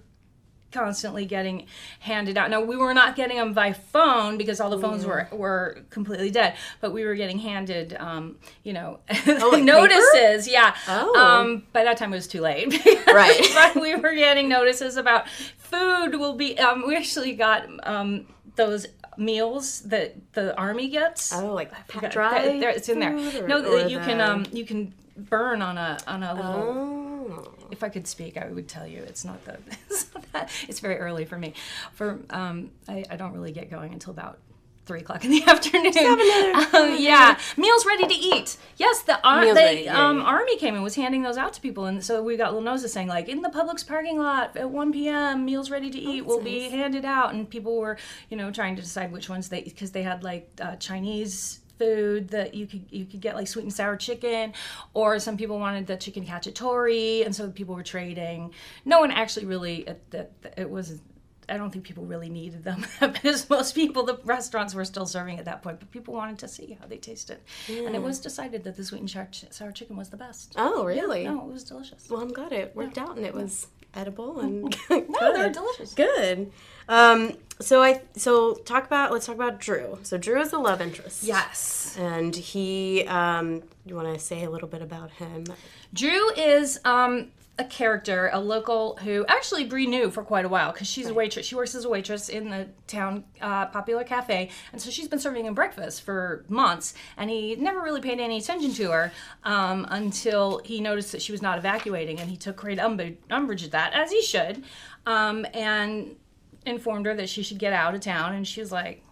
constantly 0.72 1.26
getting 1.26 1.68
handed 2.00 2.38
out. 2.38 2.50
Now 2.50 2.62
we 2.62 2.78
were 2.78 2.94
not 2.94 3.16
getting 3.16 3.38
them 3.38 3.54
by 3.54 3.74
phone 3.74 4.38
because 4.38 4.62
all 4.62 4.70
the 4.70 4.80
phones 4.80 5.06
were 5.06 5.28
were 5.34 5.80
completely 5.90 6.32
dead, 6.32 6.56
but 6.80 6.94
we 6.94 7.04
were 7.04 7.16
getting 7.16 7.40
handed, 7.40 7.96
um, 8.00 8.38
you 8.64 8.72
know, 8.72 9.00
like 9.28 9.64
notices. 9.76 10.48
Yeah. 10.48 10.76
Oh. 10.88 11.20
Um, 11.20 11.64
by 11.74 11.84
that 11.84 11.98
time 11.98 12.14
it 12.14 12.16
was 12.16 12.28
too 12.28 12.42
late. 12.42 12.74
Right. 13.16 13.50
but 13.54 13.82
we 13.82 13.96
were 13.96 14.14
getting 14.14 14.50
notices 14.50 14.98
about 14.98 15.30
food 15.30 16.16
will 16.16 16.34
be. 16.34 16.60
Um, 16.60 16.86
we 16.86 16.98
actually 16.98 17.34
got 17.34 17.66
um, 17.88 18.26
those 18.58 18.88
meals 19.18 19.82
that 19.82 20.16
the 20.34 20.56
army 20.58 20.90
gets. 20.90 21.34
oh 21.34 21.54
like 21.54 21.72
Forgot- 21.88 22.12
dry 22.12 22.60
there- 22.60 22.70
it's 22.70 22.90
in 22.90 23.00
there. 23.00 23.16
or- 23.16 23.48
no, 23.48 23.88
you 23.88 24.00
can 24.00 24.22
um, 24.22 24.46
you 24.52 24.66
can 24.66 24.94
burn 25.18 25.62
on 25.62 25.78
a 25.78 25.98
on 26.08 26.24
a 26.24 26.34
little. 26.34 26.52
oh. 26.52 27.52
If 27.72 27.82
I 27.84 27.90
could 27.90 28.06
speak, 28.08 28.38
I 28.38 28.48
would 28.48 28.68
tell 28.68 28.86
you 28.86 29.02
it's 29.02 29.26
not 29.26 29.44
the. 29.46 29.58
It's, 29.90 30.14
not 30.14 30.32
that, 30.34 30.50
it's 30.68 30.80
very 30.80 30.98
early 30.98 31.26
for 31.26 31.38
me. 31.38 31.54
For 31.94 32.20
um, 32.30 32.70
I, 32.88 33.04
I 33.10 33.16
don't 33.16 33.34
really 33.34 33.52
get 33.52 33.72
going 33.72 33.94
until 33.94 34.12
about 34.12 34.38
three 34.86 35.00
o'clock 35.02 35.26
in 35.26 35.32
the 35.32 35.44
afternoon. 35.48 36.56
Um, 36.74 36.98
yeah, 37.00 37.40
meals 37.58 37.86
ready 37.86 38.08
to 38.08 38.14
eat. 38.14 38.58
Yes, 38.78 39.02
the, 39.04 39.20
ar- 39.26 39.42
Meals 39.42 39.58
the 39.58 39.64
ready, 39.64 39.82
yeah, 39.84 40.08
um, 40.08 40.22
army 40.22 40.58
came 40.58 40.76
and 40.76 40.84
was 40.84 40.96
handing 40.96 41.24
those 41.24 41.38
out 41.38 41.54
to 41.54 41.62
people, 41.62 41.86
and 41.86 42.04
so 42.04 42.22
we 42.22 42.38
got 42.38 42.54
little 42.54 42.62
noses 42.62 42.94
saying 42.94 43.08
like, 43.08 43.28
in 43.28 43.42
the 43.42 43.50
Publix 43.50 43.86
parking 43.86 44.20
lot 44.20 44.56
at 44.56 44.70
1 44.70 44.92
p.m. 44.92 45.46
Meals 45.46 45.70
ready 45.70 45.90
to 45.90 46.00
eat 46.00 46.26
will 46.26 46.42
be 46.42 46.70
handed 46.70 47.06
out, 47.06 47.34
and 47.34 47.50
people 47.50 47.78
were, 47.78 47.98
you 48.30 48.38
know, 48.38 48.52
trying 48.52 48.76
to 48.76 48.82
decide 48.82 49.12
which 49.12 49.30
ones 49.30 49.50
they 49.50 49.62
because 49.62 49.92
they 49.92 50.04
had 50.04 50.24
like 50.24 50.50
uh, 50.62 50.76
Chinese 50.76 51.60
food 51.78 52.30
that 52.30 52.54
you 52.54 52.66
could 52.66 52.86
you 52.90 53.06
could 53.06 53.20
get 53.20 53.36
like 53.36 53.48
sweet 53.48 53.64
and 53.64 53.74
sour 53.74 53.98
chicken 53.98 54.54
or 54.94 55.20
some 55.20 55.36
people 55.36 55.60
wanted 55.60 55.86
the 55.88 55.98
chicken 55.98 56.26
cacciatore 56.26 57.26
and 57.26 57.36
so 57.36 57.50
people 57.50 57.76
were 57.76 57.84
trading 57.84 58.54
no 58.86 59.02
one 59.02 59.12
actually 59.12 59.46
really 59.46 59.82
it, 59.82 60.02
it, 60.14 60.54
it 60.58 60.70
was 60.70 61.02
I 61.50 61.58
don't 61.58 61.72
think 61.72 61.86
people 61.86 62.06
really 62.06 62.30
needed 62.30 62.64
them 62.64 62.86
because 63.00 63.50
most 63.50 63.76
people, 63.76 64.04
the 64.04 64.18
restaurants 64.24 64.74
were 64.74 64.86
still 64.86 65.06
serving 65.06 65.40
at 65.40 65.46
that 65.46 65.62
point, 65.62 65.80
but 65.80 65.92
people 65.92 66.14
wanted 66.14 66.40
to 66.40 66.48
see 66.48 66.78
how 66.80 66.88
they 66.88 66.98
tasted. 66.98 67.40
And 67.68 67.96
it 67.96 68.02
was 68.02 68.20
decided 68.20 68.64
that 68.64 68.76
the 68.78 68.84
sweet 68.84 69.00
and 69.02 69.10
sour, 69.10 69.28
sour 69.32 69.72
chicken 69.72 69.96
was 69.98 70.10
the 70.10 70.18
best. 70.18 70.54
oh 70.58 70.84
really 70.86 71.24
No, 71.26 71.42
it 71.48 71.52
was 71.54 71.64
delicious. 71.64 72.10
well 72.10 72.22
i'm 72.22 72.32
glad 72.34 72.52
it 72.52 72.76
worked 72.76 72.98
out 72.98 73.18
and 73.18 73.26
it 73.26 73.34
was 73.34 73.68
edible 73.94 74.40
and 74.40 74.76
No, 74.90 75.34
they 75.34 75.40
were 75.44 75.50
delicious. 75.50 75.94
good 75.94 76.52
um 76.90 77.32
so 77.62 77.82
i 77.82 78.02
so 78.16 78.54
talk 78.66 78.86
about 78.86 79.12
let's 79.12 79.26
talk 79.26 79.36
about 79.36 79.60
drew 79.60 79.98
so 80.04 80.18
drew 80.18 80.42
is 80.42 80.52
the 80.52 80.58
love 80.60 80.82
interest 80.82 81.24
Yes. 81.24 81.96
and 82.00 82.36
he 82.36 83.06
um 83.08 83.64
you 83.86 83.96
want 83.96 84.14
to 84.14 84.20
say 84.20 84.44
a 84.44 84.50
little 84.50 84.68
bit 84.68 84.82
about 84.82 85.12
him 85.12 85.46
Drew 85.94 86.30
is 86.34 86.78
um, 86.84 87.32
a 87.58 87.64
character, 87.64 88.30
a 88.34 88.40
local 88.42 88.98
who 88.98 89.26
actually 89.30 89.64
Bree 89.64 89.86
knew 89.88 90.12
for 90.12 90.24
quite 90.26 90.44
a 90.44 90.50
while 90.50 90.74
because 90.74 90.90
she's 90.90 91.08
a 91.08 91.14
waitress. 91.14 91.46
She 91.46 91.56
works 91.56 91.74
as 91.74 91.86
a 91.86 91.90
waitress 91.90 92.28
in 92.28 92.50
the 92.50 92.68
town 92.86 93.24
uh, 93.40 93.68
popular 93.68 94.04
cafe, 94.04 94.50
and 94.74 94.82
so 94.82 94.90
she's 94.90 95.08
been 95.08 95.20
serving 95.20 95.46
him 95.46 95.54
breakfast 95.54 96.02
for 96.02 96.44
months. 96.50 96.96
And 97.16 97.30
he 97.30 97.56
never 97.56 97.80
really 97.82 98.02
paid 98.02 98.20
any 98.20 98.40
attention 98.40 98.74
to 98.74 98.92
her 98.92 99.12
um, 99.46 99.88
until 99.90 100.60
he 100.66 100.82
noticed 100.82 101.14
that 101.14 101.22
she 101.22 101.32
was 101.32 101.42
not 101.42 101.58
evacuating, 101.58 102.20
and 102.20 102.30
he 102.30 102.36
took 102.36 102.58
great 102.58 102.78
umb- 102.80 103.16
umbrage 103.32 103.64
at 103.64 103.72
that, 103.72 103.94
as 103.94 104.12
he 104.12 104.22
should, 104.22 104.66
um, 105.06 105.46
and 105.54 106.18
informed 106.66 107.06
her 107.06 107.16
that 107.16 107.30
she 107.30 107.44
should 107.44 107.60
get 107.60 107.74
out 107.74 107.96
of 107.96 108.02
town. 108.02 108.34
And 108.34 108.48
she 108.48 108.60
was 108.60 108.72
like, 108.72 109.04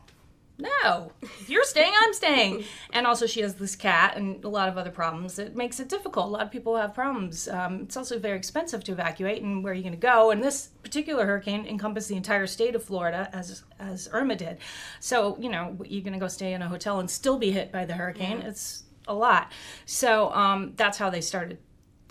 no, 0.57 1.11
if 1.21 1.49
you're 1.49 1.63
staying, 1.63 1.93
I'm 2.01 2.13
staying. 2.13 2.63
And 2.93 3.07
also, 3.07 3.25
she 3.25 3.41
has 3.41 3.55
this 3.55 3.75
cat 3.75 4.15
and 4.17 4.43
a 4.45 4.49
lot 4.49 4.69
of 4.69 4.77
other 4.77 4.91
problems. 4.91 5.39
It 5.39 5.55
makes 5.55 5.79
it 5.79 5.89
difficult. 5.89 6.27
A 6.27 6.29
lot 6.29 6.43
of 6.43 6.51
people 6.51 6.77
have 6.77 6.93
problems. 6.93 7.47
Um, 7.47 7.81
it's 7.81 7.97
also 7.97 8.19
very 8.19 8.37
expensive 8.37 8.83
to 8.83 8.91
evacuate, 8.91 9.41
and 9.41 9.63
where 9.63 9.73
are 9.73 9.75
you 9.75 9.81
going 9.81 9.93
to 9.93 9.99
go? 9.99 10.29
And 10.29 10.43
this 10.43 10.67
particular 10.83 11.25
hurricane 11.25 11.65
encompassed 11.65 12.07
the 12.07 12.15
entire 12.15 12.45
state 12.45 12.75
of 12.75 12.83
Florida, 12.83 13.29
as 13.33 13.63
as 13.79 14.07
Irma 14.13 14.35
did. 14.35 14.59
So, 14.99 15.37
you 15.39 15.49
know, 15.49 15.75
you're 15.83 16.03
going 16.03 16.13
to 16.13 16.19
go 16.19 16.27
stay 16.27 16.53
in 16.53 16.61
a 16.61 16.69
hotel 16.69 16.99
and 16.99 17.09
still 17.09 17.39
be 17.39 17.49
hit 17.49 17.71
by 17.71 17.85
the 17.85 17.93
hurricane. 17.93 18.43
It's 18.43 18.83
a 19.07 19.13
lot. 19.13 19.51
So 19.85 20.31
um, 20.33 20.73
that's 20.75 20.99
how 20.99 21.09
they 21.09 21.21
started 21.21 21.57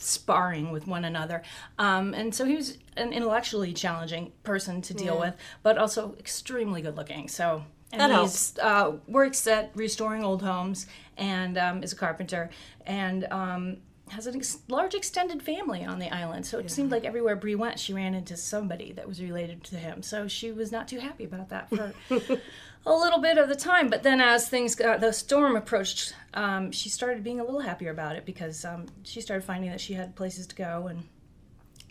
sparring 0.02 0.70
with 0.70 0.86
one 0.86 1.04
another. 1.04 1.42
Um, 1.78 2.14
and 2.14 2.34
so 2.34 2.44
he 2.44 2.56
was 2.56 2.78
an 2.96 3.12
intellectually 3.12 3.72
challenging 3.72 4.32
person 4.42 4.82
to 4.82 4.94
deal 4.94 5.18
with, 5.18 5.34
but 5.62 5.78
also 5.78 6.14
extremely 6.18 6.82
good 6.82 6.96
looking. 6.96 7.28
So 7.28 7.64
and 7.92 8.00
That 8.00 8.22
he's 8.22 8.58
uh, 8.58 8.92
works 9.06 9.46
at 9.46 9.70
restoring 9.74 10.24
old 10.24 10.42
homes 10.42 10.86
and 11.18 11.58
um, 11.58 11.82
is 11.82 11.92
a 11.92 11.96
carpenter. 11.96 12.48
And 12.86 13.26
um, 13.30 13.76
has 14.12 14.26
a 14.26 14.34
ex- 14.34 14.58
large 14.68 14.94
extended 14.94 15.42
family 15.42 15.84
on 15.84 15.98
the 15.98 16.10
island. 16.10 16.46
So 16.46 16.58
it 16.58 16.70
seemed 16.70 16.90
like 16.90 17.04
everywhere 17.04 17.36
Bree 17.36 17.54
went, 17.54 17.78
she 17.78 17.92
ran 17.92 18.14
into 18.14 18.36
somebody 18.36 18.92
that 18.92 19.08
was 19.08 19.20
related 19.20 19.64
to 19.64 19.76
him. 19.76 20.02
So 20.02 20.28
she 20.28 20.52
was 20.52 20.70
not 20.70 20.88
too 20.88 21.00
happy 21.00 21.24
about 21.24 21.48
that 21.48 21.68
for 21.68 21.92
a 22.86 22.92
little 22.92 23.20
bit 23.20 23.38
of 23.38 23.48
the 23.48 23.56
time. 23.56 23.88
But 23.88 24.02
then 24.02 24.20
as 24.20 24.48
things 24.48 24.74
got, 24.74 25.00
the 25.00 25.12
storm 25.12 25.56
approached, 25.56 26.14
um, 26.34 26.72
she 26.72 26.88
started 26.88 27.24
being 27.24 27.40
a 27.40 27.44
little 27.44 27.60
happier 27.60 27.90
about 27.90 28.16
it 28.16 28.24
because 28.24 28.64
um, 28.64 28.86
she 29.02 29.20
started 29.20 29.44
finding 29.44 29.70
that 29.70 29.80
she 29.80 29.94
had 29.94 30.14
places 30.14 30.46
to 30.48 30.54
go 30.54 30.86
and 30.88 31.04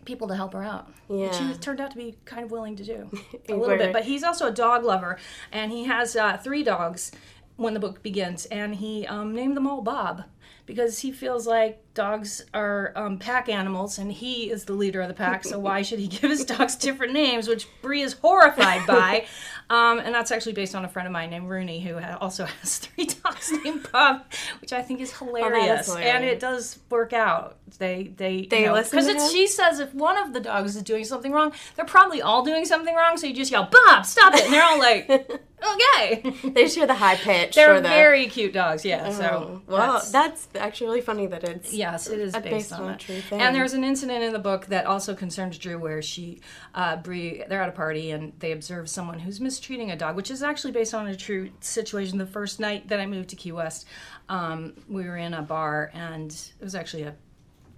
people 0.05 0.27
to 0.27 0.35
help 0.35 0.53
her 0.53 0.63
out. 0.63 0.91
Which 1.07 1.33
she 1.35 1.45
was, 1.45 1.57
turned 1.57 1.79
out 1.79 1.91
to 1.91 1.97
be 1.97 2.17
kind 2.25 2.43
of 2.43 2.51
willing 2.51 2.75
to 2.77 2.83
do 2.83 3.09
a 3.49 3.55
little 3.55 3.77
bit. 3.77 3.93
But 3.93 4.05
he's 4.05 4.23
also 4.23 4.47
a 4.47 4.51
dog 4.51 4.83
lover, 4.83 5.17
and 5.51 5.71
he 5.71 5.85
has 5.85 6.15
uh, 6.15 6.37
three 6.37 6.63
dogs 6.63 7.11
when 7.55 7.73
the 7.73 7.79
book 7.79 8.01
begins, 8.01 8.45
and 8.45 8.75
he 8.75 9.05
um, 9.07 9.33
named 9.33 9.55
them 9.55 9.67
all 9.67 9.81
Bob 9.81 10.23
because 10.65 10.99
he 10.99 11.11
feels 11.11 11.45
like 11.45 11.90
dogs 11.93 12.43
are 12.53 12.93
um, 12.95 13.17
pack 13.17 13.49
animals, 13.49 13.97
and 13.97 14.11
he 14.11 14.49
is 14.49 14.65
the 14.65 14.73
leader 14.73 15.01
of 15.01 15.07
the 15.07 15.13
pack. 15.13 15.43
So 15.43 15.59
why 15.59 15.81
should 15.81 15.99
he 15.99 16.07
give 16.07 16.29
his 16.29 16.45
dogs 16.45 16.75
different 16.75 17.13
names, 17.13 17.47
which 17.47 17.67
Bree 17.81 18.01
is 18.01 18.13
horrified 18.13 18.85
by? 18.87 19.25
Um, 19.69 19.99
and 19.99 20.13
that's 20.13 20.31
actually 20.31 20.51
based 20.51 20.75
on 20.75 20.83
a 20.83 20.89
friend 20.89 21.07
of 21.07 21.13
mine 21.13 21.29
named 21.29 21.47
Rooney, 21.47 21.79
who 21.79 21.97
also 22.19 22.43
has 22.59 22.79
three 22.79 23.05
dogs 23.05 23.53
named 23.63 23.87
Bob, 23.89 24.25
which 24.59 24.73
I 24.73 24.81
think 24.81 24.99
is 24.99 25.17
hilarious. 25.17 25.87
And 25.87 25.97
hilarious. 25.99 26.33
it 26.33 26.39
does 26.41 26.79
work 26.89 27.13
out. 27.13 27.55
They 27.79 28.11
they 28.17 28.47
They 28.47 28.69
listen 28.69 28.97
because 28.99 29.05
to 29.07 29.13
it's 29.13 29.23
him? 29.27 29.31
she 29.31 29.47
says 29.47 29.79
if 29.79 29.93
one 29.93 30.17
of 30.17 30.33
the 30.33 30.41
dogs 30.41 30.75
is 30.75 30.83
doing 30.83 31.05
something 31.05 31.31
wrong, 31.31 31.53
they're 31.77 31.85
probably 31.85 32.21
all 32.21 32.43
doing 32.43 32.65
something 32.65 32.93
wrong. 32.93 33.15
So 33.15 33.27
you 33.27 33.33
just 33.33 33.49
yell, 33.49 33.69
"Bob, 33.71 34.05
stop 34.05 34.33
it!" 34.35 34.43
and 34.43 34.53
they're 34.53 34.61
all 34.61 34.77
like, 34.77 35.09
"Okay." 35.09 36.33
They 36.43 36.63
just 36.63 36.75
hear 36.75 36.85
the 36.85 36.95
high 36.95 37.15
pitch. 37.15 37.55
They're 37.55 37.75
for 37.75 37.79
the, 37.81 37.87
very 37.87 38.27
cute 38.27 38.51
dogs, 38.51 38.83
yeah. 38.83 39.09
So 39.11 39.23
Oh, 39.23 39.61
well, 39.67 39.93
that's- 39.93 40.11
that's, 40.11 40.47
actually 40.55 40.87
really 40.87 41.01
funny 41.01 41.27
that 41.27 41.45
it's 41.45 41.71
Yes, 41.81 42.07
it 42.07 42.19
is 42.19 42.35
uh, 42.35 42.39
based, 42.39 42.71
on, 42.71 42.91
a 42.91 42.97
true 42.97 43.19
thing. 43.21 43.41
And 43.41 43.55
there's 43.55 43.73
an 43.73 43.83
incident 43.83 44.23
in 44.23 44.33
the 44.33 44.39
book 44.39 44.67
that 44.67 44.85
also 44.85 45.15
concerns 45.15 45.57
Drew, 45.57 45.79
where 45.79 46.01
she, 46.01 46.39
uh, 46.75 46.97
Bree, 46.97 47.43
they're 47.49 47.61
at 47.61 47.69
a 47.69 47.71
party 47.71 48.11
and 48.11 48.33
they 48.37 48.51
observe 48.51 48.87
someone 48.87 49.17
who's 49.17 49.41
mistreating 49.41 49.89
a 49.89 49.95
dog, 49.95 50.15
which 50.15 50.29
is 50.29 50.43
actually 50.43 50.73
based 50.73 50.93
on 50.93 51.07
a 51.07 51.15
true 51.15 51.49
situation. 51.59 52.19
The 52.19 52.27
first 52.27 52.59
night 52.59 52.87
that 52.89 52.99
I 52.99 53.07
moved 53.07 53.29
to 53.29 53.35
Key 53.35 53.51
West, 53.51 53.87
um, 54.29 54.73
we 54.87 55.05
were 55.05 55.17
in 55.17 55.33
a 55.33 55.41
bar 55.41 55.89
and 55.95 56.31
it 56.31 56.63
was 56.63 56.75
actually 56.75 57.03
a 57.03 57.15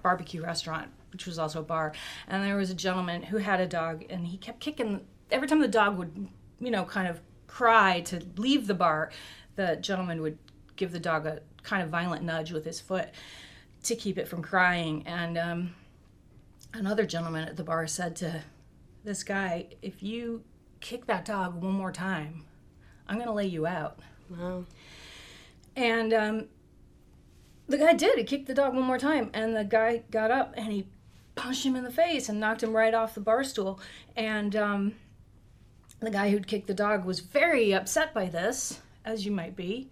barbecue 0.02 0.44
restaurant, 0.44 0.90
which 1.14 1.26
was 1.26 1.40
also 1.40 1.62
a 1.62 1.64
bar. 1.64 1.94
And 2.28 2.44
there 2.44 2.58
was 2.58 2.72
a 2.72 2.76
gentleman 2.76 3.24
who 3.24 3.38
had 3.38 3.62
a 3.62 3.68
dog, 3.68 4.04
and 4.10 4.28
he 4.28 4.38
kept 4.38 4.60
kicking. 4.60 5.06
Every 5.32 5.48
time 5.48 5.62
the 5.62 5.68
dog 5.70 5.98
would, 5.98 6.28
you 6.60 6.72
know, 6.72 6.84
kind 6.84 7.08
of 7.08 7.22
cry 7.48 8.02
to 8.02 8.22
leave 8.36 8.68
the 8.68 8.74
bar, 8.74 9.12
the 9.56 9.78
gentleman 9.78 10.22
would 10.22 10.38
give 10.76 10.92
the 10.92 11.00
dog 11.00 11.26
a 11.26 11.40
kind 11.62 11.82
of 11.82 11.90
violent 11.90 12.24
nudge 12.24 12.52
with 12.52 12.66
his 12.66 12.82
foot 12.82 13.10
to 13.84 13.96
keep 13.96 14.18
it 14.18 14.28
from 14.28 14.42
crying. 14.42 15.04
And 15.06 15.38
um, 15.38 15.76
another 16.74 17.06
gentleman 17.06 17.48
at 17.48 17.58
the 17.58 17.64
bar 17.64 17.88
said 17.88 18.16
to 18.18 18.42
this 19.04 19.24
guy, 19.24 19.68
"If 19.82 20.02
you 20.02 20.44
kick 20.80 21.06
that 21.06 21.26
dog 21.26 21.62
one 21.62 21.74
more 21.74 21.92
time, 21.92 22.46
I'm 23.08 23.16
going 23.16 23.28
to 23.28 23.34
lay 23.34 23.48
you 23.48 23.66
out." 23.66 24.00
Wow. 24.30 24.66
And 25.76 26.14
um, 26.14 26.46
the 27.68 27.78
guy 27.78 27.94
did. 27.94 28.18
He 28.18 28.24
kicked 28.24 28.48
the 28.48 28.54
dog 28.54 28.74
one 28.74 28.84
more 28.84 28.98
time, 28.98 29.30
and 29.34 29.56
the 29.56 29.64
guy 29.64 30.04
got 30.12 30.32
up 30.32 30.54
and 30.56 30.72
he 30.72 30.88
punched 31.36 31.66
him 31.66 31.76
in 31.76 31.84
the 31.84 31.92
face 31.92 32.30
and 32.30 32.40
knocked 32.40 32.64
him 32.64 32.76
right 32.76 32.94
off 32.94 33.16
the 33.16 33.22
bar 33.22 33.44
stool. 33.44 33.80
And 34.16 34.56
um, 34.56 34.96
the 36.00 36.12
guy 36.12 36.30
who'd 36.30 36.48
kicked 36.48 36.68
the 36.68 36.74
dog 36.74 37.06
was 37.06 37.20
very 37.20 37.74
upset 37.74 38.14
by 38.14 38.26
this, 38.26 38.82
as 39.06 39.26
you 39.26 39.32
might 39.32 39.56
be. 39.56 39.90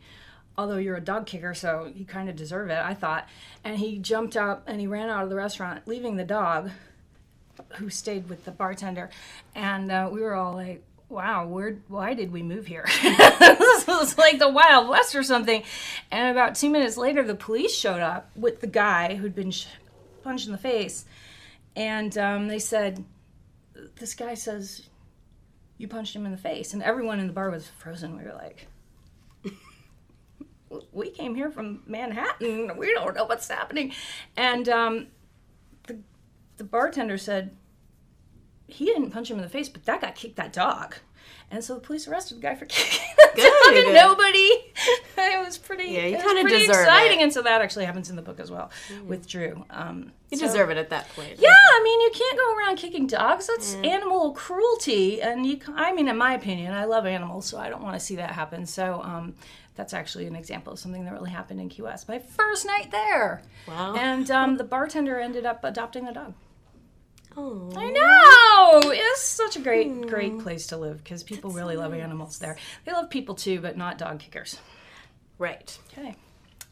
Although 0.58 0.78
you're 0.78 0.98
a 0.98 1.02
dog 1.02 1.26
kicker, 1.26 1.54
so 1.54 1.92
you 1.96 2.06
kind 2.06 2.30
of 2.30 2.36
deserve 2.36 2.70
it, 2.70 2.78
I 2.78 2.94
thought. 2.94 3.28
And 3.64 3.78
he 3.78 3.98
jumped 3.98 4.36
up 4.36 4.64
and 4.68 4.80
he 4.80 4.88
ran 4.88 5.10
out 5.10 5.24
of 5.24 5.30
the 5.30 5.36
restaurant, 5.36 5.88
leaving 5.88 6.18
the 6.18 6.26
dog, 6.26 6.72
who 7.76 7.90
stayed 7.90 8.30
with 8.30 8.46
the 8.46 8.52
bartender. 8.52 9.10
And 9.56 9.92
uh, 9.92 10.10
we 10.12 10.22
were 10.22 10.34
all 10.34 10.54
like, 10.54 10.84
wow, 11.10 11.46
where, 11.46 11.78
why 11.88 12.14
did 12.14 12.32
we 12.32 12.42
move 12.42 12.68
here? 12.68 12.86
this 13.02 13.88
was 13.88 14.18
like 14.18 14.40
the 14.40 14.50
Wild 14.50 14.88
West 14.88 15.16
or 15.16 15.24
something. 15.24 15.64
And 16.10 16.32
about 16.32 16.56
two 16.56 16.70
minutes 16.70 16.98
later, 16.98 17.24
the 17.24 17.36
police 17.36 17.76
showed 17.76 18.02
up 18.02 18.30
with 18.36 18.62
the 18.62 18.68
guy 18.68 19.16
who'd 19.16 19.36
been 19.36 19.52
sh- 19.52 19.68
punched 20.24 20.46
in 20.46 20.52
the 20.52 20.58
face. 20.58 21.06
And 21.76 22.18
um, 22.18 22.48
they 22.48 22.60
said, 22.60 23.04
this 23.96 24.14
guy 24.14 24.34
says, 24.34 24.88
you 25.78 25.88
punched 25.88 26.16
him 26.16 26.26
in 26.26 26.32
the 26.32 26.38
face. 26.38 26.74
And 26.74 26.82
everyone 26.84 27.20
in 27.20 27.28
the 27.28 27.34
bar 27.34 27.50
was 27.50 27.68
frozen. 27.68 28.18
We 28.18 28.24
were 28.24 28.34
like, 28.34 28.68
we 30.92 31.10
came 31.10 31.36
here 31.36 31.52
from 31.52 31.84
Manhattan. 31.86 32.78
We 32.78 32.94
don't 32.94 33.16
know 33.16 33.26
what's 33.26 33.48
happening. 33.48 33.94
And 34.38 34.68
um, 34.70 35.08
the, 35.88 36.00
the 36.58 36.64
bartender 36.64 37.18
said, 37.18 37.56
he 38.68 38.86
didn't 38.86 39.12
punch 39.12 39.30
him 39.30 39.38
in 39.38 39.44
the 39.44 39.50
face, 39.50 39.68
but 39.70 39.84
that 39.86 40.02
guy 40.02 40.12
kicked 40.12 40.38
that 40.38 40.54
dog. 40.54 40.96
And 41.52 41.62
so 41.64 41.76
the 41.76 41.82
police 41.82 42.08
arrested 42.08 42.38
the 42.38 42.42
guy 42.42 42.56
for 42.56 42.66
kicking 42.70 43.06
the 43.18 43.42
dog, 43.42 43.76
and 43.76 43.94
nobody. 43.94 44.50
It 45.24 45.46
was 45.46 45.58
pretty. 45.60 45.84
Yeah, 45.92 46.08
you 46.08 46.18
kinda 46.18 46.42
pretty 46.42 46.66
deserve 46.66 46.82
exciting, 46.84 47.20
it. 47.20 47.22
Mm. 47.22 47.24
and 47.26 47.34
so 47.34 47.42
that 47.44 47.62
actually 47.62 47.86
happens 47.86 48.10
in 48.10 48.16
the 48.16 48.22
book 48.24 48.40
as 48.40 48.50
well 48.50 48.72
with 49.06 49.28
Drew. 49.28 49.64
Um, 49.70 50.12
You 50.32 50.38
so- 50.40 50.48
deserve 50.48 50.72
it 50.72 50.78
at 50.78 50.90
that 50.90 51.08
point. 51.10 51.36
yeah, 51.38 51.50
I 51.54 51.82
mean, 51.84 52.02
you 52.02 52.12
can't 52.14 52.38
go 52.38 52.56
around 52.58 52.78
kicking 52.78 53.06
dogs. 53.06 53.46
That's 53.48 53.76
Mm. 53.76 53.86
animal 53.88 54.32
cruelty, 54.34 55.22
and 55.22 55.46
you. 55.46 55.60
I 55.76 55.94
mean, 55.94 56.08
in 56.08 56.18
my 56.18 56.34
opinion, 56.34 56.74
I 56.74 56.86
love 56.86 57.06
animals, 57.06 57.46
so 57.46 57.60
I 57.60 57.70
don't 57.70 57.84
want 57.84 57.94
to 57.96 58.00
see 58.00 58.16
that 58.16 58.32
happen. 58.32 58.66
So, 58.66 59.02
um, 59.04 59.36
that's 59.76 59.94
actually 59.94 60.28
an 60.28 60.36
example 60.36 60.74
of 60.74 60.80
something 60.80 61.06
that 61.06 61.14
really 61.14 61.32
happened 61.32 61.60
in 61.62 61.70
Key 61.70 61.82
West. 61.84 62.08
My 62.08 62.20
first 62.20 62.66
night 62.66 62.92
there, 62.92 63.42
Wow. 63.68 63.96
and 63.96 64.30
um, 64.32 64.58
the 64.58 64.64
bartender 64.64 65.20
ended 65.20 65.46
up 65.46 65.64
adopting 65.64 66.06
the 66.06 66.12
dog. 66.14 66.34
Oh. 67.38 67.72
I 67.78 67.90
know 67.92 68.92
it's 68.92 69.22
such 69.24 69.56
a 69.56 69.60
great, 69.62 70.08
great 70.08 70.40
place 70.40 70.68
to 70.68 70.78
live 70.78 70.98
because 71.04 71.24
people 71.24 71.52
really 71.52 71.78
love 71.78 71.94
animals 71.94 72.40
there. 72.40 72.58
They 72.84 72.92
love 72.92 73.10
people 73.10 73.36
too, 73.36 73.62
but 73.62 73.78
not 73.78 73.98
dog 73.98 74.20
kickers. 74.20 74.58
Right. 75.38 75.78
Okay. 75.98 76.16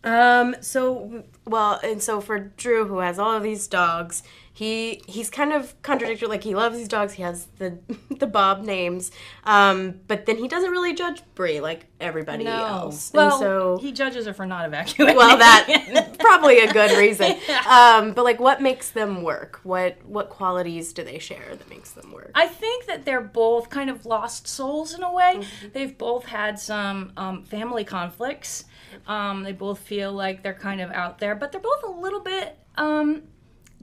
Um. 0.04 0.56
So, 0.62 1.24
well, 1.46 1.80
and 1.84 2.04
so 2.04 2.20
for 2.22 2.40
Drew, 2.40 2.86
who 2.86 3.00
has 3.00 3.18
all 3.20 3.36
of 3.36 3.44
these 3.44 3.68
dogs, 3.68 4.22
he 4.60 5.02
he's 5.08 5.30
kind 5.30 5.54
of 5.54 5.82
contradictory. 5.84 6.28
Like 6.28 6.44
he 6.44 6.54
loves 6.54 6.78
these 6.78 6.90
dogs. 6.90 7.14
He 7.14 7.24
has 7.24 7.48
the 7.60 7.80
the 8.20 8.28
Bob 8.28 8.62
names. 8.64 9.10
Um. 9.46 10.02
But 10.06 10.26
then 10.26 10.38
he 10.38 10.50
doesn't 10.50 10.70
really 10.70 10.94
judge 10.94 11.22
Bree 11.34 11.62
like 11.62 11.86
everybody 12.02 12.46
else. 12.46 13.12
Well, 13.14 13.32
and 13.32 13.40
so 13.40 13.78
he 13.80 13.94
judges 13.94 14.26
her 14.26 14.34
for 14.34 14.46
not 14.46 14.66
evacuating. 14.66 15.16
well 15.16 15.38
that 15.38 16.16
probably 16.20 16.60
a 16.60 16.74
good 16.74 16.98
reason 16.98 17.38
um 17.70 18.14
but 18.14 18.24
like 18.24 18.40
what 18.40 18.62
makes 18.62 18.90
them 18.92 19.22
work 19.22 19.60
what 19.64 19.98
what 20.06 20.30
qualities 20.30 20.94
do 20.94 21.04
they 21.04 21.20
share 21.20 21.56
that 21.56 21.70
makes 21.70 21.92
them 21.92 22.12
work 22.12 22.32
I 22.36 22.48
think 22.48 22.86
that 22.86 23.06
they're 23.06 23.22
both 23.22 23.70
kind 23.70 23.90
of 23.90 24.06
lost 24.06 24.48
souls 24.48 24.94
in 24.94 25.04
a 25.04 25.12
way. 25.12 25.42
They've 25.74 25.98
both 25.98 26.26
had 26.26 26.60
some 26.60 27.12
um, 27.18 27.44
family 27.44 27.84
conflicts. 27.84 28.66
Um, 29.08 29.44
they 29.44 29.54
both 29.54 29.80
feel 29.80 30.12
like 30.12 30.44
they're 30.44 30.54
kind 30.54 30.82
of 30.82 30.92
out 30.92 31.20
there, 31.20 31.36
but 31.36 31.52
they're 31.52 31.62
both 31.62 31.84
a 31.84 31.92
little 31.92 32.22
bit 32.22 32.58
um, 32.80 33.24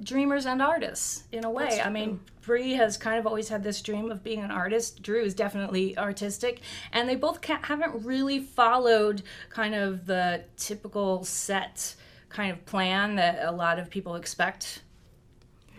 dreamers 0.00 0.46
and 0.46 0.61
artists 0.61 1.24
in 1.32 1.44
a 1.44 1.50
way. 1.50 1.80
I 1.80 1.90
mean, 1.90 2.20
Bree 2.42 2.74
has 2.74 2.96
kind 2.96 3.18
of 3.18 3.26
always 3.26 3.48
had 3.48 3.62
this 3.62 3.80
dream 3.80 4.11
of 4.11 4.22
being 4.22 4.40
an 4.40 4.50
artist. 4.50 5.02
Drew 5.02 5.22
is 5.22 5.35
definitely 5.35 5.96
artistic, 5.98 6.61
and 6.92 7.09
they 7.09 7.16
both 7.16 7.44
haven't 7.44 8.04
really 8.04 8.40
followed 8.40 9.22
kind 9.50 9.74
of 9.74 10.06
the 10.06 10.44
typical 10.56 11.24
set 11.24 11.94
kind 12.28 12.52
of 12.52 12.64
plan 12.66 13.16
that 13.16 13.42
a 13.42 13.52
lot 13.52 13.78
of 13.78 13.88
people 13.88 14.16
expect, 14.16 14.82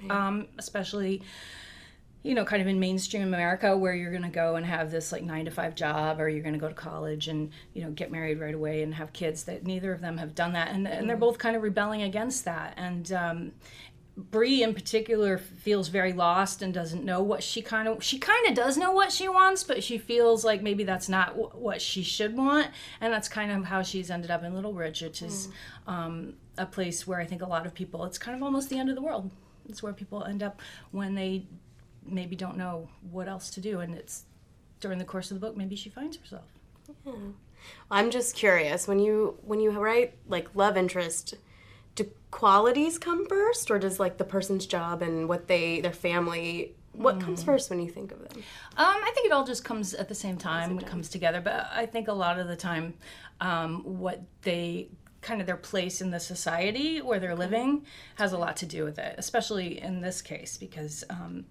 um, 0.10 0.48
especially 0.58 1.22
you 2.28 2.36
know, 2.36 2.44
kind 2.44 2.62
of 2.62 2.68
in 2.68 2.78
mainstream 2.78 3.22
America 3.22 3.78
where 3.78 3.94
you're 3.94 4.12
going 4.12 4.24
to 4.24 4.28
go 4.28 4.58
and 4.58 4.66
have 4.66 4.92
this 4.92 5.14
like 5.14 5.24
nine 5.24 5.46
to 5.46 5.52
five 5.52 5.76
job 5.76 6.20
or 6.20 6.28
you're 6.28 6.44
going 6.44 6.54
to 6.54 6.60
go 6.60 6.68
to 6.68 6.74
college 6.74 7.30
and, 7.30 7.52
you 7.74 7.82
know, 7.82 7.90
get 7.92 8.12
married 8.12 8.38
right 8.38 8.54
away 8.54 8.84
and 8.84 8.94
have 8.96 9.14
kids 9.14 9.46
that 9.46 9.64
neither 9.64 9.94
of 9.94 10.02
them 10.02 10.18
have 10.18 10.36
done 10.36 10.52
that. 10.52 10.70
And, 10.70 10.86
and 10.90 11.10
they're 11.10 11.16
both 11.16 11.38
kind 11.38 11.56
of 11.56 11.64
rebelling 11.64 12.02
against 12.02 12.44
that. 12.44 12.74
And, 12.76 13.12
um, 13.14 13.52
Bree 14.18 14.64
in 14.64 14.74
particular 14.74 15.38
feels 15.38 15.90
very 15.90 16.12
lost 16.12 16.64
and 16.64 16.74
doesn't 16.74 17.06
know 17.06 17.22
what 17.22 17.44
she 17.44 17.62
kind 17.62 17.88
of 17.88 18.04
she 18.04 18.18
kind 18.18 18.48
of 18.48 18.56
does 18.56 18.76
know 18.76 18.92
what 18.92 19.12
she 19.12 19.30
wants, 19.30 19.64
but 19.64 19.84
she 19.84 20.00
feels 20.00 20.44
like 20.44 20.64
maybe 20.64 20.84
that's 20.84 21.08
not 21.08 21.28
w- 21.30 21.50
what 21.50 21.82
she 21.84 22.02
should 22.02 22.36
want, 22.36 22.68
and 23.00 23.14
that's 23.14 23.30
kind 23.30 23.52
of 23.52 23.66
how 23.66 23.84
she's 23.84 24.10
ended 24.10 24.32
up 24.32 24.44
in 24.44 24.56
Little 24.56 24.74
Bridge, 24.74 25.04
which 25.04 25.22
is 25.22 25.50
um, 25.86 26.34
a 26.58 26.66
place 26.66 27.06
where 27.06 27.20
I 27.20 27.26
think 27.26 27.44
a 27.44 27.46
lot 27.48 27.68
of 27.68 27.76
people 27.76 28.06
it's 28.06 28.18
kind 28.18 28.36
of 28.36 28.42
almost 28.42 28.70
the 28.72 28.80
end 28.80 28.90
of 28.90 28.96
the 28.96 29.04
world. 29.04 29.30
It's 29.70 29.84
where 29.84 29.94
people 29.94 30.24
end 30.24 30.42
up 30.42 30.62
when 30.90 31.14
they 31.14 31.46
maybe 32.04 32.36
don't 32.36 32.58
know 32.58 32.90
what 33.12 33.28
else 33.28 33.52
to 33.52 33.62
do, 33.62 33.82
and 33.82 33.94
it's 33.94 34.24
during 34.80 34.98
the 34.98 35.06
course 35.06 35.30
of 35.30 35.40
the 35.40 35.46
book 35.46 35.56
maybe 35.56 35.76
she 35.76 35.90
finds 35.90 36.18
herself. 36.18 36.46
Yeah. 37.06 37.14
i'm 37.92 38.12
just 38.12 38.34
curious 38.36 38.88
when 38.88 39.00
you 39.00 39.38
when 39.42 39.60
you 39.60 39.72
write 39.72 40.14
like 40.28 40.48
love 40.56 40.78
interest 40.78 41.36
do 41.98 42.10
qualities 42.32 42.98
come 42.98 43.28
first 43.28 43.70
or 43.70 43.80
does 43.80 44.00
like 44.00 44.18
the 44.18 44.24
person's 44.24 44.66
job 44.66 45.02
and 45.02 45.28
what 45.28 45.48
they 45.48 45.82
their 45.82 45.92
family 45.92 46.74
what 46.94 47.20
comes 47.20 47.44
first 47.44 47.70
when 47.70 47.80
you 47.80 47.90
think 47.90 48.12
of 48.12 48.20
them 48.20 48.38
Um, 48.38 48.44
I 48.78 49.12
think 49.14 49.28
it 49.28 49.32
all 49.32 49.46
just 49.46 49.64
comes 49.64 49.94
at 49.94 50.10
the 50.10 50.16
same 50.16 50.38
time. 50.38 50.80
It 50.80 50.88
comes 50.88 51.10
together, 51.10 51.42
but 51.42 51.70
I 51.72 51.86
think 51.86 52.08
a 52.08 52.14
lot 52.14 52.40
of 52.40 52.48
the 52.48 52.56
time, 52.56 52.96
um, 53.40 53.82
what 53.84 54.22
they 54.42 54.90
kind 55.22 55.42
of 55.42 55.48
their 55.48 55.58
place 55.58 56.02
in 56.02 56.12
the 56.12 56.20
society 56.20 57.02
where 57.02 57.20
they're 57.20 57.36
living 57.36 57.86
has 58.16 58.34
a 58.34 58.38
lot 58.38 58.58
to 58.58 58.66
do 58.66 58.84
with 58.84 58.98
it, 59.00 59.16
especially 59.18 59.82
in 59.82 60.02
this 60.02 60.22
case 60.22 60.58
because. 60.58 61.04
Um, 61.10 61.46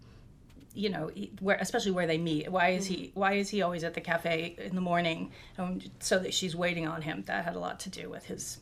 you 0.75 0.91
know, 0.91 1.11
where 1.41 1.57
especially 1.57 1.93
where 1.93 2.07
they 2.07 2.19
meet. 2.19 2.53
Why 2.53 2.69
is 2.73 2.85
he? 2.85 3.11
Why 3.15 3.33
is 3.33 3.49
he 3.49 3.63
always 3.63 3.83
at 3.83 3.95
the 3.95 4.03
cafe 4.03 4.57
in 4.59 4.75
the 4.75 4.83
morning? 4.83 5.33
Um, 5.57 5.81
so 6.01 6.19
that 6.19 6.35
she's 6.35 6.55
waiting 6.55 6.87
on 6.87 7.01
him. 7.01 7.23
That 7.29 7.47
had 7.47 7.57
a 7.57 7.59
lot 7.59 7.81
to 7.81 7.89
do 7.89 8.11
with 8.11 8.27
his 8.27 8.61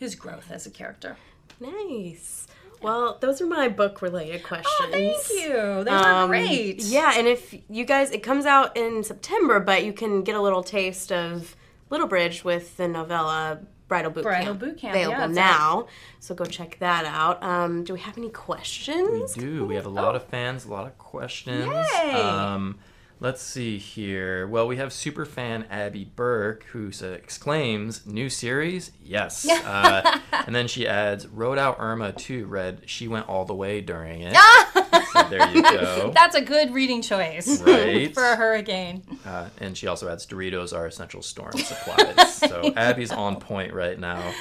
his 0.00 0.14
growth 0.16 0.50
as 0.50 0.66
a 0.66 0.70
character. 0.70 1.16
Nice. 1.60 2.48
Well, 2.82 3.18
those 3.20 3.42
are 3.42 3.46
my 3.46 3.68
book 3.68 4.00
related 4.00 4.42
questions. 4.42 4.74
Oh, 4.80 4.88
thank 4.90 5.28
you. 5.30 5.52
Those 5.84 5.88
are 5.88 6.22
Um, 6.24 6.30
great. 6.30 6.80
Yeah, 6.80 7.12
and 7.14 7.28
if 7.28 7.54
you 7.68 7.84
guys, 7.84 8.10
it 8.10 8.22
comes 8.22 8.46
out 8.46 8.74
in 8.76 9.04
September, 9.04 9.60
but 9.60 9.84
you 9.84 9.92
can 9.92 10.22
get 10.22 10.34
a 10.34 10.40
little 10.40 10.62
taste 10.62 11.12
of 11.12 11.54
Little 11.90 12.06
Bridge 12.06 12.42
with 12.42 12.78
the 12.78 12.88
novella 12.88 13.60
Bridal 13.88 14.10
Boot 14.12 14.22
Bridal 14.22 14.44
Camp 14.54 14.60
Boot 14.60 14.78
Camp, 14.78 14.94
available 14.94 15.18
yeah, 15.18 15.26
it's 15.26 15.34
now. 15.34 15.86
So 16.20 16.34
go 16.34 16.44
check 16.46 16.78
that 16.78 17.04
out. 17.04 17.42
Um, 17.42 17.84
do 17.84 17.92
we 17.92 18.00
have 18.00 18.16
any 18.16 18.30
questions? 18.30 19.36
We 19.36 19.42
do. 19.42 19.66
We 19.66 19.74
have 19.74 19.84
a 19.86 19.90
lot 19.90 20.16
of 20.16 20.24
fans, 20.24 20.64
a 20.64 20.70
lot 20.70 20.86
of 20.86 20.96
questions. 20.96 21.66
Yay! 21.66 22.12
Um, 22.12 22.78
let's 23.20 23.42
see 23.42 23.78
here. 23.78 24.46
Well, 24.48 24.66
we 24.66 24.76
have 24.78 24.92
super 24.92 25.24
fan 25.24 25.64
Abby 25.70 26.04
Burke 26.04 26.64
who 26.72 26.90
exclaims, 27.02 28.06
"New 28.06 28.28
series? 28.28 28.90
Yes!" 29.02 29.48
uh, 29.64 30.18
and 30.46 30.54
then 30.54 30.66
she 30.66 30.86
adds, 30.88 31.26
"Wrote 31.28 31.58
out 31.58 31.76
Irma 31.78 32.12
too. 32.12 32.46
Read 32.46 32.82
she 32.86 33.06
went 33.08 33.28
all 33.28 33.44
the 33.44 33.54
way 33.54 33.80
during 33.80 34.22
it." 34.22 34.34
so 35.12 35.22
there 35.28 35.48
you 35.50 35.62
go. 35.62 36.10
That's 36.14 36.34
a 36.34 36.42
good 36.42 36.72
reading 36.74 37.02
choice 37.02 37.60
Right. 37.62 38.12
for 38.12 38.24
a 38.24 38.36
hurricane. 38.36 39.02
Uh, 39.24 39.48
and 39.58 39.76
she 39.76 39.86
also 39.86 40.08
adds, 40.10 40.26
"Doritos 40.26 40.76
are 40.76 40.86
essential 40.86 41.22
storm 41.22 41.52
supplies." 41.52 42.34
so 42.36 42.72
Abby's 42.76 43.12
on 43.12 43.36
point 43.36 43.72
right 43.72 43.98
now. 43.98 44.32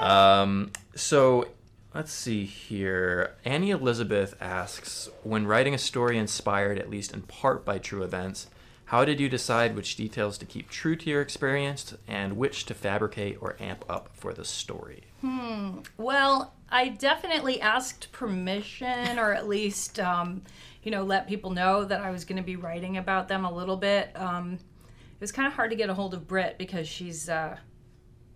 Um, 0.00 0.72
so 0.96 1.48
let's 1.94 2.12
see 2.12 2.44
here. 2.44 3.36
Annie 3.44 3.70
Elizabeth 3.70 4.34
asks, 4.40 5.08
when 5.22 5.46
writing 5.46 5.74
a 5.74 5.78
story 5.78 6.18
inspired 6.18 6.78
at 6.78 6.90
least 6.90 7.12
in 7.12 7.22
part 7.22 7.64
by 7.64 7.78
true 7.78 8.02
events, 8.02 8.48
how 8.86 9.04
did 9.04 9.18
you 9.18 9.28
decide 9.28 9.74
which 9.74 9.96
details 9.96 10.36
to 10.38 10.44
keep 10.44 10.68
true 10.68 10.96
to 10.96 11.08
your 11.08 11.22
experience 11.22 11.94
and 12.06 12.36
which 12.36 12.66
to 12.66 12.74
fabricate 12.74 13.38
or 13.40 13.56
amp 13.58 13.84
up 13.88 14.10
for 14.12 14.34
the 14.34 14.44
story? 14.44 15.04
Hmm. 15.20 15.78
Well, 15.96 16.52
I 16.68 16.88
definitely 16.88 17.60
asked 17.60 18.12
permission, 18.12 19.18
or 19.18 19.32
at 19.32 19.48
least, 19.48 19.98
um, 20.00 20.42
you 20.82 20.90
know, 20.90 21.02
let 21.02 21.26
people 21.26 21.50
know 21.50 21.84
that 21.84 22.00
I 22.02 22.10
was 22.10 22.24
going 22.24 22.36
to 22.36 22.42
be 22.42 22.56
writing 22.56 22.98
about 22.98 23.28
them 23.28 23.44
a 23.44 23.52
little 23.52 23.76
bit. 23.76 24.10
Um, 24.16 24.54
it 24.54 25.20
was 25.20 25.32
kind 25.32 25.46
of 25.46 25.54
hard 25.54 25.70
to 25.70 25.76
get 25.76 25.88
a 25.88 25.94
hold 25.94 26.12
of 26.12 26.26
Britt 26.26 26.58
because 26.58 26.86
she's 26.86 27.28
uh, 27.28 27.56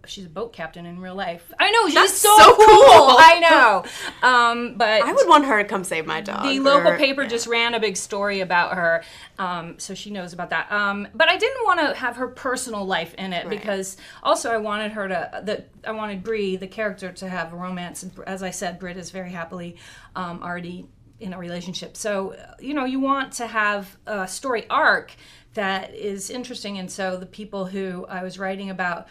she's 0.06 0.26
a 0.26 0.28
boat 0.28 0.52
captain 0.52 0.87
in 0.87 1.00
real 1.00 1.14
life. 1.14 1.52
I 1.58 1.70
know 1.70 1.87
she's 1.87 1.94
That's 1.94 2.18
so, 2.18 2.34
so 2.37 2.54
cool. 2.54 2.66
cool. 2.66 2.66
I 3.18 3.38
know, 3.40 3.84
um, 4.22 4.74
but 4.76 5.02
I 5.02 5.12
would 5.12 5.28
want 5.28 5.44
her 5.44 5.62
to 5.62 5.68
come 5.68 5.84
save 5.84 6.06
my 6.06 6.20
dog. 6.20 6.44
the 6.44 6.61
local 6.61 6.96
paper 6.96 7.22
yeah. 7.22 7.28
just 7.28 7.46
ran 7.46 7.74
a 7.74 7.80
big 7.80 7.96
story 7.96 8.40
about 8.40 8.76
her, 8.76 9.02
um, 9.38 9.78
so 9.78 9.94
she 9.94 10.11
knows 10.11 10.32
about 10.32 10.50
that. 10.50 10.70
Um, 10.72 11.08
but 11.14 11.28
I 11.28 11.37
didn't 11.37 11.64
want 11.64 11.80
to 11.80 11.94
have 11.94 12.16
her 12.16 12.28
personal 12.28 12.84
life 12.84 13.14
in 13.14 13.32
it 13.32 13.48
because 13.48 13.96
also 14.22 14.50
I 14.50 14.58
wanted 14.58 14.92
her 14.92 15.08
to 15.08 15.42
the 15.44 15.64
I 15.84 15.92
wanted 15.92 16.22
Bree, 16.22 16.56
the 16.56 16.68
character, 16.68 17.12
to 17.12 17.28
have 17.28 17.52
a 17.52 17.56
romance. 17.56 18.02
And 18.02 18.12
as 18.26 18.42
I 18.42 18.50
said, 18.50 18.78
Brit 18.78 18.96
is 18.96 19.11
very 19.11 19.30
happily 19.30 19.76
um, 20.16 20.42
already 20.42 20.87
in 21.20 21.32
a 21.32 21.38
relationship. 21.38 21.96
So 21.96 22.37
you 22.61 22.74
know 22.74 22.84
you 22.84 23.00
want 23.00 23.32
to 23.34 23.46
have 23.46 23.96
a 24.06 24.28
story 24.28 24.66
arc 24.70 25.14
that 25.54 25.94
is 25.94 26.30
interesting, 26.30 26.78
and 26.78 26.90
so 26.90 27.16
the 27.16 27.26
people 27.26 27.66
who 27.66 28.06
I 28.06 28.22
was 28.22 28.38
writing 28.38 28.70
about, 28.70 29.08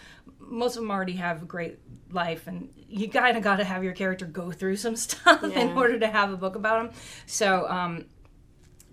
most 0.50 0.76
of 0.76 0.82
them 0.82 0.92
already 0.92 1.14
have 1.14 1.42
a 1.42 1.46
great 1.46 1.80
life 2.12 2.48
and 2.48 2.70
you 2.88 3.10
kind 3.10 3.36
of 3.36 3.44
got 3.44 3.58
to 3.58 3.64
have 3.64 3.84
your 3.84 3.94
character 3.94 4.26
go 4.26 4.52
through 4.52 4.78
some 4.78 4.96
stuff 5.08 5.44
in 5.44 5.78
order 5.78 6.00
to 6.00 6.08
have 6.08 6.32
a 6.32 6.38
book 6.38 6.56
about 6.56 6.84
them 6.84 7.02
so 7.26 7.68
um, 7.70 8.06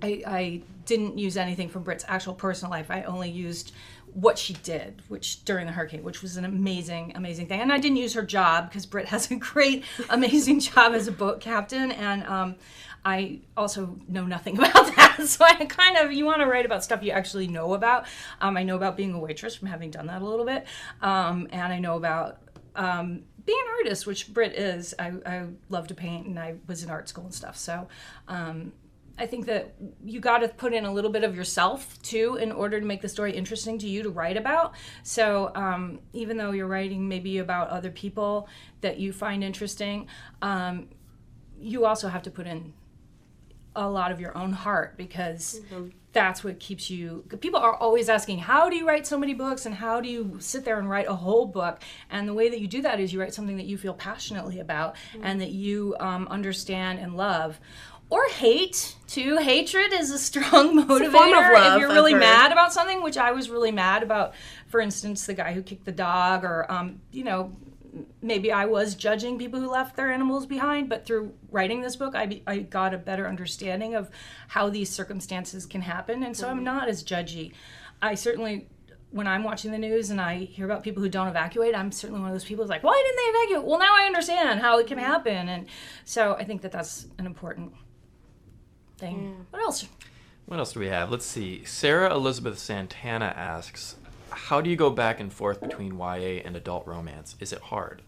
I, 0.03 0.23
I 0.27 0.61
didn't 0.85 1.19
use 1.19 1.37
anything 1.37 1.69
from 1.69 1.83
Britt's 1.83 2.05
actual 2.07 2.35
personal 2.35 2.71
life. 2.71 2.90
I 2.90 3.05
only 3.05 3.31
used 3.31 3.73
what 4.12 4.38
she 4.38 4.53
did, 4.55 5.03
which 5.09 5.45
during 5.45 5.67
the 5.67 5.73
hurricane, 5.73 6.05
which 6.05 6.23
was 6.23 6.37
an 6.37 6.45
amazing, 6.45 7.12
amazing 7.17 7.47
thing. 7.47 7.61
And 7.61 7.73
I 7.73 7.79
didn't 7.79 7.97
use 7.97 8.14
her 8.14 8.23
job 8.23 8.69
because 8.69 8.87
Britt 8.87 9.07
has 9.07 9.31
a 9.31 9.37
great, 9.53 9.85
amazing 10.11 10.61
job 10.61 10.93
as 10.93 11.09
a 11.09 11.12
boat 11.12 11.40
captain, 11.40 11.90
and 11.90 12.25
um, 12.25 12.57
I 13.05 13.40
also 13.57 13.99
know 14.09 14.25
nothing 14.25 14.59
about 14.59 14.95
that. 14.97 15.23
So 15.27 15.45
I 15.45 15.64
kind 15.67 15.97
of 15.99 16.12
you 16.12 16.25
want 16.25 16.40
to 16.40 16.47
write 16.47 16.67
about 16.67 16.83
stuff 16.83 17.03
you 17.03 17.12
actually 17.12 17.47
know 17.47 17.75
about. 17.75 18.07
Um, 18.40 18.57
I 18.57 18.62
know 18.62 18.77
about 18.77 18.97
being 18.97 19.14
a 19.14 19.19
waitress 19.19 19.55
from 19.55 19.69
having 19.69 19.90
done 19.90 20.07
that 20.07 20.23
a 20.23 20.25
little 20.25 20.47
bit, 20.47 20.67
um, 21.03 21.49
and 21.53 21.73
I 21.73 21.79
know 21.79 21.97
about 21.97 22.38
um, 22.75 23.23
being 23.45 23.59
an 23.61 23.75
artist, 23.79 24.07
which 24.07 24.33
Britt 24.33 24.53
is. 24.53 24.95
I, 24.99 25.12
I 25.27 25.47
love 25.69 25.88
to 25.88 25.95
paint, 25.95 26.27
and 26.27 26.38
I 26.38 26.57
was 26.67 26.83
in 26.83 26.90
art 26.90 27.09
school 27.09 27.25
and 27.25 27.35
stuff. 27.35 27.57
So. 27.57 27.88
Um, 28.29 28.73
I 29.17 29.27
think 29.27 29.47
that 29.47 29.75
you 30.05 30.19
got 30.19 30.38
to 30.38 30.49
put 30.49 30.73
in 30.73 30.85
a 30.85 30.93
little 30.93 31.11
bit 31.11 31.23
of 31.23 31.37
yourself 31.37 32.03
too 32.03 32.35
in 32.35 32.51
order 32.51 32.81
to 32.81 32.85
make 32.85 33.01
the 33.01 33.09
story 33.09 33.33
interesting 33.33 33.79
to 33.79 33.88
you 33.88 34.03
to 34.03 34.11
write 34.11 34.37
about. 34.37 34.75
So 35.05 35.53
um, 35.55 36.01
even 36.12 36.37
though 36.37 36.51
you're 36.51 36.67
writing 36.67 37.09
maybe 37.09 37.38
about 37.38 37.69
other 37.69 37.93
people 37.93 38.49
that 38.81 38.99
you 38.99 39.12
find 39.12 39.45
interesting, 39.45 40.09
um, 40.43 40.88
you 41.61 41.87
also 41.87 42.09
have 42.09 42.25
to 42.25 42.31
put 42.33 42.49
in 42.49 42.73
a 43.76 43.88
lot 43.88 44.12
of 44.12 44.20
your 44.20 44.37
own 44.37 44.52
heart 44.52 44.96
because 44.96 45.60
that's 46.12 46.44
what 46.44 46.60
keeps 46.60 46.90
you 46.90 47.24
people 47.40 47.58
are 47.58 47.74
always 47.74 48.08
asking 48.08 48.38
how 48.38 48.70
do 48.70 48.76
you 48.76 48.87
write 48.87 49.06
so 49.06 49.18
many 49.18 49.34
books 49.34 49.66
and 49.66 49.74
how 49.74 50.00
do 50.00 50.08
you 50.08 50.37
sit 50.38 50.64
there 50.64 50.78
and 50.78 50.88
write 50.88 51.08
a 51.08 51.14
whole 51.14 51.46
book? 51.46 51.80
And 52.10 52.28
the 52.28 52.34
way 52.34 52.48
that 52.48 52.60
you 52.60 52.68
do 52.68 52.82
that 52.82 53.00
is 53.00 53.12
you 53.12 53.20
write 53.20 53.34
something 53.34 53.56
that 53.56 53.66
you 53.66 53.78
feel 53.78 53.94
passionately 53.94 54.60
about 54.60 54.96
and 55.22 55.40
that 55.40 55.50
you 55.50 55.96
um, 56.00 56.28
understand 56.28 56.98
and 56.98 57.16
love. 57.16 57.60
Or 58.10 58.28
hate 58.28 58.96
too. 59.06 59.38
Hatred 59.38 59.92
is 59.92 60.10
a 60.10 60.18
strong 60.30 60.87
motivator 60.87 61.46
of 61.46 61.52
love, 61.52 61.74
if 61.74 61.80
you're 61.80 61.88
really 61.88 62.14
mad 62.14 62.52
about 62.52 62.72
something 62.72 63.02
which 63.02 63.16
i 63.16 63.32
was 63.32 63.48
really 63.50 63.72
mad 63.72 64.02
about 64.02 64.34
for 64.66 64.80
instance 64.80 65.26
the 65.26 65.34
guy 65.34 65.52
who 65.52 65.62
kicked 65.62 65.84
the 65.84 65.92
dog 65.92 66.44
or 66.44 66.70
um, 66.70 67.00
you 67.10 67.24
know 67.24 67.50
maybe 68.22 68.50
I 68.50 68.64
was 68.66 68.94
judging 68.94 69.38
people 69.38 69.61
who 69.61 69.70
left 69.70 69.96
their 69.96 70.12
animals 70.12 70.46
behind, 70.46 70.88
but 70.88 71.07
through 71.07 71.33
writing 71.50 71.80
this 71.80 71.96
book, 71.96 72.14
I, 72.14 72.26
be, 72.26 72.42
I 72.46 72.59
got 72.59 72.94
a 72.94 72.98
better 72.98 73.28
understanding 73.28 73.94
of 73.94 74.11
how 74.48 74.68
these 74.68 74.90
circumstances 74.90 75.66
can 75.66 75.80
happen. 75.80 76.22
And 76.22 76.37
so 76.37 76.48
I'm 76.48 76.57
mm-hmm. 76.57 76.64
not 76.64 76.88
as 76.88 77.04
judgy. 77.04 77.52
I 78.02 78.14
certainly, 78.14 78.68
when 79.11 79.26
I'm 79.26 79.44
watching 79.44 79.70
the 79.70 79.78
news 79.78 80.11
and 80.11 80.20
I 80.20 80.38
hear 80.38 80.64
about 80.64 80.83
people 80.83 81.02
who 81.02 81.09
don't 81.09 81.28
evacuate, 81.28 81.74
I'm 81.74 81.92
certainly 81.92 82.20
one 82.20 82.30
of 82.30 82.35
those 82.35 82.44
people 82.44 82.64
who's 82.64 82.70
like, 82.70 82.83
why 82.83 83.00
didn't 83.04 83.16
they 83.16 83.38
evacuate? 83.38 83.64
Well, 83.68 83.78
now 83.78 83.96
I 83.96 84.07
understand 84.07 84.61
how 84.61 84.78
it 84.78 84.87
can 84.87 84.98
mm-hmm. 84.98 85.07
happen. 85.07 85.48
And 85.48 85.66
so 86.04 86.35
I 86.35 86.44
think 86.44 86.62
that 86.62 86.72
that's 86.72 87.07
an 87.18 87.26
important 87.26 87.72
thing. 88.98 89.46
What 89.50 89.62
else? 89.62 89.87
What 90.46 90.59
else 90.59 90.72
do 90.72 90.80
we 90.80 90.88
have? 90.88 91.11
Let's 91.11 91.24
see. 91.24 91.64
Sarah 91.64 92.12
Elizabeth 92.12 92.59
Santana 92.59 93.33
asks, 93.37 93.96
"How 94.35 94.61
do 94.61 94.68
you 94.70 94.77
go 94.77 94.90
back 94.90 95.20
and 95.20 95.33
forth 95.33 95.61
between 95.61 95.99
YA 95.99 96.42
and 96.44 96.57
adult 96.57 96.87
romance? 96.87 97.37
Is 97.40 97.53
it 97.53 97.61
hard?" 97.61 98.03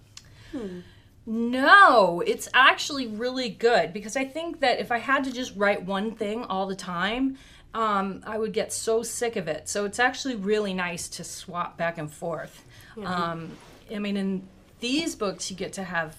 No, 1.29 2.23
it's 2.25 2.49
actually 2.55 3.09
really 3.09 3.49
good 3.49 3.93
because 3.93 4.17
I 4.17 4.25
think 4.25 4.61
that 4.61 4.79
if 4.79 4.93
I 4.93 4.99
had 4.99 5.25
to 5.25 5.33
just 5.33 5.57
write 5.57 5.85
one 5.85 6.13
thing 6.13 6.45
all 6.45 6.67
the 6.67 6.77
time, 6.77 7.37
um, 7.75 8.23
I 8.25 8.39
would 8.39 8.53
get 8.53 8.73
so 8.73 9.03
sick 9.03 9.35
of 9.35 9.49
it. 9.49 9.69
So 9.69 9.85
it's 9.85 9.99
actually 9.99 10.37
really 10.37 10.73
nice 10.73 11.09
to 11.09 11.25
swap 11.25 11.77
back 11.77 11.99
and 11.99 12.11
forth. 12.11 12.65
Um, 13.05 13.51
I 13.93 13.99
mean, 13.99 14.17
in 14.17 14.47
these 14.81 15.17
books, 15.17 15.51
you 15.51 15.57
get 15.57 15.73
to 15.75 15.83
have 15.85 16.17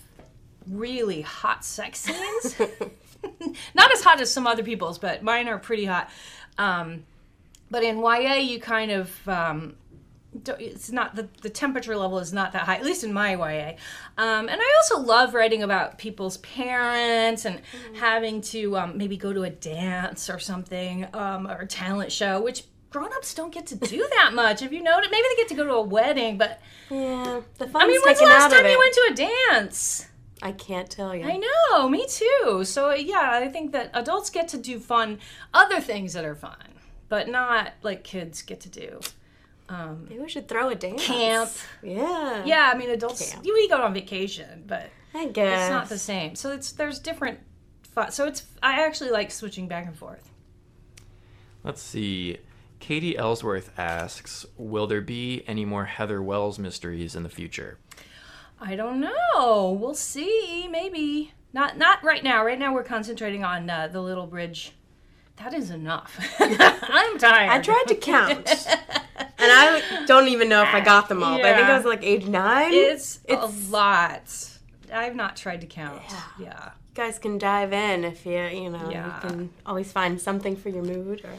really 0.69 1.21
hot 1.21 1.63
sex 1.63 1.99
scenes. 2.01 2.55
Not 3.73 3.91
as 3.93 4.03
hot 4.03 4.19
as 4.19 4.29
some 4.31 4.45
other 4.45 4.61
people's, 4.63 4.99
but 4.99 5.23
mine 5.23 5.47
are 5.47 5.57
pretty 5.57 5.85
hot. 5.85 6.09
Um, 6.57 7.05
but 7.71 7.81
in 7.83 7.99
YA, 7.99 8.35
you 8.35 8.59
kind 8.59 8.91
of 8.91 9.27
um, 9.29 9.59
don't- 9.61 9.75
it's 10.59 10.91
not 10.91 11.15
the, 11.15 11.27
the 11.41 11.49
temperature 11.49 11.95
level 11.95 12.19
is 12.19 12.33
not 12.33 12.51
that 12.53 12.63
high 12.63 12.75
at 12.75 12.83
least 12.83 13.03
in 13.03 13.13
my 13.13 13.31
YA 13.31 13.73
um, 14.17 14.49
and 14.49 14.59
I 14.61 14.81
also 14.81 15.01
love 15.05 15.33
writing 15.33 15.63
about 15.63 15.97
people's 15.97 16.37
parents 16.37 17.45
and 17.45 17.61
having 17.95 18.41
to 18.41 18.77
um, 18.77 18.97
maybe 18.97 19.17
go 19.17 19.33
to 19.33 19.43
a 19.43 19.49
dance 19.49 20.29
or 20.29 20.39
something 20.39 21.07
um, 21.13 21.47
or 21.47 21.61
a 21.61 21.67
talent 21.67 22.11
show 22.11 22.41
which 22.41 22.63
grown-ups 22.89 23.33
don't 23.33 23.53
get 23.53 23.67
to 23.67 23.75
do 23.75 24.07
that 24.15 24.33
much 24.33 24.61
have 24.61 24.73
you 24.73 24.81
noticed 24.81 25.11
maybe 25.11 25.23
they 25.29 25.35
get 25.41 25.47
to 25.49 25.55
go 25.55 25.65
to 25.65 25.73
a 25.73 25.81
wedding 25.81 26.37
but 26.37 26.61
Yeah, 26.89 27.41
the 27.57 27.67
fun's 27.67 27.83
I 27.83 27.87
mean 27.87 28.01
when's 28.03 28.19
the 28.19 28.25
last 28.25 28.51
time 28.51 28.65
you 28.65 28.77
went 28.79 28.93
to 28.93 29.09
a 29.11 29.15
dance? 29.51 30.07
I 30.39 30.51
can't 30.51 30.87
tell 30.87 31.15
you. 31.15 31.25
I 31.25 31.37
know 31.37 31.89
me 31.89 32.05
too. 32.07 32.63
So 32.63 32.93
yeah 32.93 33.31
I 33.33 33.47
think 33.47 33.71
that 33.71 33.89
adults 33.93 34.29
get 34.29 34.47
to 34.49 34.57
do 34.57 34.79
fun 34.79 35.19
other 35.53 35.81
things 35.81 36.13
that 36.13 36.25
are 36.25 36.35
fun 36.35 36.57
but 37.09 37.27
not 37.27 37.73
like 37.83 38.03
kids 38.03 38.41
get 38.41 38.59
to 38.61 38.69
do 38.69 38.99
Maybe 39.69 40.19
we 40.19 40.29
should 40.29 40.47
throw 40.47 40.69
a 40.69 40.75
dance. 40.75 41.05
camp 41.05 41.51
Yeah. 41.83 42.43
Yeah, 42.45 42.71
I 42.73 42.77
mean 42.77 42.89
adults. 42.89 43.31
Camp. 43.31 43.45
You 43.45 43.53
we 43.53 43.67
go 43.67 43.81
on 43.81 43.93
vacation, 43.93 44.63
but 44.65 44.89
I 45.13 45.27
guess. 45.27 45.63
it's 45.63 45.71
not 45.71 45.89
the 45.89 45.97
same. 45.97 46.35
So 46.35 46.51
it's 46.51 46.71
there's 46.71 46.99
different. 46.99 47.39
Fun. 47.83 48.11
So 48.11 48.25
it's 48.25 48.43
I 48.61 48.83
actually 48.85 49.09
like 49.11 49.31
switching 49.31 49.67
back 49.67 49.85
and 49.87 49.95
forth. 49.97 50.31
Let's 51.63 51.81
see. 51.81 52.37
Katie 52.79 53.17
Ellsworth 53.17 53.71
asks, 53.77 54.45
"Will 54.55 54.87
there 54.87 55.01
be 55.01 55.43
any 55.47 55.65
more 55.65 55.85
Heather 55.85 56.21
Wells 56.21 56.59
mysteries 56.59 57.15
in 57.15 57.23
the 57.23 57.29
future?" 57.29 57.79
I 58.59 58.75
don't 58.75 58.99
know. 58.99 59.77
We'll 59.79 59.95
see. 59.95 60.67
Maybe 60.69 61.33
not. 61.53 61.77
Not 61.77 62.03
right 62.03 62.23
now. 62.23 62.45
Right 62.45 62.59
now, 62.59 62.73
we're 62.73 62.83
concentrating 62.83 63.43
on 63.43 63.69
uh, 63.69 63.87
the 63.87 64.01
Little 64.01 64.27
Bridge. 64.27 64.73
That 65.37 65.53
is 65.53 65.69
enough. 65.69 66.19
I'm 66.39 67.17
tired. 67.19 67.49
I 67.51 67.59
tried 67.61 67.85
to 67.89 67.95
count, 67.95 68.67
and 69.39 69.51
I 69.51 70.03
don't 70.05 70.27
even 70.29 70.49
know 70.49 70.61
if 70.63 70.69
I 70.73 70.81
got 70.81 71.09
them 71.09 71.23
all. 71.23 71.37
But 71.37 71.45
I 71.45 71.55
think 71.55 71.67
I 71.69 71.75
was 71.77 71.85
like 71.85 72.03
age 72.03 72.25
nine. 72.25 72.73
It's, 72.73 73.19
It's- 73.25 73.67
a 73.67 73.71
lot. 73.71 74.21
I've 74.93 75.15
not 75.15 75.35
tried 75.35 75.61
to 75.61 75.67
count. 75.67 76.01
Yeah. 76.39 76.69
you 76.89 76.93
guys 76.95 77.19
can 77.19 77.37
dive 77.37 77.73
in 77.73 78.03
if 78.05 78.25
you 78.25 78.39
you 78.41 78.69
know 78.69 78.89
Yeah. 78.89 79.05
you 79.21 79.29
can 79.29 79.49
always 79.65 79.91
find 79.91 80.19
something 80.21 80.55
for 80.55 80.69
your 80.69 80.83
mood 80.83 81.23
or. 81.25 81.33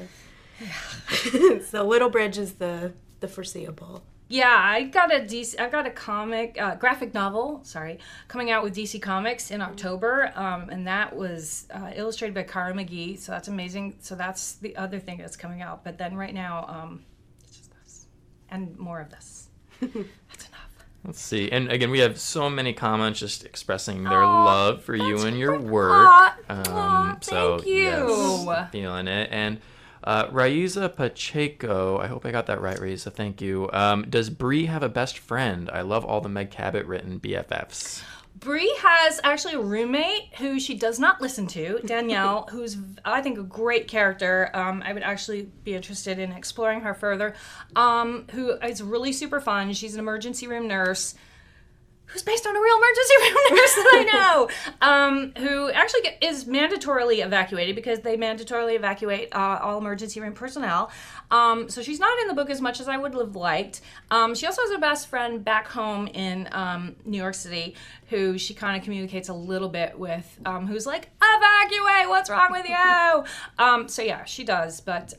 so 1.70 1.84
Little 1.86 2.10
Bridge 2.10 2.38
is 2.38 2.54
the 2.54 2.92
the 3.20 3.28
foreseeable. 3.28 4.02
Yeah, 4.30 4.54
I 4.54 4.82
got 4.84 5.10
a 5.14 5.20
DC. 5.20 5.58
I 5.58 5.70
got 5.70 5.86
a 5.86 5.90
comic, 5.90 6.58
uh, 6.60 6.74
graphic 6.74 7.14
novel. 7.14 7.60
Sorry, 7.62 7.98
coming 8.28 8.50
out 8.50 8.62
with 8.62 8.74
DC 8.76 9.00
Comics 9.00 9.50
in 9.50 9.62
October, 9.62 10.32
um, 10.36 10.68
and 10.68 10.86
that 10.86 11.16
was 11.16 11.66
uh, 11.72 11.92
illustrated 11.94 12.34
by 12.34 12.42
Cara 12.42 12.74
McGee. 12.74 13.18
So 13.18 13.32
that's 13.32 13.48
amazing. 13.48 13.96
So 14.00 14.14
that's 14.14 14.54
the 14.56 14.76
other 14.76 14.98
thing 14.98 15.16
that's 15.18 15.36
coming 15.36 15.62
out. 15.62 15.82
But 15.82 15.96
then 15.96 16.14
right 16.14 16.34
now, 16.34 16.66
um, 16.68 16.90
it's 16.92 16.98
just 16.98 16.98
this, 16.98 17.07
and 18.50 18.78
more 18.78 19.00
of 19.00 19.10
this. 19.10 19.48
that's 19.80 19.94
enough. 19.94 20.84
Let's 21.04 21.20
see. 21.20 21.50
And 21.50 21.70
again, 21.70 21.90
we 21.90 22.00
have 22.00 22.18
so 22.18 22.50
many 22.50 22.72
comments 22.72 23.20
just 23.20 23.44
expressing 23.44 24.02
their 24.04 24.22
Aw, 24.22 24.44
love 24.44 24.82
for 24.82 24.94
you 24.96 25.18
and 25.22 25.38
your 25.38 25.56
great. 25.58 25.70
work. 25.70 25.92
Aw, 25.92 26.36
Um, 26.48 26.64
aw, 26.68 27.16
so 27.20 27.58
thank 27.58 27.68
you. 27.68 27.74
yes, 27.82 28.72
feeling 28.72 29.06
it. 29.08 29.28
And 29.30 29.60
uh, 30.04 30.26
Raiza 30.28 30.94
Pacheco, 30.94 31.98
I 31.98 32.06
hope 32.08 32.26
I 32.26 32.30
got 32.30 32.46
that 32.46 32.60
right, 32.60 32.76
Raiza. 32.76 33.12
Thank 33.12 33.40
you. 33.40 33.70
Um, 33.72 34.06
does 34.08 34.28
Bree 34.30 34.66
have 34.66 34.82
a 34.82 34.88
best 34.88 35.18
friend? 35.18 35.70
I 35.72 35.82
love 35.82 36.04
all 36.04 36.20
the 36.20 36.28
Meg 36.28 36.50
Cabot 36.50 36.84
written 36.86 37.20
BFFs. 37.20 38.02
Bree 38.38 38.72
has 38.80 39.20
actually 39.24 39.54
a 39.54 39.60
roommate 39.60 40.34
who 40.38 40.60
she 40.60 40.74
does 40.74 40.98
not 41.00 41.20
listen 41.20 41.46
to, 41.48 41.80
Danielle, 41.84 42.48
who's 42.52 42.76
I 43.04 43.20
think 43.20 43.38
a 43.38 43.42
great 43.42 43.88
character. 43.88 44.50
Um, 44.54 44.82
I 44.84 44.92
would 44.92 45.02
actually 45.02 45.50
be 45.64 45.74
interested 45.74 46.18
in 46.18 46.32
exploring 46.32 46.80
her 46.82 46.94
further. 46.94 47.34
Um, 47.74 48.26
who 48.30 48.50
is 48.52 48.82
really 48.82 49.12
super 49.12 49.40
fun. 49.40 49.72
She's 49.72 49.94
an 49.94 50.00
emergency 50.00 50.46
room 50.46 50.68
nurse. 50.68 51.14
Who's 52.08 52.22
based 52.22 52.46
on 52.46 52.56
a 52.56 52.60
real 52.60 52.76
emergency 52.76 53.14
room 53.22 53.58
nurse 53.58 53.74
that 53.74 53.90
I 53.92 54.04
know, 54.12 54.48
um, 54.80 55.32
who 55.36 55.70
actually 55.70 56.02
get, 56.02 56.22
is 56.22 56.44
mandatorily 56.44 57.24
evacuated 57.24 57.76
because 57.76 58.00
they 58.00 58.16
mandatorily 58.16 58.76
evacuate 58.76 59.34
uh, 59.34 59.58
all 59.62 59.78
emergency 59.78 60.20
room 60.20 60.32
personnel. 60.32 60.90
Um, 61.30 61.68
so 61.68 61.82
she's 61.82 62.00
not 62.00 62.18
in 62.20 62.28
the 62.28 62.34
book 62.34 62.50
as 62.50 62.60
much 62.60 62.80
as 62.80 62.88
I 62.88 62.96
would 62.96 63.14
have 63.14 63.36
liked. 63.36 63.82
Um, 64.10 64.34
she 64.34 64.46
also 64.46 64.62
has 64.62 64.70
a 64.70 64.78
best 64.78 65.08
friend 65.08 65.44
back 65.44 65.68
home 65.68 66.06
in 66.08 66.48
um, 66.52 66.96
New 67.04 67.18
York 67.18 67.34
City 67.34 67.74
who 68.08 68.38
she 68.38 68.54
kind 68.54 68.76
of 68.76 68.82
communicates 68.82 69.28
a 69.28 69.34
little 69.34 69.68
bit 69.68 69.98
with, 69.98 70.40
um, 70.46 70.66
who's 70.66 70.86
like, 70.86 71.10
evacuate, 71.22 72.08
what's 72.08 72.30
wrong 72.30 72.50
with 72.50 72.66
you? 72.66 73.24
Um, 73.58 73.86
so 73.86 74.00
yeah, 74.00 74.24
she 74.24 74.44
does, 74.44 74.80
but 74.80 75.12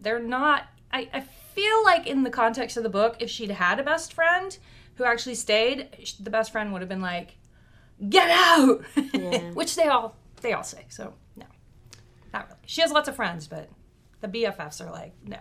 they're 0.00 0.20
not. 0.20 0.68
I, 0.92 1.08
I 1.12 1.20
feel 1.56 1.82
like 1.84 2.06
in 2.06 2.22
the 2.22 2.30
context 2.30 2.76
of 2.76 2.82
the 2.82 2.90
book, 2.90 3.16
if 3.18 3.30
she'd 3.30 3.50
had 3.50 3.80
a 3.80 3.82
best 3.82 4.12
friend 4.12 4.56
who 4.96 5.04
actually 5.04 5.34
stayed, 5.34 5.88
the 6.20 6.30
best 6.30 6.52
friend 6.52 6.72
would 6.72 6.82
have 6.82 6.88
been 6.88 7.00
like, 7.00 7.36
"Get 8.08 8.30
out," 8.30 8.84
which 9.54 9.76
they 9.76 9.86
all 9.88 10.16
they 10.40 10.52
all 10.52 10.64
say. 10.64 10.84
So 10.88 11.14
no, 11.36 11.46
not 12.32 12.48
really. 12.48 12.60
She 12.66 12.80
has 12.80 12.90
lots 12.90 13.08
of 13.08 13.16
friends, 13.16 13.46
but 13.46 13.68
the 14.20 14.28
BFFs 14.28 14.84
are 14.84 14.90
like, 14.90 15.14
"No, 15.24 15.38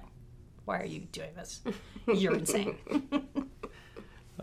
why 0.65 0.79
are 0.79 0.85
you 0.85 1.01
doing 1.11 1.33
this? 1.35 1.61
You're 2.07 2.35
insane." 2.35 2.77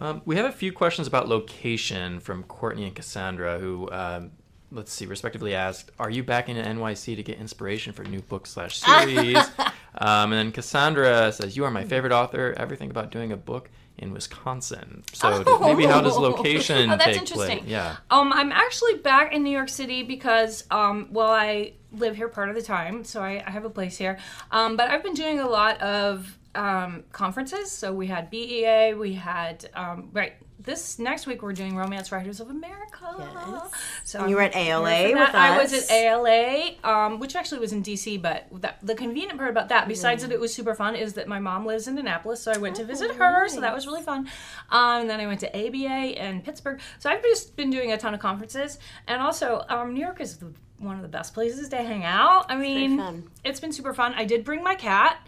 Um, 0.01 0.23
we 0.25 0.35
have 0.37 0.47
a 0.47 0.53
few 0.53 0.73
questions 0.73 1.07
about 1.07 1.29
location 1.29 2.19
from 2.19 2.43
Courtney 2.45 2.87
and 2.87 2.95
Cassandra, 2.95 3.59
who, 3.61 3.89
um, 3.93 4.33
let's 4.73 4.93
see, 4.93 5.07
respectively 5.07 5.55
asked, 5.55 5.93
"Are 5.99 6.11
you 6.11 6.25
back 6.25 6.49
in 6.49 6.57
NYC 6.57 7.15
to 7.15 7.23
get 7.23 7.39
inspiration 7.39 7.93
for 7.93 8.03
new 8.03 8.21
book 8.23 8.47
slash 8.47 8.79
series?" 8.79 9.37
um, 9.99 10.33
and 10.33 10.39
then 10.39 10.53
Cassandra 10.53 11.33
says, 11.33 11.57
"You 11.57 11.65
are 11.65 11.71
my 11.71 11.85
favorite 11.85 12.13
author. 12.13 12.55
Everything 12.57 12.91
about 12.91 13.11
doing 13.11 13.33
a 13.33 13.37
book 13.37 13.71
in 13.99 14.13
Wisconsin?" 14.13 15.05
So 15.13 15.43
d- 15.45 15.51
maybe 15.61 15.85
how 15.85 16.01
does 16.01 16.17
location 16.17 16.91
Oh, 16.91 16.97
that's 16.97 17.05
take 17.05 17.19
interesting. 17.19 17.59
place? 17.61 17.71
Yeah. 17.71 17.97
Um, 18.11 18.33
I'm 18.33 18.53
actually 18.53 18.95
back 18.95 19.33
in 19.33 19.43
New 19.43 19.51
York 19.51 19.69
City 19.69 20.03
because, 20.03 20.65
um, 20.71 21.09
well, 21.11 21.31
I 21.31 21.75
live 21.93 22.17
here 22.17 22.29
part 22.29 22.49
of 22.49 22.55
the 22.55 22.63
time, 22.63 23.05
so 23.05 23.21
I, 23.23 23.43
I 23.47 23.51
have 23.51 23.65
a 23.65 23.71
place 23.71 23.99
here. 23.99 24.19
Um, 24.51 24.77
but 24.77 24.89
I've 24.91 25.03
been 25.03 25.15
doing 25.15 25.41
a 25.41 25.49
lot 25.49 25.81
of 25.83 26.39
um, 26.55 27.05
conferences. 27.13 27.71
So 27.71 27.93
we 27.93 28.07
had 28.07 28.31
BEA, 28.31 28.95
we 28.95 29.15
had 29.15 29.69
um, 29.75 30.11
right. 30.13 30.35
This 30.59 31.01
next 31.01 31.27
week 31.27 31.43
we're 31.43 31.53
doing 31.55 31.75
Romance 31.75 32.13
Writers 32.13 32.39
of 32.39 32.49
America. 32.49 33.17
Yes. 33.19 33.71
So 34.05 34.21
And 34.21 34.31
you 34.31 34.37
were 34.37 34.43
at 34.43 34.55
ALA 34.55 35.07
with 35.07 35.15
that. 35.15 35.35
I 35.35 35.61
was 35.61 35.73
at 35.73 35.91
ALA, 35.91 36.75
um, 36.85 37.19
which 37.19 37.35
actually 37.35 37.59
was 37.59 37.73
in 37.73 37.83
DC. 37.83 38.23
But 38.23 38.47
that, 38.61 38.79
the 38.81 38.95
convenient 38.95 39.39
part 39.39 39.51
about 39.51 39.71
that, 39.71 39.89
besides 39.89 40.23
that 40.23 40.31
it 40.31 40.39
was 40.39 40.55
super 40.55 40.77
fun, 40.77 40.95
is 40.95 41.15
that 41.15 41.27
my 41.27 41.41
mom 41.41 41.67
lives 41.67 41.89
in 41.89 41.99
Annapolis, 41.99 42.41
so 42.41 42.53
I 42.53 42.59
went 42.59 42.77
to 42.77 42.85
visit 42.85 43.11
her. 43.17 43.49
So 43.49 43.61
that 43.61 43.75
was 43.75 43.89
really 43.89 44.03
fun. 44.03 44.29
Um, 44.71 45.01
and 45.01 45.11
then 45.11 45.19
I 45.19 45.27
went 45.27 45.41
to 45.41 45.49
ABA 45.49 46.25
in 46.25 46.43
Pittsburgh. 46.43 46.81
So 47.01 47.11
I've 47.11 47.23
just 47.25 47.57
been 47.57 47.71
doing 47.71 47.91
a 47.91 47.99
ton 47.99 48.15
of 48.15 48.21
conferences, 48.21 48.79
and 49.09 49.21
also 49.21 49.65
um, 49.69 49.95
New 49.95 50.01
York 50.01 50.21
is 50.21 50.37
the, 50.37 50.53
one 50.79 50.95
of 50.95 51.03
the 51.03 51.09
best 51.09 51.35
places 51.35 51.71
to 51.71 51.77
hang 51.79 52.05
out. 52.05 52.47
I 52.49 52.57
mean, 52.57 52.99
it's 53.45 53.59
been 53.59 53.73
super 53.73 53.95
fun. 53.95 54.15
I 54.15 54.25
did 54.25 54.45
bring 54.45 54.63
my 54.63 54.77
cat, 54.77 55.27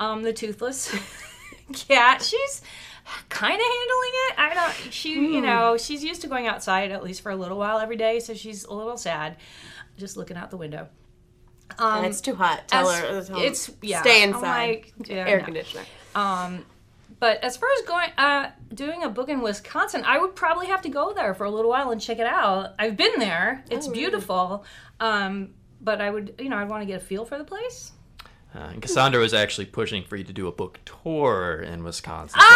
um, 0.00 0.22
the 0.22 0.32
toothless 0.32 0.94
cat. 1.88 2.22
She's 2.22 2.62
kind 3.28 3.54
of 3.54 3.60
handling 3.60 4.12
it. 4.28 4.34
I 4.38 4.52
don't. 4.54 4.92
She, 4.92 5.14
Hmm. 5.16 5.32
you 5.34 5.40
know, 5.40 5.76
she's 5.76 6.02
used 6.04 6.20
to 6.22 6.26
going 6.28 6.46
outside 6.46 6.90
at 6.90 7.02
least 7.02 7.22
for 7.22 7.30
a 7.30 7.36
little 7.36 7.58
while 7.58 7.78
every 7.78 7.96
day, 7.96 8.20
so 8.20 8.34
she's 8.34 8.64
a 8.64 8.72
little 8.74 8.96
sad, 8.96 9.36
just 9.96 10.16
looking 10.16 10.36
out 10.36 10.50
the 10.50 10.56
window. 10.56 10.88
Um, 11.78 11.98
and 11.98 12.06
it's 12.06 12.20
too 12.20 12.34
hot. 12.34 12.66
Tell 12.68 12.88
as- 12.88 12.98
her. 13.00 13.22
tell 13.34 13.40
it's 13.40 13.70
yeah. 13.82 14.00
Stay 14.00 14.22
inside. 14.22 14.42
like, 14.42 14.92
yeah, 15.06 15.26
Air 15.28 15.38
no. 15.40 15.44
conditioner. 15.44 15.84
Um, 16.14 16.64
but 17.20 17.42
as 17.42 17.56
far 17.56 17.68
as 17.78 17.86
going, 17.86 18.10
uh, 18.16 18.50
doing 18.72 19.02
a 19.02 19.08
book 19.08 19.28
in 19.28 19.40
Wisconsin, 19.40 20.02
I 20.06 20.18
would 20.18 20.34
probably 20.36 20.66
have 20.68 20.82
to 20.82 20.88
go 20.88 21.12
there 21.12 21.34
for 21.34 21.44
a 21.44 21.50
little 21.50 21.70
while 21.70 21.90
and 21.90 22.00
check 22.00 22.18
it 22.18 22.26
out. 22.26 22.74
I've 22.78 22.96
been 22.96 23.18
there; 23.18 23.64
it's 23.70 23.86
Oh, 23.86 23.90
really? 23.90 24.00
beautiful. 24.02 24.64
Um, 25.00 25.50
but 25.80 26.00
I 26.00 26.10
would, 26.10 26.34
you 26.38 26.48
know, 26.48 26.56
I'd 26.56 26.68
want 26.68 26.82
to 26.82 26.86
get 26.86 27.02
a 27.02 27.04
feel 27.04 27.24
for 27.24 27.36
the 27.38 27.44
place. 27.44 27.92
Uh, 28.54 28.58
and 28.72 28.80
Cassandra 28.82 29.20
was 29.20 29.34
actually 29.34 29.66
pushing 29.66 30.02
for 30.04 30.16
you 30.16 30.24
to 30.24 30.32
do 30.32 30.46
a 30.46 30.52
book 30.52 30.80
tour 30.86 31.60
in 31.60 31.84
Wisconsin. 31.84 32.40
Oh, 32.42 32.46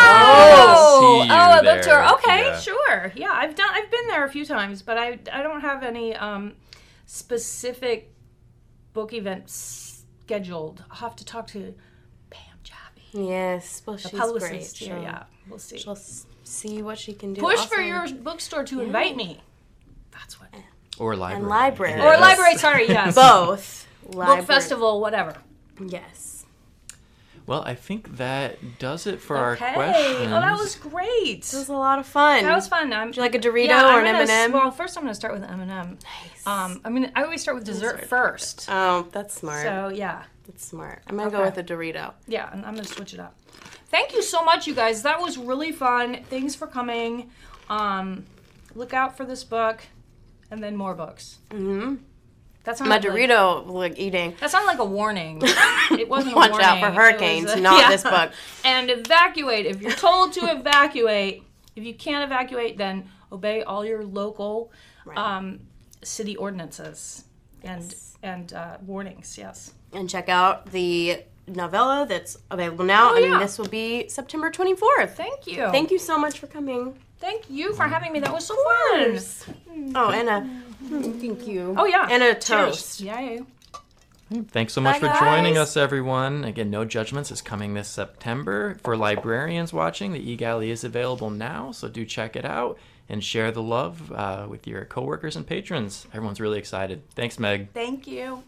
so 1.00 1.20
I 1.20 1.28
think 1.28 1.30
we'll 1.30 1.62
get 1.62 1.76
to 1.76 1.82
see 1.82 1.90
oh, 1.90 1.94
you 1.94 2.04
a 2.04 2.08
book 2.08 2.18
tour. 2.18 2.32
Okay, 2.34 2.44
Yeah. 2.44 2.58
sure. 2.60 3.12
Yeah, 3.14 3.30
I've 3.32 3.54
done. 3.54 3.68
I've 3.72 3.90
been 3.90 4.06
there 4.08 4.24
a 4.24 4.28
few 4.30 4.46
times, 4.46 4.80
but 4.82 4.96
I 4.96 5.18
I 5.30 5.42
don't 5.42 5.60
have 5.60 5.82
any 5.82 6.16
um, 6.16 6.54
specific 7.04 8.14
book 8.94 9.12
events 9.12 10.04
scheduled. 10.24 10.82
I'll 10.90 10.96
have 10.96 11.16
to 11.16 11.24
talk 11.26 11.46
to 11.48 11.74
Pam 12.30 12.56
Jappy, 12.64 13.28
Yes. 13.28 13.82
Well, 13.86 13.96
the 13.96 14.02
she's 14.08 14.18
publicist 14.18 14.78
great. 14.78 14.88
here. 14.88 14.96
She'll, 14.96 15.02
Yeah, 15.02 15.24
we'll 15.48 15.58
see. 15.58 15.78
she'll 15.78 15.98
see 16.44 16.82
what 16.82 16.98
she 16.98 17.12
can 17.12 17.34
do. 17.34 17.40
Push 17.42 17.58
Also- 17.60 17.74
for 17.74 17.82
your 17.82 18.08
bookstore 18.08 18.64
to 18.64 18.80
invite 18.80 19.14
me. 19.16 19.40
That's 20.10 20.40
what. 20.40 20.48
Or 20.98 21.16
library. 21.16 21.40
And 21.42 21.48
library. 21.48 22.00
Or 22.00 22.18
library. 22.18 22.56
Sorry. 22.56 22.88
Yes. 22.88 23.14
both. 23.14 23.86
Book 24.10 24.44
festival. 24.46 25.00
Whatever. 25.00 25.36
Yes. 25.88 26.44
Well, 27.44 27.62
I 27.66 27.74
think 27.74 28.18
that 28.18 28.78
does 28.78 29.06
it 29.08 29.20
for 29.20 29.36
our 29.36 29.54
Okay. 29.54 29.72
questions. 29.74 30.26
Oh, 30.28 30.40
that 30.40 30.56
was 30.58 30.76
great. 30.76 31.38
It 31.38 31.54
was 31.54 31.68
a 31.68 31.72
lot 31.72 31.98
of 31.98 32.06
fun. 32.06 32.44
That 32.44 32.54
was 32.54 32.68
fun. 32.68 32.92
I'm, 32.92 33.08
Would 33.08 33.16
you 33.16 33.22
like 33.22 33.34
a 33.34 33.38
Dorito 33.40 33.66
yeah, 33.66 33.82
or 33.84 33.98
I'm 33.98 34.06
an 34.06 34.12
gonna 34.12 34.18
s- 34.20 34.30
M&M? 34.30 34.52
Well, 34.52 34.70
first 34.70 34.96
I'm 34.96 35.02
gonna 35.02 35.14
start 35.14 35.34
with 35.34 35.42
M 35.42 35.60
and 35.60 35.70
M. 35.70 35.98
Nice. 36.04 36.46
Um, 36.46 36.80
I 36.84 36.88
mean, 36.88 37.10
I 37.16 37.24
always 37.24 37.42
start 37.42 37.56
with 37.56 37.64
dessert 37.64 37.96
sorry. 37.96 38.06
first. 38.06 38.66
oh, 38.70 39.08
that's 39.10 39.34
smart. 39.34 39.64
So 39.64 39.88
yeah, 39.88 40.22
that's 40.46 40.64
smart. 40.64 41.02
I'm 41.08 41.16
gonna 41.16 41.30
go 41.30 41.42
with 41.42 41.58
a 41.58 41.64
Dorito. 41.64 42.12
yeah, 42.28 42.48
and 42.52 42.64
I'm 42.64 42.74
gonna 42.76 42.86
switch 42.86 43.12
it 43.12 43.18
up. 43.18 43.34
Thank 43.88 44.14
you 44.14 44.22
so 44.22 44.44
much, 44.44 44.68
you 44.68 44.74
guys. 44.74 45.02
That 45.02 45.20
was 45.20 45.36
really 45.36 45.72
fun. 45.72 46.22
Thanks 46.30 46.54
for 46.54 46.68
coming. 46.68 47.30
Um, 47.68 48.24
look 48.76 48.94
out 48.94 49.16
for 49.16 49.24
this 49.24 49.42
book, 49.42 49.82
and 50.50 50.62
then 50.62 50.76
more 50.76 50.94
books. 50.94 51.38
Mm-hmm. 51.50 51.96
That's 52.64 52.80
My 52.80 52.98
Dorito, 52.98 53.66
like 53.66 53.98
eating. 53.98 54.36
That 54.40 54.50
sounded 54.50 54.66
like 54.66 54.78
a 54.78 54.84
warning. 54.84 55.42
It 55.90 56.08
wasn't. 56.08 56.36
Watch 56.36 56.48
a 56.48 56.52
warning. 56.52 56.66
out 56.66 56.80
for 56.80 56.90
hurricanes, 56.90 57.50
a- 57.50 57.60
not 57.60 57.78
yeah. 57.80 57.90
this 57.90 58.02
book. 58.02 58.32
And 58.64 58.88
evacuate. 58.88 59.66
If 59.66 59.82
you're 59.82 59.92
told 59.92 60.32
to 60.34 60.40
evacuate, 60.46 61.42
if 61.76 61.84
you 61.84 61.92
can't 61.94 62.24
evacuate, 62.24 62.78
then 62.78 63.10
obey 63.30 63.62
all 63.62 63.84
your 63.84 64.04
local 64.04 64.72
um, 65.16 65.60
city 66.02 66.36
ordinances 66.36 67.24
and 67.62 67.94
and 68.22 68.52
uh, 68.52 68.78
warnings. 68.86 69.36
Yes. 69.36 69.74
And 69.92 70.08
check 70.08 70.28
out 70.28 70.70
the 70.72 71.24
novella 71.46 72.06
that's 72.08 72.38
available 72.50 72.84
now. 72.84 73.10
Oh, 73.10 73.16
I 73.16 73.20
mean, 73.20 73.32
yeah. 73.32 73.38
this 73.38 73.58
will 73.58 73.68
be 73.68 74.08
September 74.08 74.50
24th. 74.50 75.10
Thank 75.10 75.46
you. 75.46 75.68
Thank 75.70 75.90
you 75.90 75.98
so 75.98 76.16
much 76.18 76.38
for 76.38 76.46
coming. 76.46 76.96
Thank 77.22 77.48
you 77.48 77.72
for 77.74 77.84
having 77.84 78.12
me. 78.12 78.18
That 78.20 78.32
was 78.32 78.44
so 78.44 78.54
fun. 78.56 79.94
Oh, 79.94 80.10
and 80.10 80.28
a 80.28 80.50
mm, 80.84 81.20
thank 81.20 81.46
you. 81.46 81.74
Oh 81.78 81.84
yeah. 81.86 82.08
and 82.10 82.22
a 82.22 82.34
Cheers. 82.34 82.44
toast. 82.44 83.00
Yeah. 83.00 83.20
yeah. 83.20 83.40
Thanks 84.48 84.72
so 84.72 84.80
much 84.80 85.00
Bye, 85.00 85.08
for 85.12 85.24
joining 85.24 85.56
us, 85.56 85.76
everyone. 85.76 86.42
Again, 86.44 86.70
No 86.70 86.84
Judgments 86.84 87.30
is 87.30 87.40
coming 87.42 87.74
this 87.74 87.86
September. 87.88 88.76
For 88.82 88.96
librarians 88.96 89.72
watching, 89.72 90.12
the 90.12 90.36
eGalley 90.36 90.68
is 90.68 90.84
available 90.84 91.30
now, 91.30 91.70
so 91.70 91.86
do 91.86 92.04
check 92.04 92.34
it 92.34 92.44
out. 92.44 92.76
and 93.08 93.22
share 93.22 93.50
the 93.52 93.62
love 93.62 94.10
uh, 94.12 94.46
with 94.48 94.66
your 94.66 94.84
coworkers 94.86 95.36
and 95.36 95.46
patrons. 95.46 96.06
Everyone's 96.14 96.40
really 96.40 96.58
excited. 96.58 97.02
Thanks, 97.10 97.38
Meg. 97.38 97.70
Thank 97.72 98.06
you. 98.06 98.42